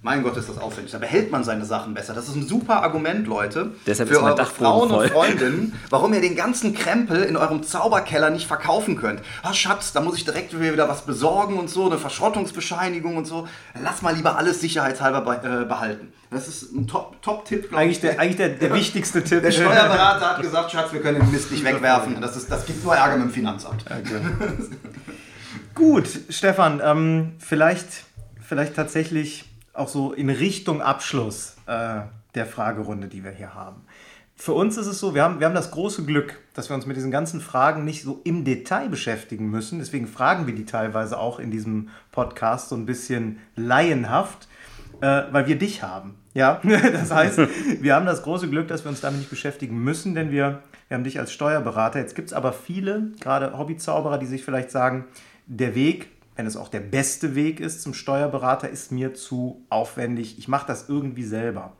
Mein 0.03 0.21
Gott, 0.21 0.37
ist 0.37 0.47
das 0.47 0.59
aufwendig. 0.59 0.91
Da 0.91 0.99
behält 0.99 1.31
man 1.31 1.43
seine 1.43 1.65
Sachen 1.65 1.95
besser. 1.95 2.13
Das 2.13 2.27
ist 2.27 2.35
ein 2.35 2.47
super 2.47 2.83
Argument, 2.83 3.25
Leute. 3.27 3.71
Deshalb 3.87 4.09
für 4.09 4.21
eure 4.21 4.45
Frauen 4.45 4.89
voll. 4.89 5.03
und 5.05 5.11
Freundinnen, 5.11 5.73
warum 5.89 6.13
ihr 6.13 6.21
den 6.21 6.35
ganzen 6.35 6.75
Krempel 6.75 7.23
in 7.23 7.35
eurem 7.35 7.63
Zauberkeller 7.63 8.29
nicht 8.29 8.45
verkaufen 8.47 8.95
könnt. 8.95 9.21
Ah, 9.41 9.53
Schatz, 9.53 9.93
da 9.93 10.01
muss 10.01 10.15
ich 10.15 10.23
direkt 10.23 10.57
wieder 10.59 10.87
was 10.87 11.01
besorgen 11.01 11.57
und 11.57 11.69
so, 11.69 11.87
eine 11.87 11.97
Verschrottungsbescheinigung 11.97 13.17
und 13.17 13.25
so. 13.25 13.47
Lass 13.81 14.03
mal 14.03 14.13
lieber 14.15 14.37
alles 14.37 14.61
sicherheitshalber 14.61 15.21
be 15.21 15.61
äh, 15.63 15.65
behalten. 15.65 16.13
Das 16.29 16.47
ist 16.47 16.73
ein 16.73 16.87
Top- 16.87 17.19
Top-Tipp, 17.23 17.69
glaube 17.69 17.77
Eigentlich 17.83 17.97
ich. 17.97 18.01
der, 18.01 18.19
eigentlich 18.19 18.37
der, 18.37 18.49
der 18.49 18.73
wichtigste 18.75 19.23
Tipp. 19.23 19.41
Der 19.41 19.51
Steuerberater 19.51 20.29
hat 20.31 20.41
gesagt, 20.41 20.71
Schatz, 20.71 20.93
wir 20.93 21.01
können 21.01 21.21
den 21.21 21.31
Mist 21.31 21.49
nicht 21.51 21.63
wegwerfen. 21.63 22.21
Das, 22.21 22.35
ist, 22.37 22.51
das 22.51 22.65
gibt 22.65 22.83
nur 22.83 22.95
Ärger 22.95 23.17
mit 23.17 23.27
dem 23.29 23.33
Finanzamt. 23.33 23.83
Gut, 25.73 26.07
Stefan, 26.29 26.81
ähm, 26.83 27.33
vielleicht, 27.39 27.87
vielleicht 28.45 28.75
tatsächlich 28.75 29.45
auch 29.77 29.87
so 29.87 30.13
in 30.13 30.29
Richtung 30.29 30.81
Abschluss 30.81 31.55
äh, 31.67 32.01
der 32.35 32.45
Fragerunde, 32.45 33.07
die 33.07 33.23
wir 33.23 33.31
hier 33.31 33.53
haben. 33.53 33.81
Für 34.39 34.53
uns 34.53 34.77
ist 34.77 34.85
es 34.85 34.99
so, 34.99 35.15
wir 35.15 35.23
haben, 35.23 35.39
wir 35.39 35.47
haben 35.47 35.55
das 35.55 35.71
große 35.71 36.05
Glück, 36.05 36.39
dass 36.53 36.69
wir 36.69 36.75
uns 36.75 36.85
mit 36.85 36.95
diesen 36.95 37.09
ganzen 37.09 37.41
Fragen 37.41 37.83
nicht 37.83 38.03
so 38.03 38.21
im 38.23 38.45
Detail 38.45 38.87
beschäftigen 38.87 39.49
müssen. 39.49 39.79
Deswegen 39.79 40.07
fragen 40.07 40.45
wir 40.45 40.53
die 40.53 40.65
teilweise 40.65 41.17
auch 41.17 41.39
in 41.39 41.49
diesem 41.49 41.89
Podcast 42.11 42.69
so 42.69 42.75
ein 42.75 42.85
bisschen 42.85 43.39
laienhaft, 43.55 44.47
äh, 45.01 45.23
weil 45.31 45.47
wir 45.47 45.57
dich 45.57 45.81
haben. 45.81 46.15
Ja, 46.35 46.61
das 46.93 47.11
heißt, 47.11 47.39
wir 47.81 47.95
haben 47.95 48.05
das 48.05 48.21
große 48.21 48.47
Glück, 48.47 48.67
dass 48.67 48.85
wir 48.85 48.89
uns 48.89 49.01
damit 49.01 49.19
nicht 49.19 49.31
beschäftigen 49.31 49.83
müssen, 49.83 50.13
denn 50.13 50.29
wir, 50.29 50.61
wir 50.87 50.97
haben 50.97 51.03
dich 51.03 51.19
als 51.19 51.31
Steuerberater. 51.31 51.99
Jetzt 51.99 52.15
gibt 52.15 52.27
es 52.27 52.33
aber 52.33 52.53
viele, 52.53 53.11
gerade 53.19 53.57
Hobbyzauberer, 53.57 54.19
die 54.19 54.27
sich 54.27 54.45
vielleicht 54.45 54.69
sagen, 54.69 55.05
der 55.47 55.73
Weg, 55.73 56.09
wenn 56.37 56.45
es 56.45 56.55
auch 56.55 56.69
der 56.69 56.79
beste 56.79 57.35
Weg 57.35 57.59
ist 57.59 57.81
zum 57.81 57.93
Steuerberater, 57.93 58.69
ist 58.69 58.91
mir 58.91 59.13
zu 59.13 59.65
aufwendig. 59.69 60.37
Ich 60.37 60.47
mache 60.47 60.67
das 60.67 60.87
irgendwie 60.87 61.23
selber. 61.23 61.75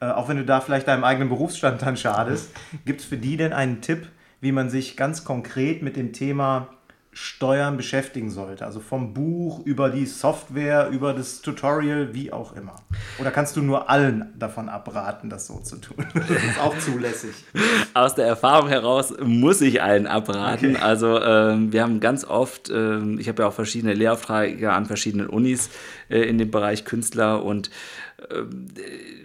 Äh, 0.00 0.06
auch 0.10 0.28
wenn 0.28 0.36
du 0.36 0.44
da 0.44 0.60
vielleicht 0.60 0.86
deinem 0.86 1.04
eigenen 1.04 1.30
Berufsstand 1.30 1.82
dann 1.82 1.96
schadest, 1.96 2.50
gibt 2.84 3.00
es 3.00 3.06
für 3.06 3.16
die 3.16 3.36
denn 3.36 3.52
einen 3.52 3.80
Tipp, 3.80 4.08
wie 4.40 4.52
man 4.52 4.68
sich 4.68 4.96
ganz 4.96 5.24
konkret 5.24 5.82
mit 5.82 5.96
dem 5.96 6.12
Thema 6.12 6.68
Steuern 7.14 7.76
beschäftigen 7.76 8.30
sollte? 8.30 8.66
Also 8.66 8.80
vom 8.80 9.14
Buch 9.14 9.64
über 9.64 9.88
die 9.88 10.04
Software, 10.04 10.88
über 10.90 11.14
das 11.14 11.40
Tutorial, 11.40 12.12
wie 12.12 12.32
auch 12.32 12.54
immer. 12.54 12.76
Oder 13.18 13.30
kannst 13.30 13.56
du 13.56 13.62
nur 13.62 13.88
allen 13.88 14.32
davon 14.36 14.68
abraten, 14.68 15.30
das 15.30 15.46
so 15.46 15.58
zu 15.60 15.76
tun? 15.76 16.04
Das 16.14 16.42
ist 16.42 16.60
auch 16.60 16.78
zulässig. 16.78 17.34
Aus 17.92 18.14
der 18.14 18.26
Erfahrung 18.26 18.68
heraus 18.68 19.14
muss 19.22 19.60
ich 19.60 19.82
allen 19.82 20.06
abraten. 20.06 20.76
Okay. 20.76 20.82
Also 20.82 21.20
ähm, 21.20 21.72
wir 21.72 21.82
haben 21.82 22.00
ganz 22.00 22.24
oft, 22.24 22.70
ähm, 22.70 23.18
ich 23.18 23.28
habe 23.28 23.42
ja 23.42 23.48
auch 23.48 23.52
verschiedene 23.52 23.94
Lehraufträge 23.94 24.72
an 24.72 24.86
verschiedenen 24.86 25.28
Unis 25.28 25.70
in 26.22 26.38
dem 26.38 26.50
Bereich 26.50 26.84
Künstler 26.84 27.44
und 27.44 27.70
ähm, 28.30 28.66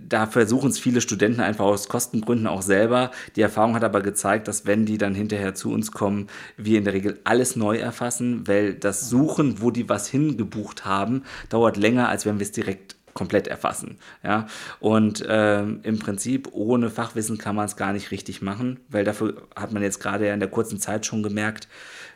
da 0.07 0.25
versuchen 0.25 0.69
es 0.69 0.79
viele 0.79 1.01
Studenten 1.01 1.39
einfach 1.39 1.65
aus 1.65 1.87
Kostengründen 1.87 2.47
auch 2.47 2.63
selber. 2.63 3.11
Die 3.35 3.41
Erfahrung 3.41 3.75
hat 3.75 3.83
aber 3.83 4.01
gezeigt, 4.01 4.47
dass 4.47 4.65
wenn 4.65 4.85
die 4.85 4.97
dann 4.97 5.13
hinterher 5.13 5.53
zu 5.53 5.71
uns 5.71 5.91
kommen, 5.91 6.27
wir 6.57 6.79
in 6.79 6.85
der 6.85 6.93
Regel 6.93 7.19
alles 7.23 7.55
neu 7.55 7.77
erfassen, 7.77 8.47
weil 8.47 8.73
das 8.73 9.09
Suchen, 9.09 9.61
wo 9.61 9.71
die 9.71 9.87
was 9.87 10.07
hingebucht 10.07 10.85
haben, 10.85 11.23
dauert 11.49 11.77
länger, 11.77 12.09
als 12.09 12.25
wenn 12.25 12.39
wir 12.39 12.45
es 12.45 12.51
direkt 12.51 12.95
komplett 13.13 13.47
erfassen. 13.47 13.97
Ja? 14.23 14.47
Und 14.79 15.25
ähm, 15.27 15.81
im 15.83 15.99
Prinzip 15.99 16.49
ohne 16.51 16.89
Fachwissen 16.89 17.37
kann 17.37 17.55
man 17.55 17.65
es 17.65 17.75
gar 17.75 17.93
nicht 17.93 18.11
richtig 18.11 18.41
machen, 18.41 18.79
weil 18.89 19.03
dafür 19.03 19.47
hat 19.55 19.71
man 19.71 19.83
jetzt 19.83 19.99
gerade 19.99 20.27
ja 20.27 20.33
in 20.33 20.39
der 20.39 20.49
kurzen 20.49 20.79
Zeit 20.79 21.05
schon 21.05 21.21
gemerkt, 21.23 21.67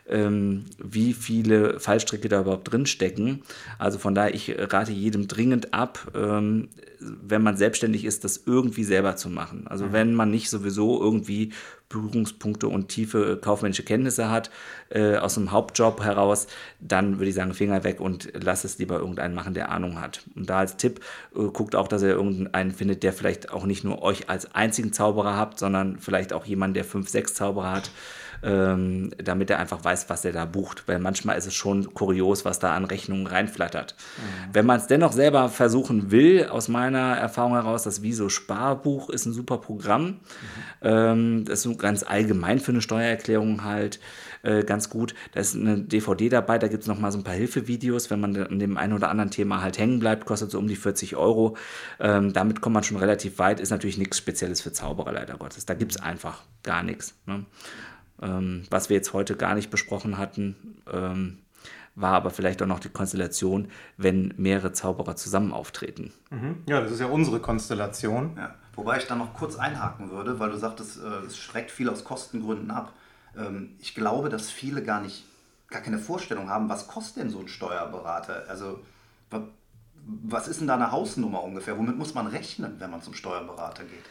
ähm, 0.08 0.64
wie 0.78 1.14
viele 1.14 1.80
Fallstricke 1.80 2.28
da 2.28 2.40
überhaupt 2.40 2.70
drin 2.70 2.86
stecken. 2.86 3.42
Also 3.78 3.98
von 3.98 4.14
daher, 4.14 4.34
ich 4.34 4.54
rate 4.56 4.92
jedem 4.92 5.28
dringend 5.28 5.72
ab, 5.72 6.12
ähm, 6.14 6.68
wenn 7.00 7.42
man 7.42 7.56
selbstständig 7.56 8.04
ist, 8.04 8.24
das 8.24 8.42
irgendwie 8.46 8.84
selber 8.84 9.16
zu 9.16 9.28
machen. 9.28 9.66
Also 9.66 9.92
wenn 9.92 10.14
man 10.14 10.30
nicht 10.30 10.50
sowieso 10.50 11.00
irgendwie 11.02 11.52
Berührungspunkte 11.88 12.66
und 12.66 12.88
tiefe 12.88 13.38
kaufmännische 13.40 13.82
Kenntnisse 13.82 14.30
hat 14.30 14.50
äh, 14.88 15.16
aus 15.16 15.36
einem 15.36 15.52
Hauptjob 15.52 16.02
heraus, 16.02 16.46
dann 16.80 17.18
würde 17.18 17.28
ich 17.28 17.34
sagen, 17.34 17.54
Finger 17.54 17.84
weg 17.84 18.00
und 18.00 18.32
lass 18.34 18.64
es 18.64 18.78
lieber 18.78 18.98
irgendeinen 18.98 19.34
machen, 19.34 19.54
der 19.54 19.70
Ahnung 19.70 20.00
hat. 20.00 20.22
Und 20.34 20.48
da 20.50 20.58
als 20.58 20.76
Tipp, 20.76 21.00
äh, 21.34 21.44
guckt 21.44 21.74
auch, 21.74 21.88
dass 21.88 22.02
ihr 22.02 22.08
irgendeinen 22.08 22.72
findet, 22.72 23.02
der 23.02 23.12
vielleicht 23.12 23.52
auch 23.52 23.64
nicht 23.64 23.84
nur 23.84 24.02
euch 24.02 24.28
als 24.28 24.54
einzigen 24.54 24.92
Zauberer 24.92 25.36
habt, 25.36 25.58
sondern 25.58 25.98
vielleicht 25.98 26.32
auch 26.32 26.46
jemanden, 26.46 26.74
der 26.74 26.84
fünf, 26.84 27.08
sechs 27.08 27.34
Zauberer 27.34 27.72
hat 27.72 27.90
ähm, 28.44 29.10
damit 29.16 29.50
er 29.50 29.58
einfach 29.58 29.82
weiß, 29.82 30.10
was 30.10 30.24
er 30.24 30.32
da 30.32 30.44
bucht. 30.44 30.86
Weil 30.86 30.98
manchmal 30.98 31.38
ist 31.38 31.46
es 31.46 31.54
schon 31.54 31.94
kurios, 31.94 32.44
was 32.44 32.58
da 32.58 32.74
an 32.74 32.84
Rechnungen 32.84 33.26
reinflattert. 33.26 33.96
Wenn 34.52 34.66
man 34.66 34.78
es 34.78 34.86
dennoch 34.86 35.12
selber 35.12 35.48
versuchen 35.48 36.10
will, 36.10 36.46
aus 36.48 36.68
meiner 36.68 37.16
Erfahrung 37.16 37.54
heraus, 37.54 37.82
das 37.84 38.02
Viso 38.02 38.28
Sparbuch 38.28 39.08
ist 39.08 39.26
ein 39.26 39.32
super 39.32 39.58
Programm. 39.58 40.20
Ähm, 40.82 41.44
das 41.46 41.60
ist 41.60 41.62
so 41.62 41.76
ganz 41.76 42.02
allgemein 42.02 42.60
für 42.60 42.72
eine 42.72 42.82
Steuererklärung 42.82 43.64
halt 43.64 43.98
äh, 44.42 44.62
ganz 44.62 44.90
gut. 44.90 45.14
Da 45.32 45.40
ist 45.40 45.56
eine 45.56 45.78
DVD 45.78 46.28
dabei, 46.28 46.58
da 46.58 46.68
gibt 46.68 46.82
es 46.82 46.88
nochmal 46.88 47.10
so 47.10 47.18
ein 47.18 47.24
paar 47.24 47.34
Hilfevideos, 47.34 48.10
wenn 48.10 48.20
man 48.20 48.36
an 48.36 48.58
dem 48.58 48.76
einen 48.76 48.92
oder 48.92 49.08
anderen 49.08 49.30
Thema 49.30 49.62
halt 49.62 49.78
hängen 49.78 49.98
bleibt, 49.98 50.26
kostet 50.26 50.50
so 50.50 50.58
um 50.58 50.68
die 50.68 50.76
40 50.76 51.16
Euro. 51.16 51.56
Ähm, 51.98 52.32
damit 52.32 52.60
kommt 52.60 52.74
man 52.74 52.84
schon 52.84 52.98
relativ 52.98 53.38
weit, 53.38 53.58
ist 53.58 53.70
natürlich 53.70 53.98
nichts 53.98 54.18
Spezielles 54.18 54.60
für 54.60 54.72
Zauberer, 54.72 55.12
leider 55.12 55.36
Gottes. 55.36 55.64
Da 55.64 55.74
gibt 55.74 55.92
es 55.92 56.00
einfach 56.00 56.42
gar 56.62 56.82
nichts. 56.82 57.14
Ne? 57.26 57.44
Ähm, 58.22 58.64
was 58.70 58.88
wir 58.88 58.96
jetzt 58.96 59.12
heute 59.12 59.36
gar 59.36 59.54
nicht 59.54 59.70
besprochen 59.70 60.18
hatten, 60.18 60.82
ähm, 60.92 61.38
war 61.96 62.12
aber 62.14 62.30
vielleicht 62.30 62.60
auch 62.62 62.66
noch 62.66 62.80
die 62.80 62.88
Konstellation, 62.88 63.68
wenn 63.96 64.34
mehrere 64.36 64.72
Zauberer 64.72 65.14
zusammen 65.16 65.52
auftreten. 65.52 66.12
Ja, 66.68 66.80
das 66.80 66.90
ist 66.92 67.00
ja 67.00 67.06
unsere 67.06 67.38
Konstellation. 67.40 68.34
Ja. 68.36 68.54
Wobei 68.74 68.98
ich 68.98 69.06
da 69.06 69.14
noch 69.14 69.34
kurz 69.34 69.56
einhaken 69.56 70.10
würde, 70.10 70.40
weil 70.40 70.50
du 70.50 70.56
sagtest, 70.58 70.98
äh, 71.00 71.26
es 71.26 71.36
schreckt 71.36 71.70
viel 71.70 71.88
aus 71.88 72.02
Kostengründen 72.04 72.70
ab. 72.72 72.92
Ähm, 73.36 73.76
ich 73.78 73.94
glaube, 73.94 74.28
dass 74.28 74.50
viele 74.50 74.82
gar 74.82 75.00
nicht, 75.00 75.24
gar 75.68 75.82
keine 75.82 75.98
Vorstellung 75.98 76.48
haben, 76.50 76.68
was 76.68 76.88
kostet 76.88 77.22
denn 77.22 77.30
so 77.30 77.38
ein 77.38 77.48
Steuerberater? 77.48 78.44
Also, 78.48 78.80
wa- 79.30 79.46
was 80.04 80.48
ist 80.48 80.60
denn 80.60 80.66
da 80.66 80.74
eine 80.74 80.90
Hausnummer 80.90 81.42
ungefähr? 81.44 81.78
Womit 81.78 81.96
muss 81.96 82.14
man 82.14 82.26
rechnen, 82.26 82.74
wenn 82.80 82.90
man 82.90 83.02
zum 83.02 83.14
Steuerberater 83.14 83.84
geht? 83.84 84.04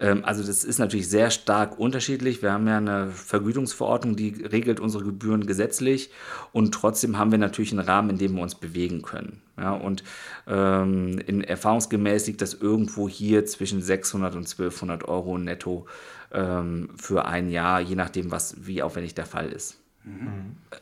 Ähm, 0.00 0.24
also 0.24 0.42
das 0.44 0.64
ist 0.64 0.78
natürlich 0.78 1.08
sehr 1.08 1.30
stark 1.30 1.78
unterschiedlich. 1.78 2.42
Wir 2.42 2.52
haben 2.52 2.66
ja 2.66 2.78
eine 2.78 3.10
Vergütungsverordnung, 3.10 4.16
die 4.16 4.44
regelt 4.44 4.80
unsere 4.80 5.04
Gebühren 5.04 5.46
gesetzlich 5.46 6.10
und 6.52 6.72
trotzdem 6.72 7.18
haben 7.18 7.30
wir 7.30 7.38
natürlich 7.38 7.72
einen 7.72 7.86
Rahmen, 7.86 8.10
in 8.10 8.18
dem 8.18 8.34
wir 8.36 8.42
uns 8.42 8.54
bewegen 8.54 9.02
können. 9.02 9.42
Ja, 9.56 9.72
und 9.72 10.04
ähm, 10.46 11.18
in 11.26 11.42
erfahrungsgemäß 11.42 12.28
liegt 12.28 12.42
das 12.42 12.54
irgendwo 12.54 13.08
hier 13.08 13.44
zwischen 13.46 13.82
600 13.82 14.34
und 14.34 14.48
1200 14.48 15.08
Euro 15.08 15.36
netto 15.36 15.86
ähm, 16.32 16.90
für 16.96 17.24
ein 17.24 17.50
Jahr, 17.50 17.80
je 17.80 17.96
nachdem, 17.96 18.30
was 18.30 18.54
wie 18.66 18.82
aufwendig 18.82 19.14
der 19.14 19.26
Fall 19.26 19.50
ist. 19.50 19.78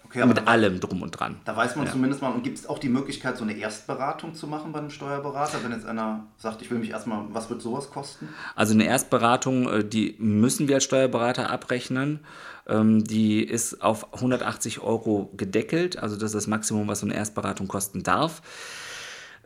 Okay, 0.05 0.21
aber 0.23 0.29
Mit 0.35 0.39
da, 0.39 0.45
allem 0.45 0.81
drum 0.81 1.03
und 1.03 1.11
dran. 1.13 1.37
da 1.45 1.57
weiß 1.57 1.77
man 1.77 1.87
Ja. 1.87 1.93
zumindest 1.93 2.23
mal, 2.23 2.31
und 2.31 2.43
gibt 2.43 2.59
es 2.59 2.67
auch 2.67 2.79
die 2.79 2.89
Möglichkeit, 2.89 3.37
so 3.37 3.45
eine 3.45 3.53
Erstberatung 3.57 4.35
zu 4.35 4.47
machen 4.47 4.73
bei 4.73 4.79
einem 4.79 4.91
Steuerberater, 4.91 5.59
wenn 5.63 5.73
jetzt 5.73 5.87
einer 5.87 6.27
sagt, 6.39 6.63
ich 6.63 6.71
will 6.71 6.79
mich 6.79 6.91
erstmal, 6.91 7.25
was 7.31 7.51
wird 7.51 7.61
sowas 7.63 7.91
kosten? 7.91 8.29
Also 8.55 8.75
eine 8.75 8.85
Erstberatung, 8.87 9.69
äh, 9.69 9.85
die 9.85 10.15
müssen 10.19 10.69
wir 10.69 10.77
als 10.77 10.85
Steuerberater 10.85 11.51
abrechnen. 11.51 12.21
Ähm, 12.69 13.05
Die 13.05 13.43
ist 13.45 13.83
auf 13.83 14.13
180 14.15 14.81
Euro 14.81 15.31
gedeckelt. 15.37 15.99
Also 15.99 16.17
das 16.17 16.25
ist 16.31 16.35
das 16.35 16.47
Maximum, 16.49 16.89
was 16.89 17.01
so 17.01 17.07
eine 17.07 17.15
Erstberatung 17.15 17.69
kosten 17.69 18.03
darf. 18.03 18.43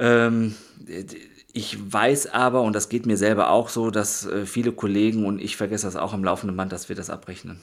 Ähm, 0.01 0.55
Ich 1.53 1.93
weiß 1.93 2.33
aber, 2.33 2.63
und 2.63 2.75
das 2.75 2.89
geht 2.89 3.07
mir 3.07 3.17
selber 3.17 3.51
auch 3.51 3.71
so, 3.71 3.91
dass 3.91 4.25
äh, 4.25 4.47
viele 4.47 4.71
Kollegen 4.71 5.27
und 5.27 5.41
ich 5.41 5.57
vergesse 5.57 5.85
das 5.87 5.97
auch 5.97 6.13
am 6.13 6.23
laufenden 6.23 6.57
Band, 6.57 6.71
dass 6.71 6.89
wir 6.89 6.95
das 6.95 7.11
abrechnen. 7.11 7.59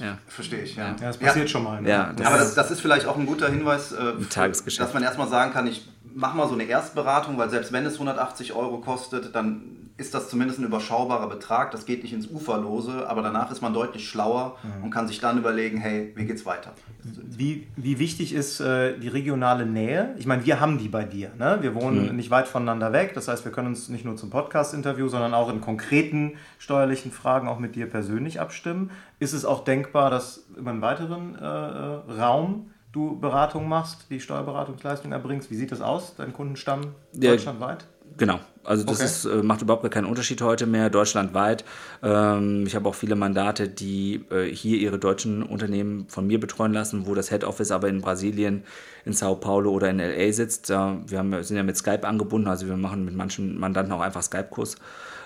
Ja. 0.00 0.18
Verstehe 0.26 0.62
ich, 0.62 0.74
ja. 0.74 0.88
Ja, 0.88 0.96
das 1.00 1.16
passiert 1.16 1.48
schon 1.48 1.62
mal. 1.62 1.80
ne? 1.80 1.88
Ja, 1.88 2.12
das 2.12 2.26
Aber 2.26 2.38
das, 2.38 2.54
das 2.56 2.70
ist 2.72 2.80
vielleicht 2.80 3.06
auch 3.06 3.16
ein 3.16 3.26
guter 3.26 3.48
Hinweis, 3.48 3.92
äh, 3.92 4.14
Tagesgeschäft. 4.28 4.84
dass 4.84 4.94
man 4.94 5.04
erstmal 5.04 5.28
sagen 5.28 5.52
kann, 5.52 5.68
ich 5.68 5.88
mache 6.12 6.36
mal 6.36 6.48
so 6.48 6.54
eine 6.54 6.64
Erstberatung, 6.64 7.38
weil 7.38 7.50
selbst 7.50 7.72
wenn 7.72 7.86
es 7.86 7.94
180 7.94 8.52
Euro 8.52 8.78
kostet, 8.78 9.32
dann 9.32 9.62
ist 10.00 10.14
das 10.14 10.30
zumindest 10.30 10.58
ein 10.58 10.64
überschaubarer 10.64 11.28
Betrag. 11.28 11.72
Das 11.72 11.84
geht 11.84 12.02
nicht 12.02 12.14
ins 12.14 12.26
Uferlose, 12.26 13.06
aber 13.06 13.20
danach 13.20 13.50
ist 13.50 13.60
man 13.60 13.74
deutlich 13.74 14.08
schlauer 14.08 14.56
mhm. 14.62 14.84
und 14.84 14.90
kann 14.90 15.06
sich 15.06 15.20
dann 15.20 15.36
überlegen, 15.36 15.76
hey, 15.76 16.12
wie 16.16 16.24
geht's 16.24 16.46
weiter? 16.46 16.72
Wie, 17.04 17.66
wie 17.76 17.98
wichtig 17.98 18.32
ist 18.32 18.60
äh, 18.60 18.98
die 18.98 19.08
regionale 19.08 19.66
Nähe? 19.66 20.14
Ich 20.16 20.26
meine, 20.26 20.46
wir 20.46 20.58
haben 20.58 20.78
die 20.78 20.88
bei 20.88 21.04
dir. 21.04 21.32
Ne? 21.38 21.58
Wir 21.60 21.74
wohnen 21.74 22.08
mhm. 22.08 22.16
nicht 22.16 22.30
weit 22.30 22.48
voneinander 22.48 22.94
weg. 22.94 23.12
Das 23.14 23.28
heißt, 23.28 23.44
wir 23.44 23.52
können 23.52 23.68
uns 23.68 23.90
nicht 23.90 24.06
nur 24.06 24.16
zum 24.16 24.30
Podcast-Interview, 24.30 25.08
sondern 25.08 25.34
auch 25.34 25.50
in 25.50 25.60
konkreten 25.60 26.32
steuerlichen 26.58 27.12
Fragen 27.12 27.46
auch 27.46 27.58
mit 27.58 27.76
dir 27.76 27.86
persönlich 27.86 28.40
abstimmen. 28.40 28.90
Ist 29.18 29.34
es 29.34 29.44
auch 29.44 29.64
denkbar, 29.64 30.10
dass 30.10 30.46
über 30.56 30.70
einen 30.70 30.80
weiteren 30.80 31.36
äh, 31.36 31.44
äh 31.44 32.20
Raum 32.20 32.70
du 32.92 33.20
Beratung 33.20 33.68
machst, 33.68 34.06
die 34.08 34.18
Steuerberatungsleistung 34.18 35.12
erbringst? 35.12 35.50
Wie 35.50 35.56
sieht 35.56 35.72
das 35.72 35.82
aus, 35.82 36.14
dein 36.16 36.32
Kundenstamm 36.32 36.94
deutschlandweit? 37.12 37.84
Genau. 38.16 38.40
Also 38.62 38.84
das 38.84 38.96
okay. 38.96 39.04
ist, 39.04 39.24
äh, 39.24 39.42
macht 39.42 39.62
überhaupt 39.62 39.82
gar 39.82 39.90
keinen 39.90 40.04
Unterschied 40.04 40.42
heute 40.42 40.66
mehr, 40.66 40.90
deutschlandweit. 40.90 41.64
Ähm, 42.02 42.66
ich 42.66 42.74
habe 42.74 42.88
auch 42.88 42.94
viele 42.94 43.16
Mandate, 43.16 43.68
die 43.68 44.24
äh, 44.30 44.44
hier 44.44 44.78
ihre 44.78 44.98
deutschen 44.98 45.42
Unternehmen 45.42 46.06
von 46.08 46.26
mir 46.26 46.38
betreuen 46.38 46.72
lassen, 46.72 47.06
wo 47.06 47.14
das 47.14 47.30
Head 47.30 47.44
Office 47.44 47.70
aber 47.70 47.88
in 47.88 48.00
Brasilien, 48.00 48.64
in 49.04 49.12
Sao 49.14 49.36
Paulo 49.36 49.70
oder 49.70 49.88
in 49.88 49.98
LA 49.98 50.32
sitzt. 50.32 50.68
wir 50.68 51.18
haben, 51.18 51.42
sind 51.42 51.56
ja 51.56 51.62
mit 51.62 51.76
Skype 51.76 52.06
angebunden, 52.06 52.48
also 52.48 52.66
wir 52.66 52.76
machen 52.76 53.04
mit 53.04 53.16
manchen 53.16 53.58
Mandanten 53.58 53.92
auch 53.92 54.00
einfach 54.00 54.22
Skype-Kurs. 54.22 54.76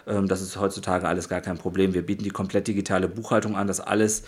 Ähm, 0.06 0.28
das 0.28 0.42
ist 0.42 0.58
heutzutage 0.58 1.08
alles 1.08 1.28
gar 1.28 1.40
kein 1.40 1.58
Problem. 1.58 1.94
Wir 1.94 2.02
bieten 2.02 2.24
die 2.24 2.30
komplett 2.30 2.68
digitale 2.68 3.08
Buchhaltung 3.08 3.56
an, 3.56 3.66
das 3.66 3.80
alles 3.80 4.24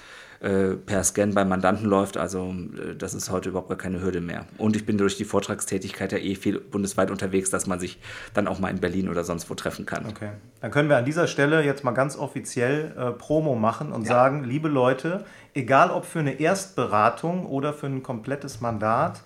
per 0.86 1.02
Scan 1.02 1.32
beim 1.34 1.48
Mandanten 1.48 1.86
läuft. 1.86 2.16
Also 2.16 2.54
äh, 2.76 2.94
das 2.94 3.14
ist 3.14 3.30
heute 3.30 3.48
überhaupt 3.48 3.68
gar 3.68 3.78
keine 3.78 4.00
Hürde 4.00 4.20
mehr. 4.20 4.46
Und 4.58 4.76
ich 4.76 4.86
bin 4.86 4.96
durch 4.96 5.16
die 5.16 5.24
Vortragstätigkeit 5.24 6.12
ja 6.12 6.18
eh 6.18 6.36
viel 6.36 6.60
bundesweit 6.60 7.10
unterwegs, 7.10 7.50
dass 7.50 7.66
man 7.66 7.80
sich 7.80 7.98
dann 8.32 8.46
auch 8.46 8.60
mal 8.60 8.68
in 8.70 8.78
Berlin 8.78 9.08
oder 9.08 9.24
sonst 9.24 9.50
wo 9.50 9.54
treffen 9.54 9.86
kann. 9.86 10.06
Okay. 10.06 10.30
Dann 10.60 10.70
können 10.70 10.88
wir 10.88 10.96
an 10.96 11.04
dieser 11.04 11.26
Stelle 11.26 11.64
jetzt 11.64 11.82
mal 11.82 11.90
ganz 11.92 12.16
offiziell 12.16 12.94
äh, 12.96 13.10
Promo 13.10 13.56
machen 13.56 13.90
und 13.92 14.02
ja. 14.02 14.08
sagen, 14.08 14.44
liebe 14.44 14.68
Leute, 14.68 15.24
egal 15.54 15.90
ob 15.90 16.04
für 16.04 16.20
eine 16.20 16.38
Erstberatung 16.38 17.46
oder 17.46 17.72
für 17.72 17.86
ein 17.86 18.04
komplettes 18.04 18.60
Mandat, 18.60 19.22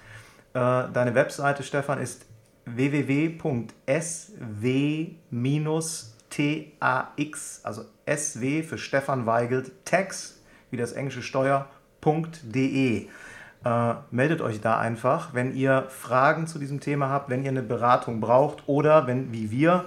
äh, 0.54 0.58
deine 0.58 1.14
Webseite, 1.14 1.62
Stefan, 1.62 2.00
ist 2.00 2.24
www.sw-tax, 2.64 3.40
also 7.62 7.84
SW 8.08 8.62
für 8.62 8.78
Stefan 8.78 9.26
Weigelt, 9.26 9.72
Tax 9.84 10.39
wie 10.70 10.76
das 10.76 10.92
englische 10.92 11.22
Steuer.de. 11.22 13.08
Äh, 13.62 13.94
meldet 14.10 14.40
euch 14.40 14.60
da 14.60 14.78
einfach, 14.78 15.34
wenn 15.34 15.54
ihr 15.54 15.86
Fragen 15.90 16.46
zu 16.46 16.58
diesem 16.58 16.80
Thema 16.80 17.10
habt, 17.10 17.28
wenn 17.28 17.42
ihr 17.42 17.50
eine 17.50 17.62
Beratung 17.62 18.20
braucht 18.20 18.62
oder 18.66 19.06
wenn, 19.06 19.32
wie 19.32 19.50
wir, 19.50 19.84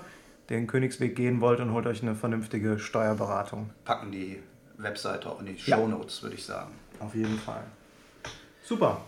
den 0.50 0.68
Königsweg 0.68 1.16
gehen 1.16 1.42
wollt 1.42 1.60
und 1.60 1.72
holt 1.72 1.88
euch 1.88 2.04
eine 2.04 2.14
vernünftige 2.14 2.78
Steuerberatung. 2.78 3.72
Packen 3.86 4.12
die 4.12 4.40
Webseite 4.78 5.30
auch 5.30 5.40
in 5.40 5.48
die 5.48 5.58
Show 5.58 5.88
Notes, 5.88 6.18
ja. 6.18 6.24
würde 6.24 6.36
ich 6.36 6.46
sagen. 6.46 6.72
Auf 7.00 7.16
jeden 7.16 7.40
Fall. 7.40 7.64
Super. 8.64 9.02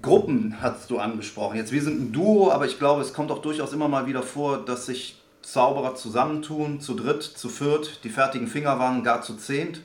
Gruppen 0.00 0.56
hast 0.60 0.90
du 0.90 0.98
angesprochen. 0.98 1.56
Jetzt, 1.56 1.72
wir 1.72 1.82
sind 1.82 2.00
ein 2.00 2.12
Duo, 2.12 2.50
aber 2.50 2.66
ich 2.66 2.78
glaube, 2.78 3.02
es 3.02 3.12
kommt 3.12 3.30
auch 3.30 3.42
durchaus 3.42 3.72
immer 3.72 3.88
mal 3.88 4.06
wieder 4.06 4.22
vor, 4.22 4.64
dass 4.64 4.86
sich 4.86 5.22
Zauberer 5.42 5.94
zusammentun, 5.94 6.80
zu 6.80 6.94
dritt, 6.94 7.22
zu 7.22 7.48
viert, 7.48 8.02
die 8.04 8.08
fertigen 8.08 8.48
Finger 8.48 8.78
waren 8.78 9.04
gar 9.04 9.22
zu 9.22 9.36
zehnt 9.36 9.80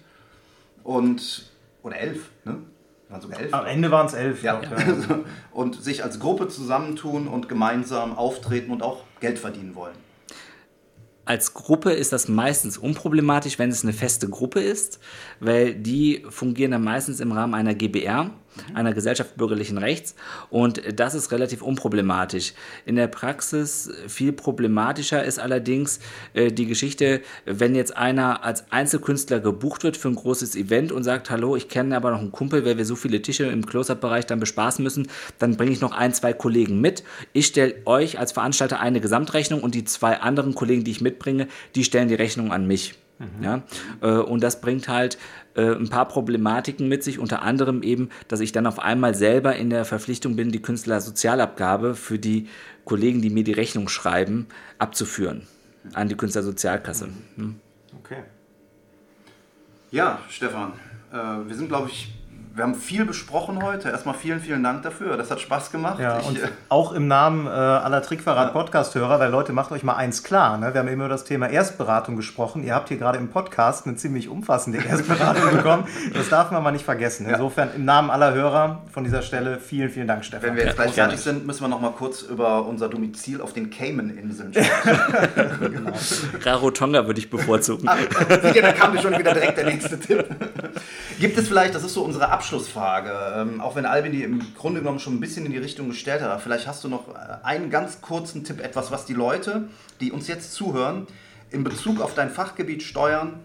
und 0.83 1.51
oder 1.83 1.97
elf, 1.97 2.29
ne? 2.45 2.57
Waren 3.09 3.21
sogar 3.21 3.39
elf. 3.39 3.53
Am 3.53 3.65
Ende 3.65 3.91
waren 3.91 4.07
es 4.07 4.13
elf. 4.13 4.41
Ja. 4.41 4.61
ja. 4.61 5.19
und 5.51 5.81
sich 5.81 6.03
als 6.03 6.19
Gruppe 6.19 6.47
zusammentun 6.47 7.27
und 7.27 7.49
gemeinsam 7.49 8.17
auftreten 8.17 8.71
und 8.71 8.83
auch 8.83 9.03
Geld 9.19 9.37
verdienen 9.37 9.75
wollen. 9.75 9.95
Als 11.25 11.53
Gruppe 11.53 11.91
ist 11.91 12.13
das 12.13 12.27
meistens 12.27 12.77
unproblematisch, 12.77 13.59
wenn 13.59 13.69
es 13.69 13.83
eine 13.83 13.93
feste 13.93 14.27
Gruppe 14.27 14.59
ist, 14.59 14.99
weil 15.39 15.75
die 15.75 16.25
fungieren 16.29 16.71
dann 16.71 16.83
meistens 16.83 17.19
im 17.19 17.31
Rahmen 17.31 17.53
einer 17.53 17.75
GBR 17.75 18.31
einer 18.73 18.93
Gesellschaft 18.93 19.37
bürgerlichen 19.37 19.77
Rechts. 19.77 20.15
Und 20.49 20.81
das 20.99 21.15
ist 21.15 21.31
relativ 21.31 21.61
unproblematisch. 21.61 22.53
In 22.85 22.95
der 22.95 23.07
Praxis 23.07 23.89
viel 24.07 24.33
problematischer 24.33 25.23
ist 25.23 25.39
allerdings 25.39 25.99
äh, 26.33 26.51
die 26.51 26.65
Geschichte, 26.65 27.21
wenn 27.45 27.75
jetzt 27.75 27.95
einer 27.95 28.43
als 28.43 28.71
Einzelkünstler 28.71 29.39
gebucht 29.39 29.83
wird 29.83 29.97
für 29.97 30.09
ein 30.09 30.15
großes 30.15 30.55
Event 30.55 30.91
und 30.91 31.03
sagt, 31.03 31.29
hallo, 31.29 31.55
ich 31.55 31.69
kenne 31.69 31.95
aber 31.95 32.11
noch 32.11 32.19
einen 32.19 32.31
Kumpel, 32.31 32.65
weil 32.65 32.77
wir 32.77 32.85
so 32.85 32.95
viele 32.95 33.21
Tische 33.21 33.45
im 33.45 33.65
Close-Up-Bereich 33.65 34.25
dann 34.25 34.39
bespaßen 34.39 34.83
müssen, 34.83 35.07
dann 35.39 35.57
bringe 35.57 35.71
ich 35.71 35.81
noch 35.81 35.91
ein, 35.91 36.13
zwei 36.13 36.33
Kollegen 36.33 36.81
mit. 36.81 37.03
Ich 37.33 37.47
stelle 37.47 37.75
euch 37.85 38.19
als 38.19 38.31
Veranstalter 38.31 38.79
eine 38.79 39.01
Gesamtrechnung 39.01 39.61
und 39.61 39.75
die 39.75 39.85
zwei 39.85 40.19
anderen 40.19 40.55
Kollegen, 40.55 40.83
die 40.83 40.91
ich 40.91 41.01
mitbringe, 41.01 41.47
die 41.75 41.83
stellen 41.83 42.07
die 42.07 42.15
Rechnung 42.15 42.51
an 42.51 42.67
mich. 42.67 42.95
Mhm. 43.21 43.43
Ja? 43.43 43.63
Äh, 44.01 44.17
und 44.17 44.41
das 44.41 44.61
bringt 44.61 44.87
halt 44.87 45.17
äh, 45.55 45.75
ein 45.75 45.89
paar 45.89 46.07
Problematiken 46.07 46.87
mit 46.87 47.03
sich, 47.03 47.19
unter 47.19 47.41
anderem 47.41 47.83
eben, 47.83 48.09
dass 48.27 48.39
ich 48.39 48.51
dann 48.51 48.67
auf 48.67 48.79
einmal 48.79 49.15
selber 49.15 49.55
in 49.55 49.69
der 49.69 49.85
Verpflichtung 49.85 50.35
bin, 50.35 50.51
die 50.51 50.61
Künstlersozialabgabe 50.61 51.95
für 51.95 52.19
die 52.19 52.47
Kollegen, 52.85 53.21
die 53.21 53.29
mir 53.29 53.43
die 53.43 53.51
Rechnung 53.51 53.89
schreiben, 53.89 54.47
abzuführen 54.77 55.47
an 55.93 56.07
die 56.07 56.15
Künstlersozialkasse. 56.15 57.09
Hm. 57.35 57.59
Okay. 57.99 58.23
Ja, 59.91 60.19
Stefan, 60.29 60.73
äh, 61.11 61.15
wir 61.15 61.55
sind, 61.55 61.67
glaube 61.67 61.89
ich, 61.89 62.13
wir 62.53 62.65
haben 62.65 62.75
viel 62.75 63.05
besprochen 63.05 63.63
heute. 63.63 63.89
Erstmal 63.89 64.13
vielen, 64.13 64.41
vielen 64.41 64.61
Dank 64.61 64.83
dafür. 64.83 65.15
Das 65.15 65.31
hat 65.31 65.39
Spaß 65.39 65.71
gemacht. 65.71 65.99
Ja, 65.99 66.19
ich, 66.19 66.27
und 66.27 66.37
äh, 66.37 66.47
auch 66.67 66.91
im 66.91 67.07
Namen 67.07 67.47
äh, 67.47 67.49
aller 67.49 68.01
Trickverrat-Podcast-Hörer, 68.01 69.19
weil 69.19 69.31
Leute, 69.31 69.53
macht 69.53 69.71
euch 69.71 69.83
mal 69.83 69.95
eins 69.95 70.23
klar. 70.23 70.57
Ne? 70.57 70.73
Wir 70.73 70.81
haben 70.81 70.89
eben 70.89 70.99
über 70.99 71.07
das 71.07 71.23
Thema 71.23 71.49
Erstberatung 71.49 72.17
gesprochen. 72.17 72.63
Ihr 72.63 72.75
habt 72.75 72.89
hier 72.89 72.97
gerade 72.97 73.17
im 73.17 73.29
Podcast 73.29 73.87
eine 73.87 73.95
ziemlich 73.95 74.27
umfassende 74.27 74.79
Erstberatung 74.85 75.51
bekommen. 75.51 75.85
Das 76.13 76.27
darf 76.27 76.51
man 76.51 76.61
mal 76.61 76.71
nicht 76.71 76.83
vergessen. 76.83 77.25
Insofern 77.25 77.69
im 77.73 77.85
Namen 77.85 78.09
aller 78.09 78.33
Hörer 78.33 78.81
von 78.91 79.05
dieser 79.05 79.21
Stelle 79.21 79.57
vielen, 79.57 79.89
vielen 79.89 80.07
Dank, 80.07 80.25
Stefan. 80.25 80.49
Wenn 80.49 80.55
wir 80.57 80.65
jetzt 80.65 80.75
gleich 80.75 80.91
fertig 80.91 81.21
sind, 81.21 81.47
müssen 81.47 81.61
wir 81.61 81.69
noch 81.69 81.79
mal 81.79 81.91
kurz 81.91 82.21
über 82.21 82.65
unser 82.65 82.89
Domizil 82.89 83.39
auf 83.39 83.53
den 83.53 83.69
Cayman-Inseln 83.69 84.53
sprechen. 84.53 85.71
genau. 85.71 85.91
Rarotonga 86.43 87.07
würde 87.07 87.19
ich 87.19 87.29
bevorzugen. 87.29 87.87
Ach, 87.87 87.97
da 88.27 88.71
kam 88.73 88.97
schon 88.99 89.17
wieder 89.17 89.33
direkt 89.33 89.57
der 89.57 89.65
nächste 89.65 89.97
Tipp. 89.97 90.25
Gibt 91.19 91.37
es 91.37 91.47
vielleicht, 91.47 91.75
das 91.75 91.83
ist 91.83 91.93
so 91.93 92.03
unsere 92.03 92.29
Abschlussfrage, 92.41 93.11
ähm, 93.35 93.61
auch 93.61 93.75
wenn 93.75 93.85
Albin 93.85 94.11
die 94.11 94.23
im 94.23 94.41
Grunde 94.55 94.79
genommen 94.79 94.97
schon 94.97 95.13
ein 95.13 95.19
bisschen 95.19 95.45
in 95.45 95.51
die 95.51 95.59
Richtung 95.59 95.89
gestellt 95.89 96.23
hat, 96.23 96.41
vielleicht 96.41 96.65
hast 96.65 96.83
du 96.83 96.87
noch 96.87 97.07
äh, 97.09 97.37
einen 97.43 97.69
ganz 97.69 98.01
kurzen 98.01 98.43
Tipp, 98.43 98.59
etwas, 98.59 98.89
was 98.89 99.05
die 99.05 99.13
Leute, 99.13 99.69
die 99.99 100.11
uns 100.11 100.27
jetzt 100.27 100.53
zuhören, 100.53 101.05
in 101.51 101.63
Bezug 101.63 102.01
auf 102.01 102.15
dein 102.15 102.31
Fachgebiet 102.31 102.81
Steuern 102.81 103.41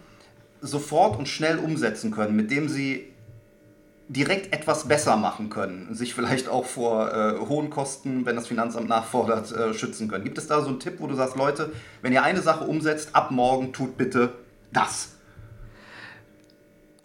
sofort 0.62 1.18
und 1.18 1.28
schnell 1.28 1.58
umsetzen 1.58 2.10
können, 2.10 2.34
mit 2.36 2.50
dem 2.50 2.70
sie 2.70 3.12
direkt 4.08 4.54
etwas 4.54 4.88
besser 4.88 5.18
machen 5.18 5.50
können, 5.50 5.94
sich 5.94 6.14
vielleicht 6.14 6.48
auch 6.48 6.64
vor 6.64 7.12
äh, 7.12 7.38
hohen 7.38 7.68
Kosten, 7.68 8.24
wenn 8.24 8.36
das 8.36 8.46
Finanzamt 8.46 8.88
nachfordert, 8.88 9.52
äh, 9.52 9.74
schützen 9.74 10.08
können. 10.08 10.24
Gibt 10.24 10.38
es 10.38 10.46
da 10.46 10.62
so 10.62 10.68
einen 10.68 10.80
Tipp, 10.80 11.00
wo 11.00 11.06
du 11.06 11.14
sagst, 11.14 11.36
Leute, 11.36 11.70
wenn 12.00 12.14
ihr 12.14 12.22
eine 12.22 12.40
Sache 12.40 12.64
umsetzt, 12.64 13.14
ab 13.14 13.30
morgen 13.30 13.74
tut 13.74 13.98
bitte 13.98 14.32
das? 14.72 15.15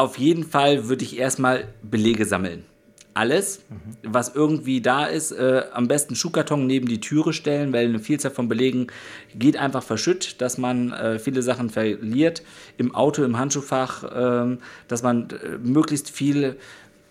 Auf 0.02 0.18
jeden 0.18 0.44
Fall 0.44 0.90
würde 0.90 1.04
ich 1.04 1.20
erstmal 1.20 1.66
Belege 1.84 2.26
sammeln. 2.26 2.66
Alles, 3.14 3.62
mhm. 3.70 4.12
was 4.14 4.34
irgendwie 4.34 4.82
da 4.82 5.06
ist, 5.06 5.32
äh, 5.32 5.64
am 5.74 5.88
besten 5.88 6.16
Schuhkarton 6.16 6.66
neben 6.66 6.88
die 6.88 7.02
Türe 7.02 7.34
stellen, 7.34 7.74
weil 7.74 7.86
eine 7.86 8.00
Vielzahl 8.00 8.32
von 8.32 8.48
Belegen 8.48 8.88
geht 9.36 9.58
einfach 9.58 9.84
verschütt, 9.84 10.42
dass 10.42 10.58
man 10.58 10.92
äh, 10.94 11.20
viele 11.20 11.44
Sachen 11.44 11.70
verliert 11.70 12.42
im 12.78 12.96
Auto, 12.96 13.24
im 13.24 13.38
Handschuhfach, 13.38 14.04
äh, 14.04 14.58
dass 14.88 15.04
man 15.04 15.30
äh, 15.30 15.58
möglichst 15.62 16.10
viel 16.10 16.56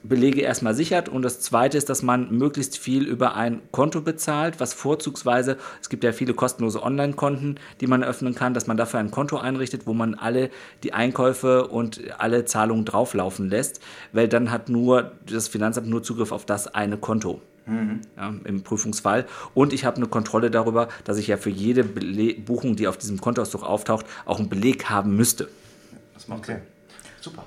Belege 0.03 0.41
erstmal 0.41 0.75
sichert 0.75 1.09
und 1.09 1.23
das 1.23 1.41
zweite 1.41 1.77
ist, 1.77 1.89
dass 1.89 2.03
man 2.03 2.31
möglichst 2.31 2.79
viel 2.79 3.05
über 3.05 3.35
ein 3.37 3.61
Konto 3.71 4.01
bezahlt, 4.01 4.61
was 4.61 4.73
vorzugsweise, 4.73 5.57
es 5.81 5.89
gibt 5.89 6.05
ja 6.05 6.13
viele 6.13 6.35
kostenlose 6.35 6.83
Online-Konten, 6.83 7.57
die 7.81 7.87
man 7.87 8.03
öffnen 8.03 8.35
kann, 8.35 8.55
dass 8.55 8.67
man 8.67 8.77
dafür 8.77 9.01
ein 9.01 9.11
Konto 9.11 9.37
einrichtet, 9.37 9.87
wo 9.87 9.93
man 9.93 10.15
alle 10.15 10.51
die 10.83 10.93
Einkäufe 10.93 11.69
und 11.69 12.01
alle 12.19 12.45
Zahlungen 12.45 12.85
drauflaufen 12.85 13.51
lässt, 13.51 13.81
weil 14.13 14.29
dann 14.29 14.51
hat 14.51 14.69
nur 14.69 15.13
das 15.27 15.49
Finanzamt 15.49 15.89
nur 15.89 16.03
Zugriff 16.03 16.33
auf 16.33 16.47
das 16.47 16.67
eine 16.67 16.97
Konto. 16.97 17.43
Mhm. 17.67 18.01
Ja, 18.17 18.35
Im 18.45 18.63
Prüfungsfall. 18.63 19.27
Und 19.55 19.73
ich 19.73 19.85
habe 19.85 19.99
eine 19.99 20.07
Kontrolle 20.07 20.51
darüber, 20.51 20.89
dass 21.05 21.19
ich 21.19 21.27
ja 21.27 21.37
für 21.37 21.51
jede 21.51 21.85
Bele 21.85 22.35
Buchung, 22.35 22.75
die 22.75 22.89
auf 22.89 22.97
diesem 22.97 23.21
Kontoauszug 23.21 23.63
auftaucht, 23.63 24.07
auch 24.25 24.39
einen 24.39 24.49
Beleg 24.49 24.89
haben 24.91 25.15
müsste. 25.15 25.49
Das 26.15 26.27
macht 26.27 26.41
okay. 26.41 26.57
Super. 27.21 27.45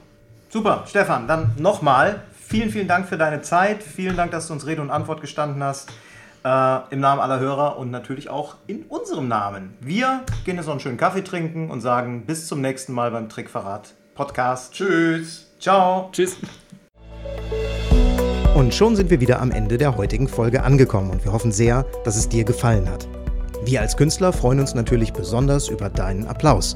Super, 0.49 0.85
Stefan, 0.87 1.27
dann 1.27 1.51
nochmal 1.57 2.21
Vielen, 2.53 2.69
vielen 2.69 2.87
Dank 2.87 3.07
für 3.07 3.17
deine 3.17 3.41
Zeit. 3.41 3.81
Vielen 3.81 4.15
Dank, 4.15 4.29
dass 4.29 4.45
du 4.45 4.53
uns 4.53 4.67
Rede 4.67 4.79
und 4.79 4.91
Antwort 4.91 5.21
gestanden 5.21 5.63
hast. 5.63 5.89
Äh, 6.45 6.93
Im 6.93 6.99
Namen 6.99 7.19
aller 7.19 7.39
Hörer 7.39 7.79
und 7.79 7.89
natürlich 7.89 8.29
auch 8.29 8.57
in 8.67 8.83
unserem 8.83 9.27
Namen. 9.27 9.73
Wir 9.79 10.21
gehen 10.45 10.57
jetzt 10.57 10.67
noch 10.67 10.73
einen 10.73 10.79
schönen 10.79 10.97
Kaffee 10.97 11.23
trinken 11.23 11.71
und 11.71 11.81
sagen 11.81 12.27
bis 12.27 12.45
zum 12.45 12.61
nächsten 12.61 12.93
Mal 12.93 13.09
beim 13.09 13.27
Trickverrat 13.27 13.95
Podcast. 14.13 14.71
Tschüss. 14.71 15.51
Ciao. 15.59 16.09
Tschüss. 16.11 16.37
Und 18.53 18.71
schon 18.71 18.95
sind 18.95 19.09
wir 19.09 19.19
wieder 19.19 19.41
am 19.41 19.49
Ende 19.49 19.79
der 19.79 19.97
heutigen 19.97 20.27
Folge 20.27 20.61
angekommen 20.61 21.09
und 21.09 21.25
wir 21.25 21.33
hoffen 21.33 21.51
sehr, 21.51 21.87
dass 22.05 22.17
es 22.17 22.29
dir 22.29 22.43
gefallen 22.43 22.87
hat. 22.87 23.07
Wir 23.65 23.81
als 23.81 23.97
Künstler 23.97 24.31
freuen 24.31 24.59
uns 24.59 24.75
natürlich 24.75 25.11
besonders 25.11 25.69
über 25.69 25.89
deinen 25.89 26.27
Applaus. 26.27 26.75